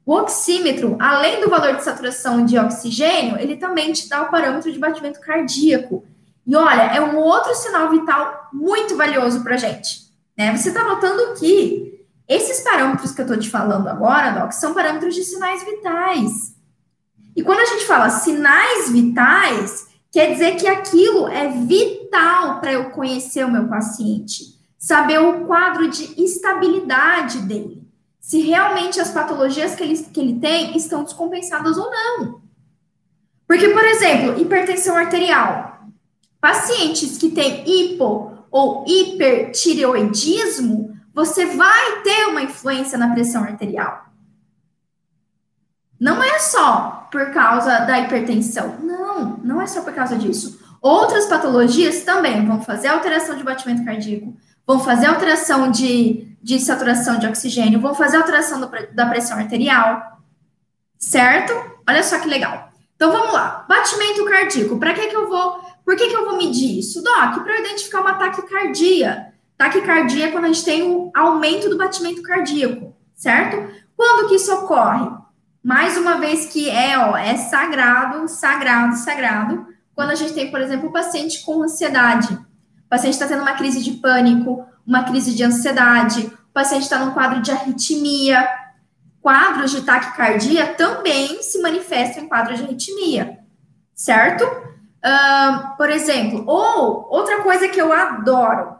O 0.05 0.15
oxímetro, 0.15 0.97
além 0.99 1.39
do 1.39 1.49
valor 1.49 1.77
de 1.77 1.83
saturação 1.83 2.45
de 2.45 2.57
oxigênio, 2.57 3.37
ele 3.39 3.55
também 3.55 3.93
te 3.93 4.09
dá 4.09 4.23
o 4.23 4.29
parâmetro 4.29 4.69
de 4.71 4.77
batimento 4.77 5.21
cardíaco. 5.21 6.05
E 6.45 6.55
olha, 6.55 6.93
é 6.93 6.99
um 6.99 7.17
outro 7.17 7.55
sinal 7.55 7.89
vital 7.89 8.49
muito 8.51 8.97
valioso 8.97 9.41
para 9.43 9.55
gente. 9.55 10.11
Né? 10.37 10.55
Você 10.55 10.69
está 10.69 10.83
notando 10.83 11.39
que 11.39 12.05
esses 12.27 12.59
parâmetros 12.61 13.11
que 13.11 13.21
eu 13.21 13.25
estou 13.25 13.39
te 13.39 13.49
falando 13.49 13.87
agora, 13.87 14.31
Doc, 14.31 14.51
são 14.51 14.73
parâmetros 14.73 15.15
de 15.15 15.23
sinais 15.23 15.63
vitais. 15.63 16.53
E 17.35 17.43
quando 17.43 17.59
a 17.59 17.65
gente 17.65 17.85
fala 17.85 18.09
sinais 18.09 18.91
vitais, 18.91 19.87
quer 20.11 20.33
dizer 20.33 20.55
que 20.55 20.67
aquilo 20.67 21.27
é 21.27 21.49
vital 21.49 22.59
para 22.59 22.73
eu 22.73 22.89
conhecer 22.91 23.45
o 23.45 23.51
meu 23.51 23.67
paciente, 23.67 24.59
saber 24.77 25.19
o 25.19 25.45
quadro 25.45 25.89
de 25.89 26.21
estabilidade 26.21 27.39
dele 27.39 27.83
se 28.23 28.39
realmente 28.39 28.99
as 29.01 29.11
patologias 29.11 29.75
que 29.75 29.83
ele, 29.83 29.97
que 29.97 30.19
ele 30.19 30.39
tem 30.39 30.75
estão 30.77 31.03
descompensadas 31.03 31.77
ou 31.77 31.91
não. 31.91 32.41
Porque, 33.45 33.67
por 33.67 33.83
exemplo, 33.83 34.39
hipertensão 34.39 34.95
arterial. 34.95 35.89
Pacientes 36.39 37.17
que 37.17 37.29
têm 37.29 37.65
hipo 37.67 38.31
ou 38.49 38.85
hipertireoidismo, 38.87 40.97
você 41.13 41.47
vai 41.47 42.01
ter 42.01 42.27
uma 42.27 42.41
influência 42.41 42.97
na 42.97 43.13
pressão 43.13 43.43
arterial. 43.43 44.05
Não 46.03 46.21
é 46.21 46.37
só 46.37 47.07
por 47.11 47.31
causa 47.31 47.79
da 47.79 47.99
hipertensão. 47.99 48.77
Não, 48.81 49.37
não 49.43 49.61
é 49.61 49.67
só 49.67 49.81
por 49.81 49.93
causa 49.93 50.17
disso. 50.17 50.59
Outras 50.81 51.25
patologias 51.27 52.03
também 52.03 52.45
vão 52.45 52.61
fazer 52.61 52.89
alteração 52.89 53.37
de 53.37 53.43
batimento 53.43 53.85
cardíaco, 53.85 54.35
vão 54.67 54.79
fazer 54.79 55.05
alteração 55.05 55.71
de 55.71 56.33
de 56.43 56.59
saturação 56.59 57.17
de 57.17 57.25
oxigênio, 57.25 57.79
vão 57.79 57.95
fazer 57.95 58.17
alteração 58.17 58.59
do, 58.59 58.69
da 58.91 59.05
pressão 59.05 59.37
arterial, 59.37 60.19
certo? 60.99 61.53
Olha 61.87 62.03
só 62.03 62.19
que 62.19 62.27
legal. 62.27 62.69
Então 62.97 63.13
vamos 63.13 63.31
lá. 63.31 63.65
Batimento 63.67 64.25
cardíaco. 64.25 64.77
Para 64.77 64.93
que 64.93 65.07
que 65.07 65.15
eu 65.15 65.29
vou? 65.29 65.61
Por 65.85 65.95
que 65.95 66.09
que 66.09 66.15
eu 66.15 66.25
vou 66.25 66.37
medir 66.37 66.79
isso, 66.79 67.01
Doc? 67.01 67.43
Para 67.43 67.59
identificar 67.59 68.01
uma 68.01 68.15
taquicardia. 68.15 69.33
Taquicardia 69.57 70.27
é 70.27 70.31
quando 70.31 70.45
a 70.45 70.47
gente 70.47 70.65
tem 70.65 70.83
o 70.83 71.11
aumento 71.15 71.69
do 71.69 71.77
batimento 71.77 72.21
cardíaco, 72.21 72.93
certo? 73.15 73.73
Quando 73.95 74.27
que 74.27 74.35
isso 74.35 74.53
ocorre? 74.53 75.22
Mais 75.63 75.95
uma 75.97 76.19
vez 76.19 76.47
que 76.47 76.69
é, 76.69 76.97
ó, 76.97 77.15
é 77.15 77.37
sagrado, 77.37 78.27
sagrado, 78.27 78.97
sagrado. 78.97 79.65
Quando 79.95 80.09
a 80.09 80.15
gente 80.15 80.33
tem, 80.33 80.51
por 80.51 80.59
exemplo, 80.59 80.89
um 80.89 80.91
paciente 80.91 81.41
com 81.43 81.63
ansiedade. 81.63 82.33
O 82.33 82.89
paciente 82.89 83.13
está 83.13 83.27
tendo 83.27 83.41
uma 83.41 83.53
crise 83.53 83.81
de 83.81 83.91
pânico, 83.91 84.65
uma 84.85 85.03
crise 85.03 85.33
de 85.33 85.43
ansiedade, 85.43 86.25
o 86.25 86.53
paciente 86.53 86.83
está 86.83 86.99
num 86.99 87.11
quadro 87.11 87.41
de 87.41 87.51
arritmia. 87.51 88.47
Quadros 89.21 89.71
de 89.71 89.81
taquicardia 89.83 90.73
também 90.73 91.41
se 91.41 91.61
manifestam 91.61 92.23
em 92.25 92.27
quadro 92.27 92.53
de 92.55 92.61
arritmia, 92.61 93.39
certo? 93.95 94.43
Uh, 94.43 95.77
por 95.77 95.89
exemplo, 95.89 96.43
ou 96.45 97.07
outra 97.09 97.41
coisa 97.41 97.69
que 97.69 97.79
eu 97.79 97.93
adoro, 97.93 98.75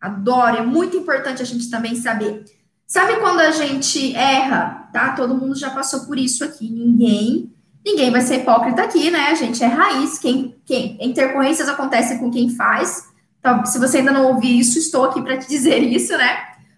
adoro, 0.00 0.56
é 0.56 0.62
muito 0.62 0.96
importante 0.96 1.42
a 1.42 1.44
gente 1.44 1.70
também 1.70 1.94
saber. 1.94 2.44
Sabe 2.92 3.16
quando 3.20 3.40
a 3.40 3.50
gente 3.50 4.14
erra, 4.14 4.86
tá? 4.92 5.12
Todo 5.12 5.34
mundo 5.34 5.58
já 5.58 5.70
passou 5.70 6.00
por 6.00 6.18
isso 6.18 6.44
aqui. 6.44 6.68
Ninguém, 6.68 7.50
ninguém 7.82 8.10
vai 8.10 8.20
ser 8.20 8.40
hipócrita 8.40 8.82
aqui, 8.82 9.10
né? 9.10 9.28
A 9.28 9.34
gente 9.34 9.64
é 9.64 9.66
raiz. 9.66 10.18
Quem, 10.18 10.54
quem 10.66 10.98
intercorrências 11.00 11.70
acontecem 11.70 12.18
com 12.18 12.30
quem 12.30 12.50
faz. 12.50 13.10
Então, 13.40 13.64
se 13.64 13.78
você 13.78 13.96
ainda 13.96 14.12
não 14.12 14.26
ouviu 14.26 14.50
isso, 14.60 14.78
estou 14.78 15.06
aqui 15.06 15.22
para 15.22 15.38
te 15.38 15.48
dizer 15.48 15.78
isso, 15.90 16.14
né? 16.18 16.36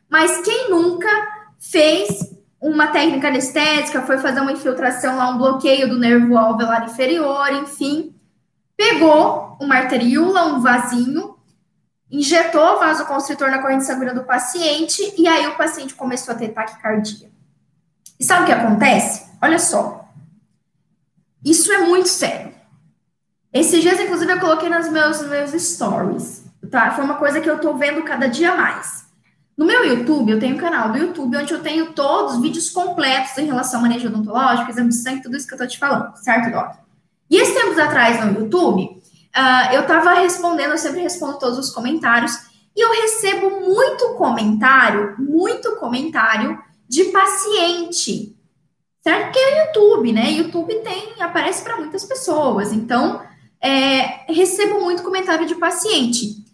Mas 0.09 0.41
quem 0.43 0.71
nunca 0.71 1.09
fez 1.59 2.33
uma 2.61 2.87
técnica 2.87 3.27
anestésica, 3.27 4.03
foi 4.03 4.19
fazer 4.19 4.39
uma 4.39 4.53
infiltração 4.53 5.17
lá, 5.17 5.31
um 5.31 5.39
bloqueio 5.39 5.89
do 5.89 5.99
nervo 5.99 6.39
alveolar 6.39 6.85
inferior, 6.85 7.53
enfim, 7.55 8.15
pegou 8.77 9.59
uma 9.61 9.79
arteríola, 9.79 10.45
um 10.45 10.61
vasinho, 10.61 11.34
injetou 12.11 12.79
vasoconstritor 12.79 13.51
na 13.51 13.61
corrente 13.61 13.85
sanguínea 13.85 14.15
do 14.15 14.25
paciente 14.25 15.15
e 15.19 15.27
aí 15.27 15.47
o 15.47 15.57
paciente 15.57 15.95
começou 15.95 16.35
a 16.35 16.39
ter 16.39 16.49
taquicardia. 16.49 17.31
E 18.19 18.25
sabe 18.25 18.43
o 18.43 18.47
que 18.47 18.53
acontece? 18.53 19.27
Olha 19.43 19.59
só. 19.59 20.09
Isso 21.45 21.73
é 21.73 21.79
muito 21.79 22.09
sério. 22.09 22.55
Esses 23.53 23.83
dias, 23.83 24.01
inclusive, 24.01 24.33
eu 24.33 24.41
coloquei 24.41 24.69
nos 24.69 24.89
meus, 24.89 25.23
meus 25.29 25.51
stories 25.51 26.45
tá? 26.75 26.91
Foi 26.91 27.05
uma 27.05 27.15
coisa 27.15 27.41
que 27.41 27.49
eu 27.49 27.61
tô 27.61 27.75
vendo 27.75 28.03
cada 28.03 28.27
dia 28.27 28.57
mais. 28.57 29.05
No 29.57 29.65
meu 29.65 29.85
YouTube, 29.85 30.33
eu 30.33 30.41
tenho 30.41 30.57
um 30.57 30.59
canal 30.59 30.91
do 30.91 30.99
YouTube 30.99 31.37
onde 31.37 31.53
eu 31.53 31.63
tenho 31.63 31.93
todos 31.93 32.35
os 32.35 32.43
vídeos 32.43 32.69
completos 32.71 33.39
em 33.39 33.47
relação 33.47 33.79
ao 33.79 33.83
manejo 33.83 34.09
odontológico, 34.09 34.69
exame 34.69 34.89
de 34.89 34.97
sangue, 34.97 35.23
tudo 35.23 35.37
isso 35.37 35.47
que 35.47 35.55
eu 35.55 35.59
tô 35.59 35.67
te 35.67 35.79
falando, 35.79 36.17
certo, 36.17 36.51
Doc? 36.51 36.75
E 37.31 37.37
esses 37.37 37.55
tempos 37.55 37.79
atrás 37.79 38.25
no 38.25 38.41
YouTube, 38.41 39.01
uh, 39.37 39.75
eu 39.75 39.87
tava 39.87 40.15
respondendo, 40.15 40.71
eu 40.71 40.79
sempre 40.79 41.03
respondo 41.03 41.39
todos 41.39 41.59
os 41.59 41.71
comentários, 41.71 42.33
e 42.77 42.81
eu 42.81 42.91
recebo 43.03 43.61
muito 43.61 44.15
comentário, 44.15 45.15
muito 45.19 45.77
comentário 45.77 46.59
de 46.89 47.05
paciente, 47.05 48.37
certo? 49.03 49.33
Que 49.33 49.39
é 49.39 49.55
o 49.55 49.67
YouTube, 49.67 50.13
né? 50.13 50.31
YouTube 50.31 50.75
tem, 50.81 51.15
aparece 51.21 51.63
para 51.63 51.77
muitas 51.77 52.05
pessoas, 52.05 52.73
então 52.73 53.23
é, 53.61 54.33
recebo 54.33 54.81
muito 54.81 55.03
comentário 55.03 55.47
de 55.47 55.55
paciente. 55.55 56.45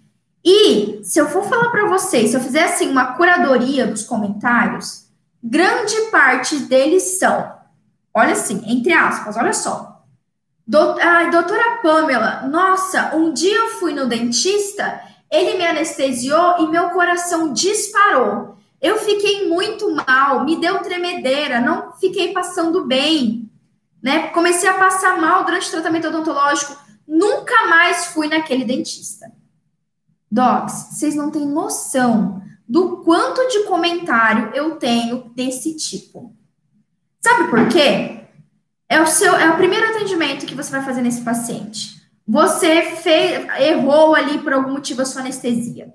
E 0.44 1.00
se 1.02 1.18
eu 1.18 1.28
for 1.28 1.44
falar 1.44 1.70
para 1.70 1.86
vocês, 1.86 2.30
se 2.30 2.36
eu 2.36 2.40
fizer 2.40 2.64
assim 2.64 2.88
uma 2.90 3.14
curadoria 3.14 3.86
dos 3.86 4.04
comentários, 4.04 5.06
grande 5.42 5.94
parte 6.10 6.56
deles 6.60 7.18
são, 7.18 7.52
olha 8.14 8.32
assim, 8.32 8.62
entre 8.66 8.92
aspas, 8.92 9.36
olha 9.36 9.52
só. 9.52 9.89
Ai, 11.00 11.30
doutora 11.30 11.78
Pamela, 11.82 12.46
nossa, 12.46 13.16
um 13.16 13.32
dia 13.32 13.56
eu 13.56 13.68
fui 13.70 13.92
no 13.92 14.06
dentista, 14.06 15.00
ele 15.30 15.58
me 15.58 15.66
anestesiou 15.66 16.58
e 16.60 16.68
meu 16.68 16.90
coração 16.90 17.52
disparou. 17.52 18.56
Eu 18.80 18.96
fiquei 18.98 19.48
muito 19.48 19.90
mal, 20.06 20.44
me 20.44 20.60
deu 20.60 20.78
tremedeira, 20.78 21.60
não 21.60 21.92
fiquei 21.94 22.32
passando 22.32 22.84
bem, 22.84 23.50
né? 24.00 24.28
Comecei 24.28 24.68
a 24.68 24.74
passar 24.74 25.20
mal 25.20 25.44
durante 25.44 25.66
o 25.66 25.70
tratamento 25.70 26.08
odontológico, 26.08 26.76
nunca 27.06 27.66
mais 27.66 28.06
fui 28.06 28.28
naquele 28.28 28.64
dentista. 28.64 29.30
Docs, 30.30 30.90
vocês 30.92 31.16
não 31.16 31.30
têm 31.30 31.46
noção 31.46 32.40
do 32.68 32.98
quanto 32.98 33.48
de 33.48 33.64
comentário 33.64 34.52
eu 34.54 34.76
tenho 34.76 35.30
desse 35.34 35.76
tipo. 35.76 36.32
Sabe 37.20 37.50
por 37.50 37.68
quê? 37.68 38.19
É 38.90 39.00
o 39.00 39.06
seu, 39.06 39.36
é 39.36 39.48
o 39.48 39.56
primeiro 39.56 39.86
atendimento 39.86 40.44
que 40.44 40.54
você 40.56 40.72
vai 40.72 40.82
fazer 40.82 41.00
nesse 41.00 41.22
paciente. 41.22 42.02
Você 42.26 42.82
fez, 42.96 43.46
errou 43.60 44.16
ali 44.16 44.38
por 44.38 44.52
algum 44.52 44.72
motivo 44.72 45.02
a 45.02 45.04
sua 45.04 45.20
anestesia. 45.20 45.94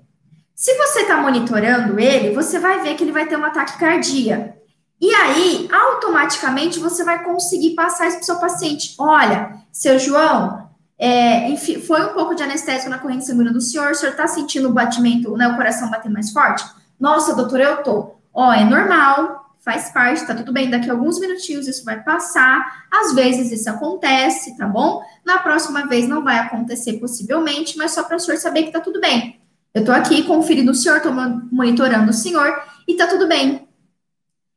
Se 0.54 0.74
você 0.78 1.00
está 1.00 1.18
monitorando 1.18 2.00
ele, 2.00 2.34
você 2.34 2.58
vai 2.58 2.80
ver 2.80 2.94
que 2.94 3.04
ele 3.04 3.12
vai 3.12 3.26
ter 3.26 3.36
um 3.36 3.44
ataque 3.44 3.78
cardíaco. 3.78 4.56
E 4.98 5.14
aí, 5.14 5.68
automaticamente, 5.70 6.78
você 6.78 7.04
vai 7.04 7.22
conseguir 7.22 7.74
passar 7.74 8.08
isso 8.08 8.16
para 8.16 8.22
o 8.22 8.26
seu 8.26 8.36
paciente. 8.36 8.94
Olha, 8.98 9.56
seu 9.70 9.98
João, 9.98 10.70
é, 10.98 11.50
enfim, 11.50 11.78
foi 11.78 12.02
um 12.02 12.14
pouco 12.14 12.34
de 12.34 12.42
anestésico 12.42 12.88
na 12.88 12.98
corrente 12.98 13.26
sanguínea 13.26 13.52
do 13.52 13.60
senhor, 13.60 13.90
o 13.90 13.94
senhor 13.94 14.12
está 14.12 14.26
sentindo 14.26 14.70
o 14.70 14.72
batimento, 14.72 15.36
né, 15.36 15.46
o 15.48 15.54
coração 15.56 15.90
bater 15.90 16.10
mais 16.10 16.32
forte? 16.32 16.64
Nossa, 16.98 17.36
doutor, 17.36 17.60
eu 17.60 17.82
tô. 17.82 18.14
ó, 18.32 18.54
é 18.54 18.64
normal, 18.64 19.45
faz 19.66 19.90
parte, 19.90 20.24
tá 20.24 20.32
tudo 20.32 20.52
bem, 20.52 20.70
daqui 20.70 20.88
a 20.88 20.92
alguns 20.92 21.18
minutinhos 21.18 21.66
isso 21.66 21.84
vai 21.84 22.00
passar, 22.00 22.86
às 22.88 23.12
vezes 23.12 23.50
isso 23.50 23.68
acontece, 23.68 24.56
tá 24.56 24.64
bom? 24.64 25.02
Na 25.24 25.38
próxima 25.38 25.88
vez 25.88 26.08
não 26.08 26.22
vai 26.22 26.38
acontecer 26.38 27.00
possivelmente, 27.00 27.76
mas 27.76 27.90
só 27.90 28.04
para 28.04 28.16
o 28.16 28.20
senhor 28.20 28.38
saber 28.38 28.62
que 28.62 28.70
tá 28.70 28.78
tudo 28.78 29.00
bem. 29.00 29.40
Eu 29.74 29.84
tô 29.84 29.90
aqui 29.90 30.22
conferindo 30.22 30.70
o 30.70 30.74
senhor, 30.74 31.00
tô 31.00 31.10
monitorando 31.10 32.10
o 32.10 32.14
senhor 32.14 32.62
e 32.86 32.94
tá 32.94 33.08
tudo 33.08 33.26
bem. 33.26 33.66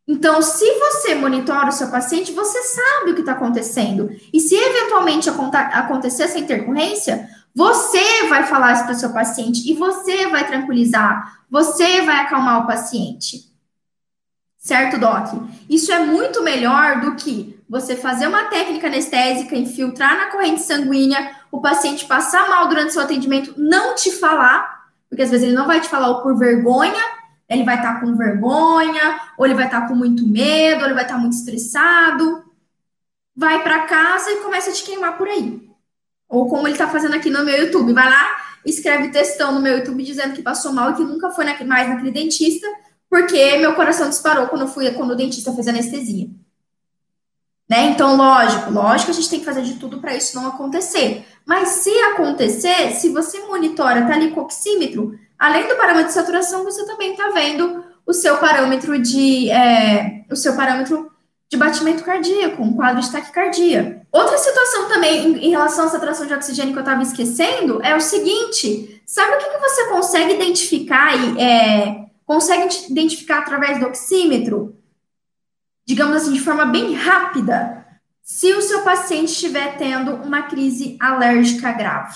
Então, 0.08 0.44
se 0.44 0.66
você 0.80 1.16
monitora 1.16 1.70
o 1.70 1.72
seu 1.72 1.88
paciente, 1.90 2.32
você 2.32 2.62
sabe 2.62 3.12
o 3.12 3.16
que 3.16 3.22
está 3.22 3.32
acontecendo. 3.32 4.12
E 4.32 4.40
se 4.40 4.54
eventualmente 4.54 5.28
acontecer 5.28 6.24
essa 6.24 6.38
intercorrência, 6.38 7.28
você 7.54 8.28
vai 8.28 8.46
falar 8.46 8.74
isso 8.74 8.84
para 8.84 8.94
o 8.94 9.00
seu 9.00 9.12
paciente 9.12 9.70
e 9.70 9.74
você 9.74 10.28
vai 10.28 10.46
tranquilizar, 10.46 11.42
você 11.50 12.02
vai 12.02 12.18
acalmar 12.18 12.64
o 12.64 12.68
paciente. 12.68 13.49
Certo, 14.60 15.00
Doc? 15.00 15.30
Isso 15.70 15.90
é 15.90 16.00
muito 16.00 16.44
melhor 16.44 17.00
do 17.00 17.16
que 17.16 17.58
você 17.68 17.96
fazer 17.96 18.28
uma 18.28 18.46
técnica 18.46 18.88
anestésica, 18.88 19.56
infiltrar 19.56 20.18
na 20.18 20.32
corrente 20.32 20.62
sanguínea, 20.62 21.34
o 21.50 21.62
paciente 21.62 22.06
passar 22.06 22.50
mal 22.50 22.68
durante 22.68 22.92
seu 22.92 23.02
atendimento, 23.02 23.54
não 23.58 23.96
te 23.96 24.12
falar, 24.12 24.90
porque 25.08 25.24
às 25.24 25.32
vezes 25.32 25.48
ele 25.48 25.56
não 25.56 25.66
vai 25.66 25.80
te 25.80 25.88
falar 25.88 26.10
ou 26.10 26.22
por 26.22 26.38
vergonha, 26.38 27.02
ele 27.48 27.64
vai 27.64 27.78
estar 27.78 27.96
tá 27.96 28.00
com 28.02 28.18
vergonha, 28.18 29.20
ou 29.38 29.46
ele 29.46 29.56
vai 29.56 29.66
estar 29.66 29.82
tá 29.82 29.88
com 29.88 29.96
muito 29.96 30.28
medo, 30.28 30.82
ou 30.82 30.86
ele 30.86 30.94
vai 30.94 31.04
estar 31.04 31.16
tá 31.16 31.22
muito 31.22 31.34
estressado. 31.34 32.44
Vai 33.36 33.64
para 33.64 33.84
casa 33.84 34.30
e 34.30 34.42
começa 34.42 34.70
a 34.70 34.74
te 34.74 34.84
queimar 34.84 35.18
por 35.18 35.28
aí. 35.28 35.70
Ou 36.28 36.50
como 36.50 36.68
ele 36.68 36.74
está 36.74 36.88
fazendo 36.88 37.16
aqui 37.16 37.30
no 37.30 37.46
meu 37.46 37.58
YouTube, 37.58 37.94
vai 37.94 38.10
lá, 38.10 38.38
escreve 38.66 39.10
textão 39.10 39.54
no 39.54 39.62
meu 39.62 39.78
YouTube 39.78 40.04
dizendo 40.04 40.36
que 40.36 40.44
passou 40.44 40.74
mal 40.74 40.92
e 40.92 40.96
que 40.96 41.04
nunca 41.04 41.32
foi 41.32 41.46
mais 41.64 41.88
naquele 41.88 42.12
dentista, 42.12 42.68
porque 43.10 43.58
meu 43.58 43.74
coração 43.74 44.10
disparou 44.10 44.48
quando 44.48 44.68
fui 44.68 44.90
quando 44.92 45.12
o 45.12 45.16
dentista 45.16 45.54
fez 45.54 45.68
anestesia. 45.68 46.30
Né? 47.70 47.86
Então, 47.92 48.16
lógico, 48.16 48.72
lógico, 48.72 49.12
a 49.12 49.14
gente 49.14 49.30
tem 49.30 49.40
que 49.40 49.46
fazer 49.46 49.62
de 49.62 49.76
tudo 49.76 50.00
para 50.00 50.16
isso 50.16 50.36
não 50.36 50.48
acontecer. 50.48 51.26
Mas 51.46 51.70
se 51.70 51.92
acontecer, 52.00 52.92
se 52.94 53.10
você 53.10 53.40
monitora, 53.42 54.08
tá 54.08 54.14
ali 54.14 54.32
com 54.32 54.42
o 54.42 54.44
oxímetro, 54.44 55.18
além 55.38 55.68
do 55.68 55.76
parâmetro 55.76 56.08
de 56.08 56.14
saturação, 56.14 56.64
você 56.64 56.86
também 56.86 57.12
está 57.12 57.30
vendo 57.30 57.84
o 58.06 58.14
seu 58.14 58.38
parâmetro 58.38 59.00
de 59.00 59.52
é, 59.52 60.26
o 60.32 60.36
seu 60.36 60.56
parâmetro 60.56 61.12
de 61.48 61.58
batimento 61.58 62.04
cardíaco, 62.04 62.62
um 62.62 62.74
quadro 62.74 63.02
de 63.02 63.12
taquicardia. 63.12 64.02
Outra 64.12 64.38
situação 64.38 64.88
também 64.88 65.28
em, 65.28 65.46
em 65.46 65.50
relação 65.50 65.86
à 65.86 65.90
saturação 65.90 66.26
de 66.26 66.34
oxigênio 66.34 66.74
que 66.74 66.80
eu 66.80 66.84
estava 66.84 67.04
esquecendo 67.04 67.80
é 67.84 67.96
o 67.96 68.02
seguinte: 68.02 69.02
sabe 69.06 69.36
o 69.36 69.38
que, 69.38 69.50
que 69.50 69.60
você 69.60 69.86
consegue 69.90 70.34
identificar 70.34 71.16
e 71.16 71.40
é, 71.40 72.09
consegue 72.30 72.92
identificar 72.92 73.40
através 73.40 73.80
do 73.80 73.88
oxímetro? 73.88 74.78
Digamos 75.84 76.16
assim, 76.16 76.32
de 76.32 76.40
forma 76.40 76.64
bem 76.64 76.94
rápida, 76.94 77.84
se 78.22 78.54
o 78.54 78.62
seu 78.62 78.84
paciente 78.84 79.32
estiver 79.32 79.78
tendo 79.78 80.14
uma 80.14 80.44
crise 80.44 80.96
alérgica 81.00 81.72
grave. 81.72 82.16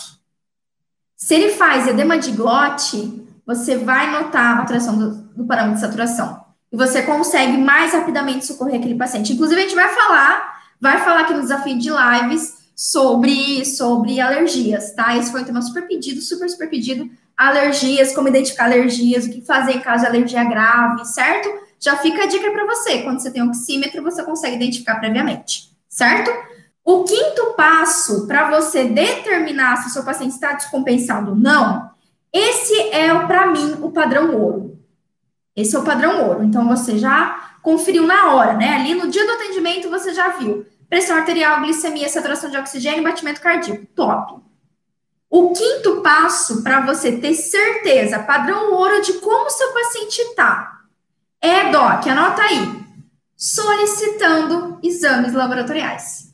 Se 1.16 1.34
ele 1.34 1.54
faz 1.54 1.88
edema 1.88 2.20
de 2.20 2.32
glote, 2.34 3.26
você 3.44 3.76
vai 3.76 4.12
notar 4.12 4.56
a 4.56 4.60
alteração 4.60 5.00
do, 5.00 5.16
do 5.36 5.46
parâmetro 5.46 5.78
de 5.78 5.82
saturação. 5.82 6.46
E 6.72 6.78
você 6.78 7.02
consegue 7.02 7.58
mais 7.58 7.94
rapidamente 7.94 8.46
socorrer 8.46 8.76
aquele 8.76 8.94
paciente. 8.94 9.34
Inclusive, 9.34 9.62
a 9.62 9.64
gente 9.64 9.76
vai 9.76 9.92
falar, 9.96 10.62
vai 10.80 11.04
falar 11.04 11.22
aqui 11.22 11.34
no 11.34 11.42
desafio 11.42 11.80
de 11.80 11.90
lives 11.90 12.54
sobre, 12.76 13.66
sobre 13.66 14.22
alergias, 14.22 14.94
tá? 14.94 15.18
Esse 15.18 15.32
foi 15.32 15.42
um 15.42 15.46
tema 15.46 15.62
super 15.64 15.88
pedido, 15.88 16.22
super, 16.22 16.48
super 16.48 16.70
pedido. 16.70 17.10
Alergias, 17.36 18.14
como 18.14 18.28
identificar 18.28 18.66
alergias, 18.66 19.26
o 19.26 19.32
que 19.32 19.42
fazer 19.42 19.74
em 19.74 19.80
caso 19.80 20.04
de 20.04 20.10
alergia 20.10 20.44
grave, 20.44 21.06
certo? 21.06 21.50
Já 21.80 21.98
fica 21.98 22.24
a 22.24 22.28
dica 22.28 22.52
para 22.52 22.66
você. 22.66 23.02
Quando 23.02 23.20
você 23.20 23.32
tem 23.32 23.42
oxímetro, 23.42 24.04
você 24.04 24.24
consegue 24.24 24.56
identificar 24.56 24.96
previamente, 24.96 25.72
certo? 25.90 26.32
O 26.86 27.04
quinto 27.04 27.54
passo 27.56 28.28
para 28.28 28.50
você 28.50 28.86
determinar 28.86 29.78
se 29.78 29.88
o 29.88 29.92
seu 29.92 30.04
paciente 30.04 30.34
está 30.34 30.54
descompensado 30.54 31.32
ou 31.32 31.36
não, 31.36 31.92
esse 32.32 32.74
é, 32.90 33.14
para 33.26 33.48
mim, 33.48 33.78
o 33.82 33.92
padrão 33.92 34.36
ouro. 34.36 34.80
Esse 35.56 35.76
é 35.76 35.80
o 35.80 35.84
padrão 35.84 36.28
ouro. 36.28 36.44
Então, 36.44 36.68
você 36.68 36.98
já 36.98 37.58
conferiu 37.62 38.06
na 38.06 38.34
hora, 38.34 38.54
né? 38.54 38.76
Ali 38.76 38.96
no 38.96 39.08
dia 39.08 39.26
do 39.26 39.32
atendimento, 39.32 39.90
você 39.90 40.14
já 40.14 40.30
viu 40.30 40.66
pressão 40.90 41.18
arterial, 41.18 41.62
glicemia, 41.62 42.10
saturação 42.10 42.50
de 42.50 42.58
oxigênio, 42.58 43.04
batimento 43.04 43.42
cardíaco. 43.42 43.86
Top. 43.96 44.42
O 45.36 45.52
quinto 45.52 46.02
passo 46.02 46.62
para 46.62 46.86
você 46.86 47.14
ter 47.14 47.34
certeza, 47.34 48.20
padrão 48.20 48.72
ouro 48.72 49.02
de 49.02 49.14
como 49.14 49.50
seu 49.50 49.74
paciente 49.74 50.22
está, 50.22 50.82
é, 51.42 51.72
Doc, 51.72 52.06
anota 52.06 52.44
aí, 52.44 52.86
solicitando 53.36 54.78
exames 54.84 55.34
laboratoriais. 55.34 56.32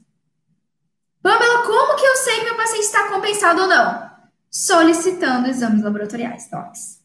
Pamela, 1.22 1.64
como 1.64 1.96
que 1.96 2.06
eu 2.06 2.16
sei 2.18 2.40
que 2.40 2.44
meu 2.44 2.58
paciente 2.58 2.84
está 2.84 3.08
compensado 3.08 3.62
ou 3.62 3.68
não? 3.70 4.12
Solicitando 4.52 5.48
exames 5.48 5.82
laboratoriais, 5.82 6.50
docs. 6.52 7.00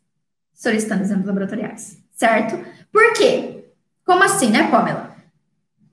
Solicitando 0.53 1.05
exames 1.05 1.27
laboratoriais, 1.27 1.99
certo? 2.11 2.59
Por 2.91 3.13
quê? 3.13 3.67
Como 4.05 4.25
assim, 4.25 4.51
né, 4.51 4.69
Pamela? 4.69 5.15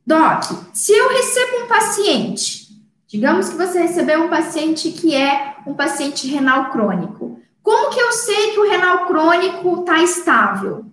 Doc, 0.04 0.45
se 0.74 0.93
eu 0.93 1.10
recebo 1.10 1.64
um 1.64 1.68
paciente, 1.68 2.70
digamos 3.06 3.49
que 3.49 3.56
você 3.56 3.84
recebeu 3.84 4.24
um 4.24 4.30
paciente 4.32 4.91
que 4.93 5.14
é 5.14 5.51
um 5.66 5.74
paciente 5.74 6.28
renal 6.28 6.72
crônico, 6.72 7.39
como 7.62 7.89
que 7.91 7.99
eu 7.99 8.12
sei 8.12 8.51
que 8.51 8.59
o 8.59 8.70
renal 8.70 9.05
crônico 9.05 9.82
está 9.82 10.01
estável? 10.01 10.86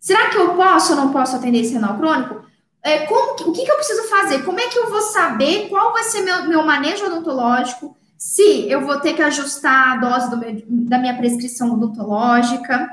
Será 0.00 0.28
que 0.30 0.36
eu 0.36 0.54
posso 0.54 0.92
ou 0.92 0.98
não 0.98 1.12
posso 1.12 1.36
atender 1.36 1.60
esse 1.60 1.74
renal 1.74 1.96
crônico? 1.96 2.46
é, 2.86 3.04
como, 3.06 3.32
o 3.32 3.52
que, 3.52 3.64
que, 3.64 3.70
eu 3.70 3.74
preciso 3.74 4.04
fazer? 4.04 4.44
Como 4.44 4.60
é 4.60 4.68
que 4.68 4.78
eu 4.78 4.88
vou 4.88 5.00
saber 5.00 5.68
qual 5.68 5.92
vai 5.92 6.04
ser 6.04 6.20
meu, 6.20 6.46
meu 6.46 6.62
manejo 6.64 7.04
odontológico? 7.04 7.96
Se 8.16 8.70
eu 8.70 8.86
vou 8.86 9.00
ter 9.00 9.14
que 9.14 9.22
ajustar 9.22 9.94
a 9.94 9.96
dose 9.96 10.30
meu, 10.36 10.62
da 10.68 10.96
minha 10.96 11.16
prescrição 11.16 11.72
odontológica? 11.72 12.88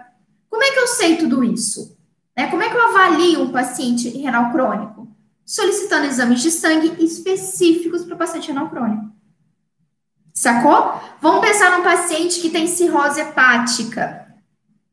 Como 0.49 0.63
é 0.63 0.71
que 0.71 0.79
eu 0.79 0.87
sei 0.87 1.17
tudo 1.17 1.43
isso? 1.43 1.95
Né? 2.35 2.47
Como 2.47 2.63
é 2.63 2.69
que 2.69 2.75
eu 2.75 2.81
avalio 2.81 3.43
um 3.43 3.51
paciente 3.51 4.09
renal 4.09 4.51
crônico? 4.51 5.07
Solicitando 5.45 6.07
exames 6.07 6.41
de 6.41 6.49
sangue 6.49 6.95
específicos 6.97 8.03
para 8.03 8.15
o 8.15 8.17
paciente 8.17 8.47
renal 8.47 8.69
crônico. 8.69 9.11
Sacou? 10.43 10.99
Vamos 11.21 11.39
pensar 11.39 11.71
num 11.71 11.85
paciente 11.85 12.41
que 12.41 12.49
tem 12.49 12.67
cirrose 12.67 13.21
hepática. 13.21 14.27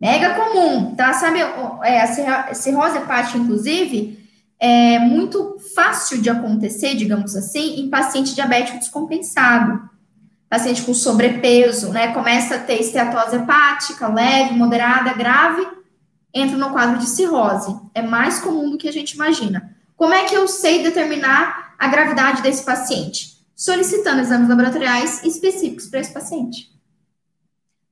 Mega 0.00 0.34
comum, 0.34 0.94
tá? 0.94 1.12
Sabe, 1.12 1.40
é, 1.82 2.02
a 2.02 2.54
cirrose 2.54 2.98
hepática, 2.98 3.36
inclusive, 3.36 4.16
é 4.60 5.00
muito 5.00 5.56
fácil 5.74 6.22
de 6.22 6.30
acontecer, 6.30 6.94
digamos 6.94 7.34
assim, 7.34 7.80
em 7.80 7.90
paciente 7.90 8.32
diabético 8.32 8.78
descompensado. 8.78 9.90
Paciente 10.48 10.82
com 10.82 10.94
sobrepeso, 10.94 11.90
né? 11.92 12.14
Começa 12.14 12.54
a 12.54 12.60
ter 12.60 12.80
esteatose 12.80 13.34
hepática, 13.34 14.06
leve, 14.06 14.54
moderada, 14.54 15.14
grave, 15.14 15.66
entra 16.32 16.56
no 16.56 16.70
quadro 16.70 16.98
de 16.98 17.08
cirrose. 17.08 17.76
É 17.92 18.00
mais 18.00 18.38
comum 18.38 18.70
do 18.70 18.78
que 18.78 18.88
a 18.88 18.92
gente 18.92 19.16
imagina. 19.16 19.76
Como 19.96 20.14
é 20.14 20.26
que 20.26 20.34
eu 20.36 20.46
sei 20.46 20.84
determinar 20.84 21.74
a 21.76 21.88
gravidade 21.88 22.40
desse 22.40 22.64
paciente? 22.64 23.39
Solicitando 23.60 24.22
exames 24.22 24.48
laboratoriais 24.48 25.22
específicos 25.22 25.86
para 25.86 26.00
esse 26.00 26.12
paciente. 26.12 26.70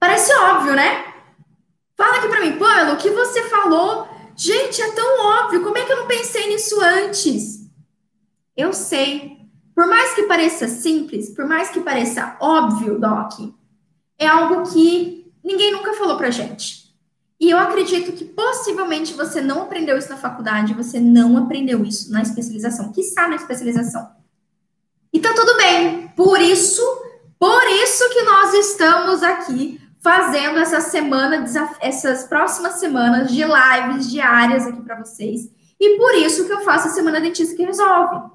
Parece 0.00 0.32
óbvio, 0.32 0.74
né? 0.74 1.14
Fala 1.94 2.16
aqui 2.16 2.28
para 2.28 2.40
mim, 2.40 2.58
Pamela, 2.58 2.94
o 2.94 2.96
que 2.96 3.10
você 3.10 3.42
falou 3.50 4.08
Gente, 4.40 4.80
é 4.80 4.92
tão 4.92 5.26
óbvio, 5.26 5.64
como 5.64 5.76
é 5.76 5.84
que 5.84 5.90
eu 5.90 5.96
não 5.96 6.06
pensei 6.06 6.46
nisso 6.46 6.80
antes? 6.80 7.68
Eu 8.56 8.72
sei. 8.72 9.36
Por 9.74 9.88
mais 9.88 10.14
que 10.14 10.22
pareça 10.22 10.68
simples, 10.68 11.30
por 11.34 11.44
mais 11.44 11.70
que 11.70 11.80
pareça 11.80 12.36
óbvio, 12.40 13.00
Doc, 13.00 13.32
é 14.16 14.28
algo 14.28 14.70
que 14.70 15.32
ninguém 15.42 15.72
nunca 15.72 15.92
falou 15.94 16.16
pra 16.16 16.30
gente. 16.30 16.94
E 17.40 17.50
eu 17.50 17.58
acredito 17.58 18.12
que 18.12 18.24
possivelmente 18.24 19.12
você 19.12 19.40
não 19.40 19.62
aprendeu 19.62 19.98
isso 19.98 20.08
na 20.08 20.16
faculdade, 20.16 20.72
você 20.72 21.00
não 21.00 21.36
aprendeu 21.36 21.84
isso 21.84 22.12
na 22.12 22.22
especialização, 22.22 22.92
que 22.92 23.00
está 23.00 23.26
na 23.26 23.34
especialização. 23.34 24.17
E 25.18 25.20
tá 25.20 25.34
tudo 25.34 25.56
bem. 25.56 26.12
Por 26.14 26.40
isso, 26.40 26.80
por 27.40 27.60
isso 27.82 28.08
que 28.10 28.22
nós 28.22 28.54
estamos 28.54 29.20
aqui 29.24 29.80
fazendo 30.00 30.60
essa 30.60 30.80
semana, 30.80 31.44
essas 31.80 32.22
próximas 32.22 32.74
semanas 32.74 33.28
de 33.28 33.42
lives 33.42 34.08
diárias 34.08 34.64
aqui 34.64 34.80
para 34.80 35.00
vocês. 35.00 35.50
E 35.80 35.96
por 35.96 36.14
isso 36.14 36.46
que 36.46 36.52
eu 36.52 36.60
faço 36.60 36.86
a 36.86 36.92
Semana 36.92 37.20
Dentista 37.20 37.56
que 37.56 37.64
Resolve, 37.64 38.30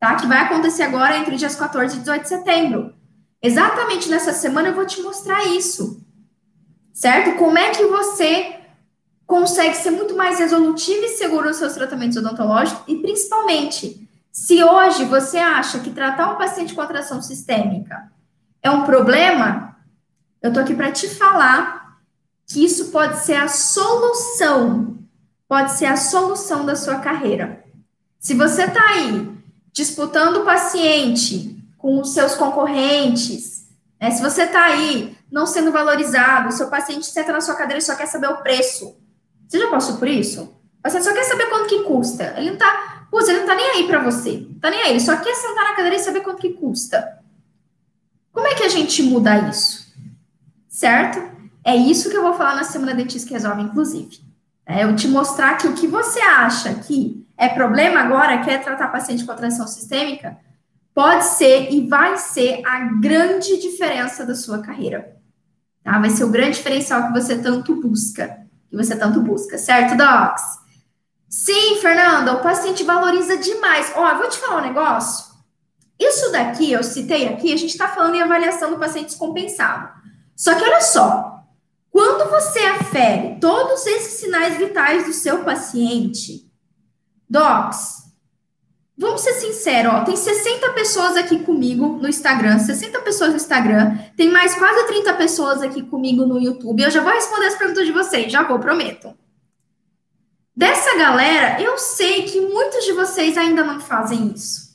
tá? 0.00 0.16
Que 0.16 0.26
vai 0.26 0.38
acontecer 0.38 0.82
agora 0.82 1.16
entre 1.16 1.36
dias 1.36 1.54
14 1.54 1.94
e 1.94 2.00
18 2.00 2.22
de 2.22 2.28
setembro. 2.28 2.92
Exatamente 3.40 4.08
nessa 4.08 4.32
semana 4.32 4.70
eu 4.70 4.74
vou 4.74 4.86
te 4.86 5.00
mostrar 5.02 5.46
isso, 5.46 6.04
certo? 6.92 7.38
Como 7.38 7.56
é 7.56 7.70
que 7.70 7.86
você 7.86 8.56
consegue 9.28 9.76
ser 9.76 9.92
muito 9.92 10.16
mais 10.16 10.40
resolutivo 10.40 11.04
e 11.04 11.10
seguro 11.10 11.46
nos 11.46 11.58
seus 11.58 11.74
tratamentos 11.74 12.16
odontológicos 12.16 12.82
e 12.88 12.96
principalmente, 12.96 14.09
se 14.32 14.62
hoje 14.62 15.04
você 15.04 15.38
acha 15.38 15.80
que 15.80 15.90
tratar 15.90 16.32
um 16.32 16.38
paciente 16.38 16.74
com 16.74 16.80
atração 16.80 17.20
sistêmica 17.20 18.10
é 18.62 18.70
um 18.70 18.84
problema, 18.84 19.76
eu 20.40 20.52
tô 20.52 20.60
aqui 20.60 20.74
para 20.74 20.92
te 20.92 21.08
falar 21.08 21.98
que 22.46 22.64
isso 22.64 22.90
pode 22.90 23.18
ser 23.18 23.34
a 23.34 23.48
solução 23.48 24.90
pode 25.50 25.72
ser 25.72 25.86
a 25.86 25.96
solução 25.96 26.64
da 26.64 26.76
sua 26.76 27.00
carreira. 27.00 27.64
Se 28.20 28.34
você 28.34 28.66
está 28.66 28.90
aí 28.90 29.36
disputando 29.72 30.36
o 30.36 30.44
paciente 30.44 31.60
com 31.76 32.00
os 32.00 32.14
seus 32.14 32.36
concorrentes, 32.36 33.66
né, 34.00 34.12
se 34.12 34.22
você 34.22 34.44
está 34.44 34.66
aí 34.66 35.18
não 35.28 35.46
sendo 35.46 35.72
valorizado, 35.72 36.52
seu 36.52 36.68
paciente 36.68 37.06
senta 37.06 37.32
na 37.32 37.40
sua 37.40 37.56
cadeira 37.56 37.78
e 37.78 37.82
só 37.82 37.96
quer 37.96 38.06
saber 38.06 38.28
o 38.28 38.36
preço. 38.36 38.96
Você 39.48 39.58
já 39.58 39.68
passou 39.68 39.96
por 39.96 40.06
isso? 40.06 40.42
O 40.42 40.82
paciente 40.84 41.04
só 41.04 41.12
quer 41.12 41.24
saber 41.24 41.46
quanto 41.46 41.68
que 41.68 41.82
custa. 41.82 42.32
Ele 42.36 42.52
não 42.52 42.56
tá, 42.56 42.89
putz, 43.10 43.28
ele 43.28 43.40
não 43.40 43.46
tá 43.46 43.54
nem 43.54 43.70
aí 43.70 43.86
para 43.86 44.02
você. 44.02 44.46
Tá 44.60 44.70
nem 44.70 44.82
aí, 44.82 44.90
ele 44.90 45.00
só 45.00 45.16
quer 45.16 45.34
sentar 45.34 45.64
na 45.64 45.74
cadeira 45.74 45.96
e 45.96 45.98
saber 45.98 46.20
quanto 46.20 46.40
que 46.40 46.50
custa. 46.50 47.18
Como 48.32 48.46
é 48.46 48.54
que 48.54 48.62
a 48.62 48.68
gente 48.68 49.02
muda 49.02 49.48
isso? 49.48 49.92
Certo? 50.68 51.20
É 51.64 51.74
isso 51.76 52.08
que 52.08 52.16
eu 52.16 52.22
vou 52.22 52.34
falar 52.34 52.54
na 52.54 52.64
semana 52.64 52.94
Dentista 52.94 53.28
que 53.28 53.34
Resolve, 53.34 53.62
inclusive. 53.62 54.20
É 54.64 54.84
eu 54.84 54.94
te 54.94 55.08
mostrar 55.08 55.56
que 55.56 55.66
o 55.66 55.74
que 55.74 55.86
você 55.86 56.20
acha 56.20 56.74
que 56.74 57.26
é 57.36 57.48
problema 57.48 58.00
agora, 58.00 58.38
que 58.38 58.50
é 58.50 58.58
tratar 58.58 58.88
paciente 58.88 59.24
com 59.24 59.32
atração 59.32 59.66
sistêmica, 59.66 60.38
pode 60.94 61.24
ser 61.24 61.72
e 61.72 61.86
vai 61.88 62.16
ser 62.16 62.62
a 62.64 62.80
grande 63.00 63.58
diferença 63.60 64.24
da 64.24 64.34
sua 64.34 64.58
carreira. 64.58 65.16
Tá? 65.82 65.98
Vai 65.98 66.10
ser 66.10 66.24
o 66.24 66.30
grande 66.30 66.58
diferencial 66.58 67.06
que 67.06 67.12
você 67.12 67.38
tanto 67.38 67.80
busca, 67.80 68.46
que 68.68 68.76
você 68.76 68.94
tanto 68.94 69.20
busca, 69.20 69.58
certo, 69.58 69.96
Docs? 69.96 70.60
Sim, 71.30 71.76
Fernanda, 71.80 72.32
o 72.32 72.42
paciente 72.42 72.82
valoriza 72.82 73.36
demais. 73.36 73.92
Ó, 73.94 74.14
vou 74.16 74.28
te 74.28 74.36
falar 74.36 74.58
um 74.58 74.66
negócio. 74.66 75.30
Isso 75.96 76.32
daqui, 76.32 76.72
eu 76.72 76.82
citei 76.82 77.28
aqui, 77.28 77.52
a 77.52 77.56
gente 77.56 77.70
está 77.70 77.86
falando 77.86 78.16
em 78.16 78.22
avaliação 78.22 78.70
do 78.70 78.78
paciente 78.78 79.06
descompensado. 79.06 79.90
Só 80.34 80.54
que 80.56 80.64
olha 80.64 80.80
só, 80.80 81.44
quando 81.90 82.28
você 82.28 82.58
afere 82.58 83.38
todos 83.40 83.86
esses 83.86 84.14
sinais 84.14 84.56
vitais 84.56 85.06
do 85.06 85.12
seu 85.12 85.44
paciente, 85.44 86.50
Docs, 87.28 88.06
vamos 88.98 89.20
ser 89.20 89.34
sinceros, 89.34 89.92
ó, 89.92 90.04
tem 90.04 90.16
60 90.16 90.72
pessoas 90.72 91.16
aqui 91.16 91.44
comigo 91.44 91.98
no 92.00 92.08
Instagram, 92.08 92.58
60 92.58 93.02
pessoas 93.02 93.30
no 93.30 93.36
Instagram, 93.36 93.96
tem 94.16 94.30
mais 94.30 94.54
quase 94.56 94.84
30 94.88 95.14
pessoas 95.14 95.62
aqui 95.62 95.82
comigo 95.82 96.26
no 96.26 96.40
YouTube. 96.40 96.82
Eu 96.82 96.90
já 96.90 97.02
vou 97.02 97.12
responder 97.12 97.46
as 97.46 97.56
perguntas 97.56 97.86
de 97.86 97.92
vocês, 97.92 98.32
já 98.32 98.42
vou, 98.42 98.58
prometo. 98.58 99.14
Dessa 100.54 100.96
galera, 100.96 101.62
eu 101.62 101.78
sei 101.78 102.24
que 102.24 102.40
muitos 102.40 102.84
de 102.84 102.92
vocês 102.92 103.38
ainda 103.38 103.64
não 103.64 103.80
fazem 103.80 104.32
isso. 104.32 104.70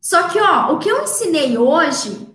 Só 0.00 0.28
que, 0.28 0.38
ó, 0.38 0.72
o 0.72 0.78
que 0.78 0.88
eu 0.88 1.02
ensinei 1.02 1.58
hoje, 1.58 2.28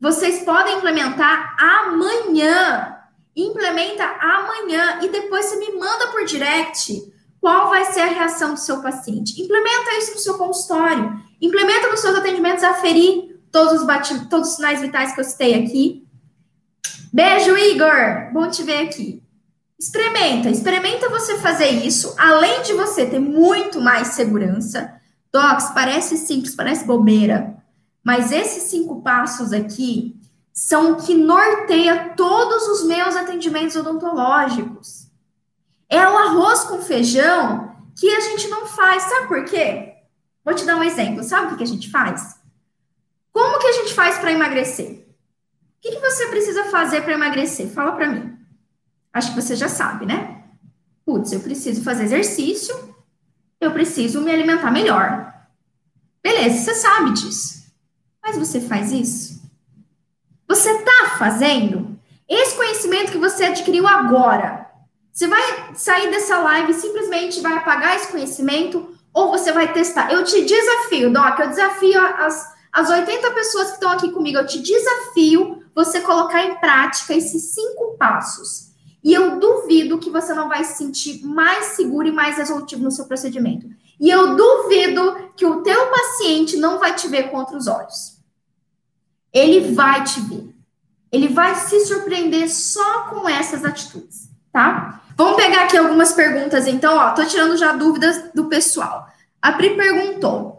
vocês 0.00 0.42
podem 0.44 0.78
implementar 0.78 1.56
amanhã. 1.58 2.96
Implementa 3.34 4.04
amanhã 4.04 5.00
e 5.02 5.08
depois 5.08 5.44
você 5.44 5.56
me 5.56 5.78
manda 5.78 6.08
por 6.08 6.24
direct 6.24 7.12
qual 7.40 7.68
vai 7.68 7.84
ser 7.92 8.00
a 8.00 8.06
reação 8.06 8.54
do 8.54 8.60
seu 8.60 8.82
paciente. 8.82 9.40
Implementa 9.40 9.98
isso 9.98 10.14
no 10.14 10.18
seu 10.18 10.38
consultório. 10.38 11.20
Implementa 11.40 11.88
nos 11.88 12.00
seus 12.00 12.16
atendimentos 12.16 12.64
aferir 12.64 13.38
todos 13.52 13.82
os, 13.82 13.86
todos 14.28 14.48
os 14.48 14.56
sinais 14.56 14.80
vitais 14.80 15.14
que 15.14 15.20
eu 15.20 15.24
citei 15.24 15.54
aqui. 15.54 16.06
Beijo, 17.12 17.56
Igor! 17.56 18.32
Bom 18.32 18.48
te 18.50 18.62
ver 18.62 18.88
aqui. 18.88 19.22
Experimenta, 19.78 20.48
experimenta 20.48 21.10
você 21.10 21.38
fazer 21.38 21.68
isso, 21.68 22.14
além 22.18 22.62
de 22.62 22.72
você 22.72 23.04
ter 23.04 23.18
muito 23.18 23.80
mais 23.80 24.08
segurança. 24.08 24.94
Docs, 25.30 25.70
parece 25.74 26.16
simples, 26.16 26.54
parece 26.54 26.86
bobeira, 26.86 27.62
mas 28.02 28.32
esses 28.32 28.64
cinco 28.64 29.02
passos 29.02 29.52
aqui 29.52 30.18
são 30.52 30.92
o 30.92 30.96
que 30.96 31.14
norteia 31.14 32.14
todos 32.16 32.66
os 32.68 32.86
meus 32.86 33.14
atendimentos 33.14 33.76
odontológicos. 33.76 35.08
É 35.90 36.00
o 36.00 36.16
arroz 36.16 36.64
com 36.64 36.80
feijão 36.80 37.76
que 37.94 38.08
a 38.08 38.20
gente 38.20 38.48
não 38.48 38.66
faz, 38.66 39.02
sabe 39.02 39.28
por 39.28 39.44
quê? 39.44 39.94
Vou 40.42 40.54
te 40.54 40.64
dar 40.64 40.76
um 40.76 40.84
exemplo. 40.84 41.22
Sabe 41.22 41.52
o 41.52 41.56
que 41.56 41.64
a 41.64 41.66
gente 41.66 41.90
faz? 41.90 42.36
Como 43.32 43.58
que 43.58 43.66
a 43.66 43.72
gente 43.72 43.92
faz 43.92 44.16
para 44.18 44.32
emagrecer? 44.32 45.06
O 45.76 45.80
que, 45.82 45.90
que 45.90 46.00
você 46.00 46.26
precisa 46.28 46.64
fazer 46.64 47.02
para 47.02 47.14
emagrecer? 47.14 47.68
Fala 47.68 47.92
para 47.92 48.08
mim. 48.08 48.35
Acho 49.16 49.30
que 49.32 49.40
você 49.40 49.56
já 49.56 49.66
sabe, 49.66 50.04
né? 50.04 50.42
Putz, 51.02 51.32
eu 51.32 51.40
preciso 51.40 51.82
fazer 51.82 52.04
exercício, 52.04 52.94
eu 53.58 53.72
preciso 53.72 54.20
me 54.20 54.30
alimentar 54.30 54.70
melhor. 54.70 55.32
Beleza, 56.22 56.58
você 56.58 56.74
sabe 56.74 57.14
disso. 57.14 57.64
Mas 58.22 58.36
você 58.36 58.60
faz 58.60 58.92
isso? 58.92 59.40
Você 60.46 60.70
está 60.70 61.16
fazendo? 61.16 61.98
Esse 62.28 62.56
conhecimento 62.56 63.10
que 63.10 63.16
você 63.16 63.44
adquiriu 63.44 63.88
agora, 63.88 64.70
você 65.10 65.26
vai 65.26 65.74
sair 65.74 66.10
dessa 66.10 66.38
live 66.38 66.72
e 66.72 66.74
simplesmente 66.74 67.40
vai 67.40 67.54
apagar 67.54 67.96
esse 67.96 68.08
conhecimento 68.08 68.94
ou 69.14 69.30
você 69.30 69.50
vai 69.50 69.72
testar? 69.72 70.12
Eu 70.12 70.24
te 70.24 70.44
desafio, 70.44 71.10
Doc, 71.10 71.38
eu 71.38 71.48
desafio 71.48 72.06
as, 72.18 72.54
as 72.70 72.90
80 72.90 73.30
pessoas 73.30 73.68
que 73.68 73.74
estão 73.76 73.92
aqui 73.92 74.10
comigo, 74.10 74.36
eu 74.36 74.46
te 74.46 74.60
desafio 74.60 75.64
você 75.74 76.02
colocar 76.02 76.44
em 76.44 76.56
prática 76.56 77.14
esses 77.14 77.54
cinco 77.54 77.96
passos. 77.96 78.65
E 79.06 79.14
eu 79.14 79.38
duvido 79.38 80.00
que 80.00 80.10
você 80.10 80.34
não 80.34 80.48
vai 80.48 80.64
se 80.64 80.78
sentir 80.78 81.24
mais 81.24 81.76
seguro 81.76 82.08
e 82.08 82.10
mais 82.10 82.38
resolutivo 82.38 82.82
no 82.82 82.90
seu 82.90 83.04
procedimento. 83.04 83.70
E 84.00 84.10
eu 84.10 84.34
duvido 84.34 85.30
que 85.36 85.46
o 85.46 85.62
teu 85.62 85.86
paciente 85.86 86.56
não 86.56 86.80
vai 86.80 86.92
te 86.92 87.06
ver 87.06 87.30
com 87.30 87.36
outros 87.36 87.68
olhos. 87.68 88.18
Ele 89.32 89.72
vai 89.72 90.02
te 90.02 90.20
ver. 90.22 90.52
Ele 91.12 91.28
vai 91.28 91.54
se 91.54 91.86
surpreender 91.86 92.50
só 92.50 93.02
com 93.02 93.28
essas 93.28 93.64
atitudes, 93.64 94.28
tá? 94.52 95.00
Vamos 95.16 95.36
pegar 95.36 95.66
aqui 95.66 95.76
algumas 95.76 96.12
perguntas, 96.12 96.66
então, 96.66 96.96
ó, 96.96 97.12
tô 97.12 97.24
tirando 97.24 97.56
já 97.56 97.74
dúvidas 97.74 98.32
do 98.34 98.46
pessoal. 98.46 99.06
A 99.40 99.52
Pri 99.52 99.76
perguntou: 99.76 100.55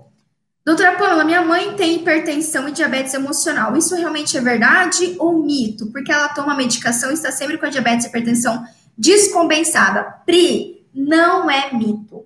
Doutora 0.68 0.98
Paula, 0.98 1.24
minha 1.24 1.42
mãe 1.44 1.76
tem 1.76 1.96
hipertensão 1.96 2.68
e 2.68 2.74
diabetes 2.74 3.14
emocional. 3.14 3.78
Isso 3.78 3.96
realmente 3.96 4.38
é 4.38 4.42
verdade 4.42 5.16
ou 5.18 5.42
mito? 5.42 5.90
Porque 5.94 6.12
ela 6.12 6.28
toma 6.28 6.54
medicação 6.58 7.10
e 7.10 7.14
está 7.14 7.32
sempre 7.32 7.58
com 7.58 7.66
a 7.66 7.70
diabetes 7.70 8.06
e 8.06 8.10
hipertensão 8.10 8.66
descompensada. 8.98 10.04
Pri, 10.26 10.86
não 10.94 11.50
é 11.50 11.74
mito. 11.74 12.26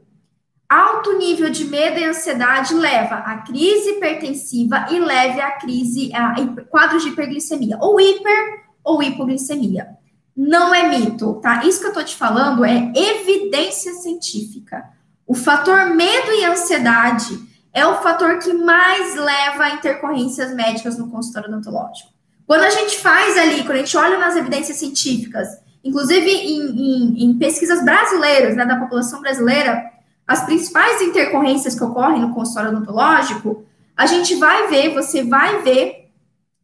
Alto 0.68 1.20
nível 1.20 1.52
de 1.52 1.66
medo 1.66 2.00
e 2.00 2.04
ansiedade 2.04 2.74
leva 2.74 3.18
a 3.18 3.38
crise 3.44 3.92
hipertensiva 3.92 4.88
e 4.90 4.98
leva 4.98 5.44
a 5.44 5.52
crise, 5.60 6.12
a 6.12 6.34
quadros 6.68 7.04
de 7.04 7.10
hiperglicemia, 7.10 7.78
ou 7.80 8.02
hiper 8.02 8.64
ou 8.84 9.04
hipoglicemia. 9.04 9.88
Não 10.36 10.74
é 10.74 10.90
mito, 10.90 11.36
tá? 11.44 11.64
Isso 11.64 11.80
que 11.80 11.86
eu 11.86 11.94
tô 11.94 12.02
te 12.02 12.16
falando 12.16 12.66
é 12.66 12.92
evidência 12.96 13.94
científica. 13.94 14.84
O 15.28 15.36
fator 15.36 15.92
medo 15.92 16.32
e 16.32 16.44
ansiedade 16.44 17.51
é 17.74 17.86
o 17.86 18.02
fator 18.02 18.38
que 18.40 18.54
mais 18.54 19.16
leva 19.16 19.64
a 19.64 19.70
intercorrências 19.72 20.54
médicas 20.54 20.98
no 20.98 21.10
consultório 21.10 21.50
odontológico. 21.50 22.10
Quando 22.46 22.64
a 22.64 22.70
gente 22.70 22.98
faz 23.00 23.38
ali, 23.38 23.64
quando 23.64 23.78
a 23.78 23.78
gente 23.78 23.96
olha 23.96 24.18
nas 24.18 24.36
evidências 24.36 24.78
científicas, 24.78 25.48
inclusive 25.84 26.30
em, 26.30 26.60
em, 26.60 27.24
em 27.24 27.38
pesquisas 27.38 27.84
brasileiras, 27.84 28.56
né, 28.56 28.66
da 28.66 28.76
população 28.76 29.22
brasileira, 29.22 29.90
as 30.28 30.44
principais 30.44 31.02
intercorrências 31.02 31.76
que 31.76 31.84
ocorrem 31.84 32.22
no 32.22 32.34
consultório 32.34 32.72
odontológico, 32.72 33.66
a 33.96 34.06
gente 34.06 34.36
vai 34.36 34.68
ver, 34.68 34.94
você 34.94 35.24
vai 35.24 35.62
ver 35.62 36.10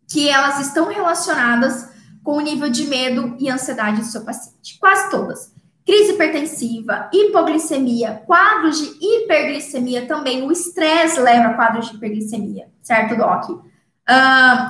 que 0.08 0.28
elas 0.30 0.60
estão 0.60 0.88
relacionadas 0.88 1.90
com 2.24 2.38
o 2.38 2.42
nível 2.42 2.70
de 2.70 2.86
medo 2.86 3.36
e 3.40 3.50
ansiedade 3.50 4.02
do 4.02 4.06
seu 4.06 4.22
paciente. 4.22 4.78
Quase 4.80 5.10
todas 5.10 5.52
crise 5.88 6.12
hipertensiva, 6.12 7.10
hipoglicemia, 7.14 8.22
quadros 8.28 8.78
de 8.78 8.98
hiperglicemia 9.02 10.06
também. 10.06 10.46
O 10.46 10.52
estresse 10.52 11.18
leva 11.18 11.48
a 11.48 11.54
quadros 11.54 11.90
de 11.90 11.96
hiperglicemia, 11.96 12.68
certo, 12.84 13.16
Doc? 13.16 13.50
Uh, 13.50 13.64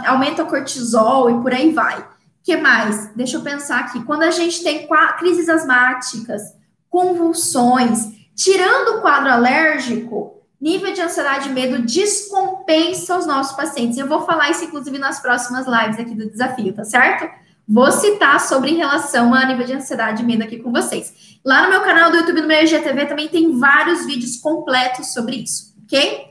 aumenta 0.06 0.44
o 0.44 0.48
cortisol 0.48 1.32
e 1.32 1.42
por 1.42 1.52
aí 1.52 1.72
vai. 1.72 1.98
O 1.98 2.06
que 2.44 2.56
mais? 2.56 3.12
Deixa 3.16 3.38
eu 3.38 3.42
pensar 3.42 3.80
aqui. 3.80 4.04
Quando 4.04 4.22
a 4.22 4.32
gente 4.32 4.64
tem 4.64 4.88
crises 5.18 5.50
asmáticas, 5.50 6.44
convulsões, 6.88 8.12
tirando 8.36 8.98
o 8.98 9.02
quadro 9.02 9.32
alérgico, 9.32 10.44
nível 10.62 10.94
de 10.94 11.02
ansiedade 11.02 11.50
e 11.50 11.52
medo 11.52 11.82
descompensa 11.82 13.18
os 13.18 13.26
nossos 13.26 13.56
pacientes. 13.58 13.98
Eu 13.98 14.08
vou 14.08 14.22
falar 14.22 14.52
isso, 14.52 14.66
inclusive, 14.66 15.00
nas 15.00 15.20
próximas 15.20 15.66
lives 15.66 16.00
aqui 16.00 16.14
do 16.14 16.30
desafio, 16.30 16.74
tá 16.74 16.84
certo? 16.84 17.28
Vou 17.68 17.92
citar 17.92 18.40
sobre 18.40 18.72
em 18.72 18.78
relação 18.78 19.34
a 19.34 19.46
nível 19.46 19.66
de 19.66 19.74
ansiedade 19.74 20.24
e 20.24 20.26
medo 20.26 20.44
aqui 20.44 20.58
com 20.58 20.72
vocês. 20.72 21.38
Lá 21.44 21.64
no 21.64 21.70
meu 21.70 21.82
canal 21.82 22.10
do 22.10 22.18
YouTube, 22.18 22.42
no 22.42 22.48
meu 22.48 22.64
IGTV, 22.64 23.06
também 23.08 23.28
tem 23.28 23.60
vários 23.60 24.06
vídeos 24.06 24.38
completos 24.38 25.14
sobre 25.14 25.36
isso, 25.36 25.76
ok? 25.84 26.28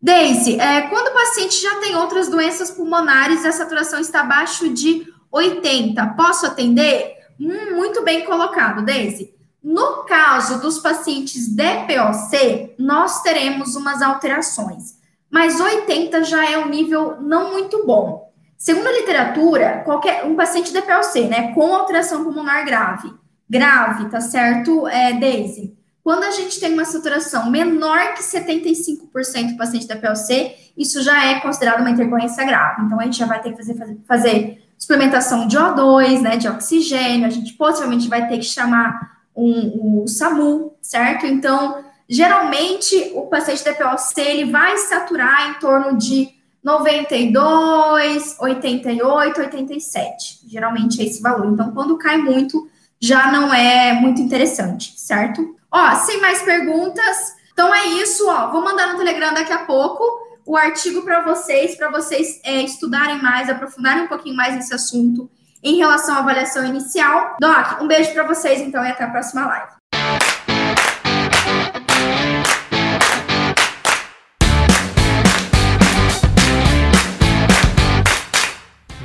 Daisy, 0.00 0.58
é, 0.58 0.82
quando 0.88 1.08
o 1.08 1.14
paciente 1.14 1.60
já 1.60 1.76
tem 1.76 1.94
outras 1.94 2.28
doenças 2.28 2.70
pulmonares 2.70 3.44
e 3.44 3.48
a 3.48 3.52
saturação 3.52 4.00
está 4.00 4.22
abaixo 4.22 4.68
de 4.70 5.06
80, 5.30 6.04
posso 6.16 6.46
atender? 6.46 7.18
Hum, 7.38 7.76
muito 7.76 8.02
bem 8.02 8.24
colocado, 8.24 8.84
Daisy. 8.84 9.32
No 9.62 10.04
caso 10.04 10.60
dos 10.60 10.78
pacientes 10.78 11.54
DPOC, 11.54 12.74
nós 12.78 13.22
teremos 13.22 13.76
umas 13.76 14.02
alterações, 14.02 14.98
mas 15.30 15.60
80 15.60 16.24
já 16.24 16.50
é 16.50 16.58
um 16.58 16.68
nível 16.68 17.20
não 17.20 17.52
muito 17.52 17.86
bom. 17.86 18.31
Segundo 18.62 18.86
a 18.86 18.92
literatura, 18.92 19.82
qualquer 19.84 20.24
um 20.24 20.36
paciente 20.36 20.72
DPLC, 20.72 21.26
né, 21.26 21.52
com 21.52 21.74
alteração 21.74 22.22
pulmonar 22.22 22.64
grave, 22.64 23.12
grave, 23.50 24.08
tá 24.08 24.20
certo, 24.20 24.86
é, 24.86 25.14
Daisy? 25.14 25.76
Quando 26.00 26.22
a 26.22 26.30
gente 26.30 26.60
tem 26.60 26.72
uma 26.72 26.84
saturação 26.84 27.50
menor 27.50 28.14
que 28.14 28.22
75% 28.22 29.50
do 29.50 29.56
paciente 29.56 29.88
da 29.88 29.96
PLC, 29.96 30.54
isso 30.78 31.02
já 31.02 31.26
é 31.26 31.40
considerado 31.40 31.80
uma 31.80 31.90
intercorrência 31.90 32.44
grave. 32.44 32.82
Então, 32.82 33.00
a 33.00 33.02
gente 33.02 33.18
já 33.18 33.26
vai 33.26 33.42
ter 33.42 33.50
que 33.50 33.56
fazer, 33.56 33.98
fazer, 34.06 34.62
suplementação 34.78 35.48
de 35.48 35.58
O2, 35.58 36.20
né, 36.20 36.36
de 36.36 36.46
oxigênio, 36.46 37.26
a 37.26 37.30
gente 37.30 37.54
possivelmente 37.54 38.08
vai 38.08 38.28
ter 38.28 38.38
que 38.38 38.44
chamar 38.44 39.24
um, 39.34 40.02
um 40.02 40.06
SAMU, 40.06 40.76
certo? 40.80 41.26
Então, 41.26 41.84
geralmente, 42.08 43.10
o 43.16 43.22
paciente 43.22 43.64
da 43.64 43.74
PLC, 43.74 44.20
ele 44.20 44.52
vai 44.52 44.78
saturar 44.78 45.50
em 45.50 45.54
torno 45.54 45.98
de 45.98 46.40
92, 46.62 48.36
88, 48.38 49.40
87. 49.40 50.40
Geralmente 50.46 51.00
é 51.00 51.04
esse 51.04 51.20
valor. 51.20 51.52
Então, 51.52 51.72
quando 51.72 51.98
cai 51.98 52.18
muito, 52.18 52.68
já 53.00 53.32
não 53.32 53.52
é 53.52 53.92
muito 53.94 54.20
interessante, 54.20 54.94
certo? 54.96 55.56
Ó, 55.70 55.94
sem 55.96 56.20
mais 56.20 56.42
perguntas. 56.42 57.34
Então 57.52 57.74
é 57.74 57.86
isso, 57.86 58.28
ó. 58.28 58.50
Vou 58.50 58.62
mandar 58.62 58.92
no 58.92 58.98
Telegram 58.98 59.34
daqui 59.34 59.52
a 59.52 59.64
pouco 59.64 60.04
o 60.44 60.56
artigo 60.56 61.02
para 61.02 61.22
vocês, 61.22 61.76
para 61.76 61.90
vocês 61.90 62.40
é, 62.44 62.62
estudarem 62.62 63.20
mais, 63.22 63.48
aprofundarem 63.48 64.04
um 64.04 64.08
pouquinho 64.08 64.36
mais 64.36 64.54
nesse 64.54 64.74
assunto 64.74 65.30
em 65.62 65.76
relação 65.76 66.16
à 66.16 66.18
avaliação 66.18 66.64
inicial. 66.64 67.36
Doc, 67.40 67.80
um 67.80 67.86
beijo 67.86 68.12
para 68.12 68.26
vocês 68.26 68.60
então 68.60 68.84
e 68.84 68.90
até 68.90 69.04
a 69.04 69.10
próxima 69.10 69.46
live. 69.46 69.81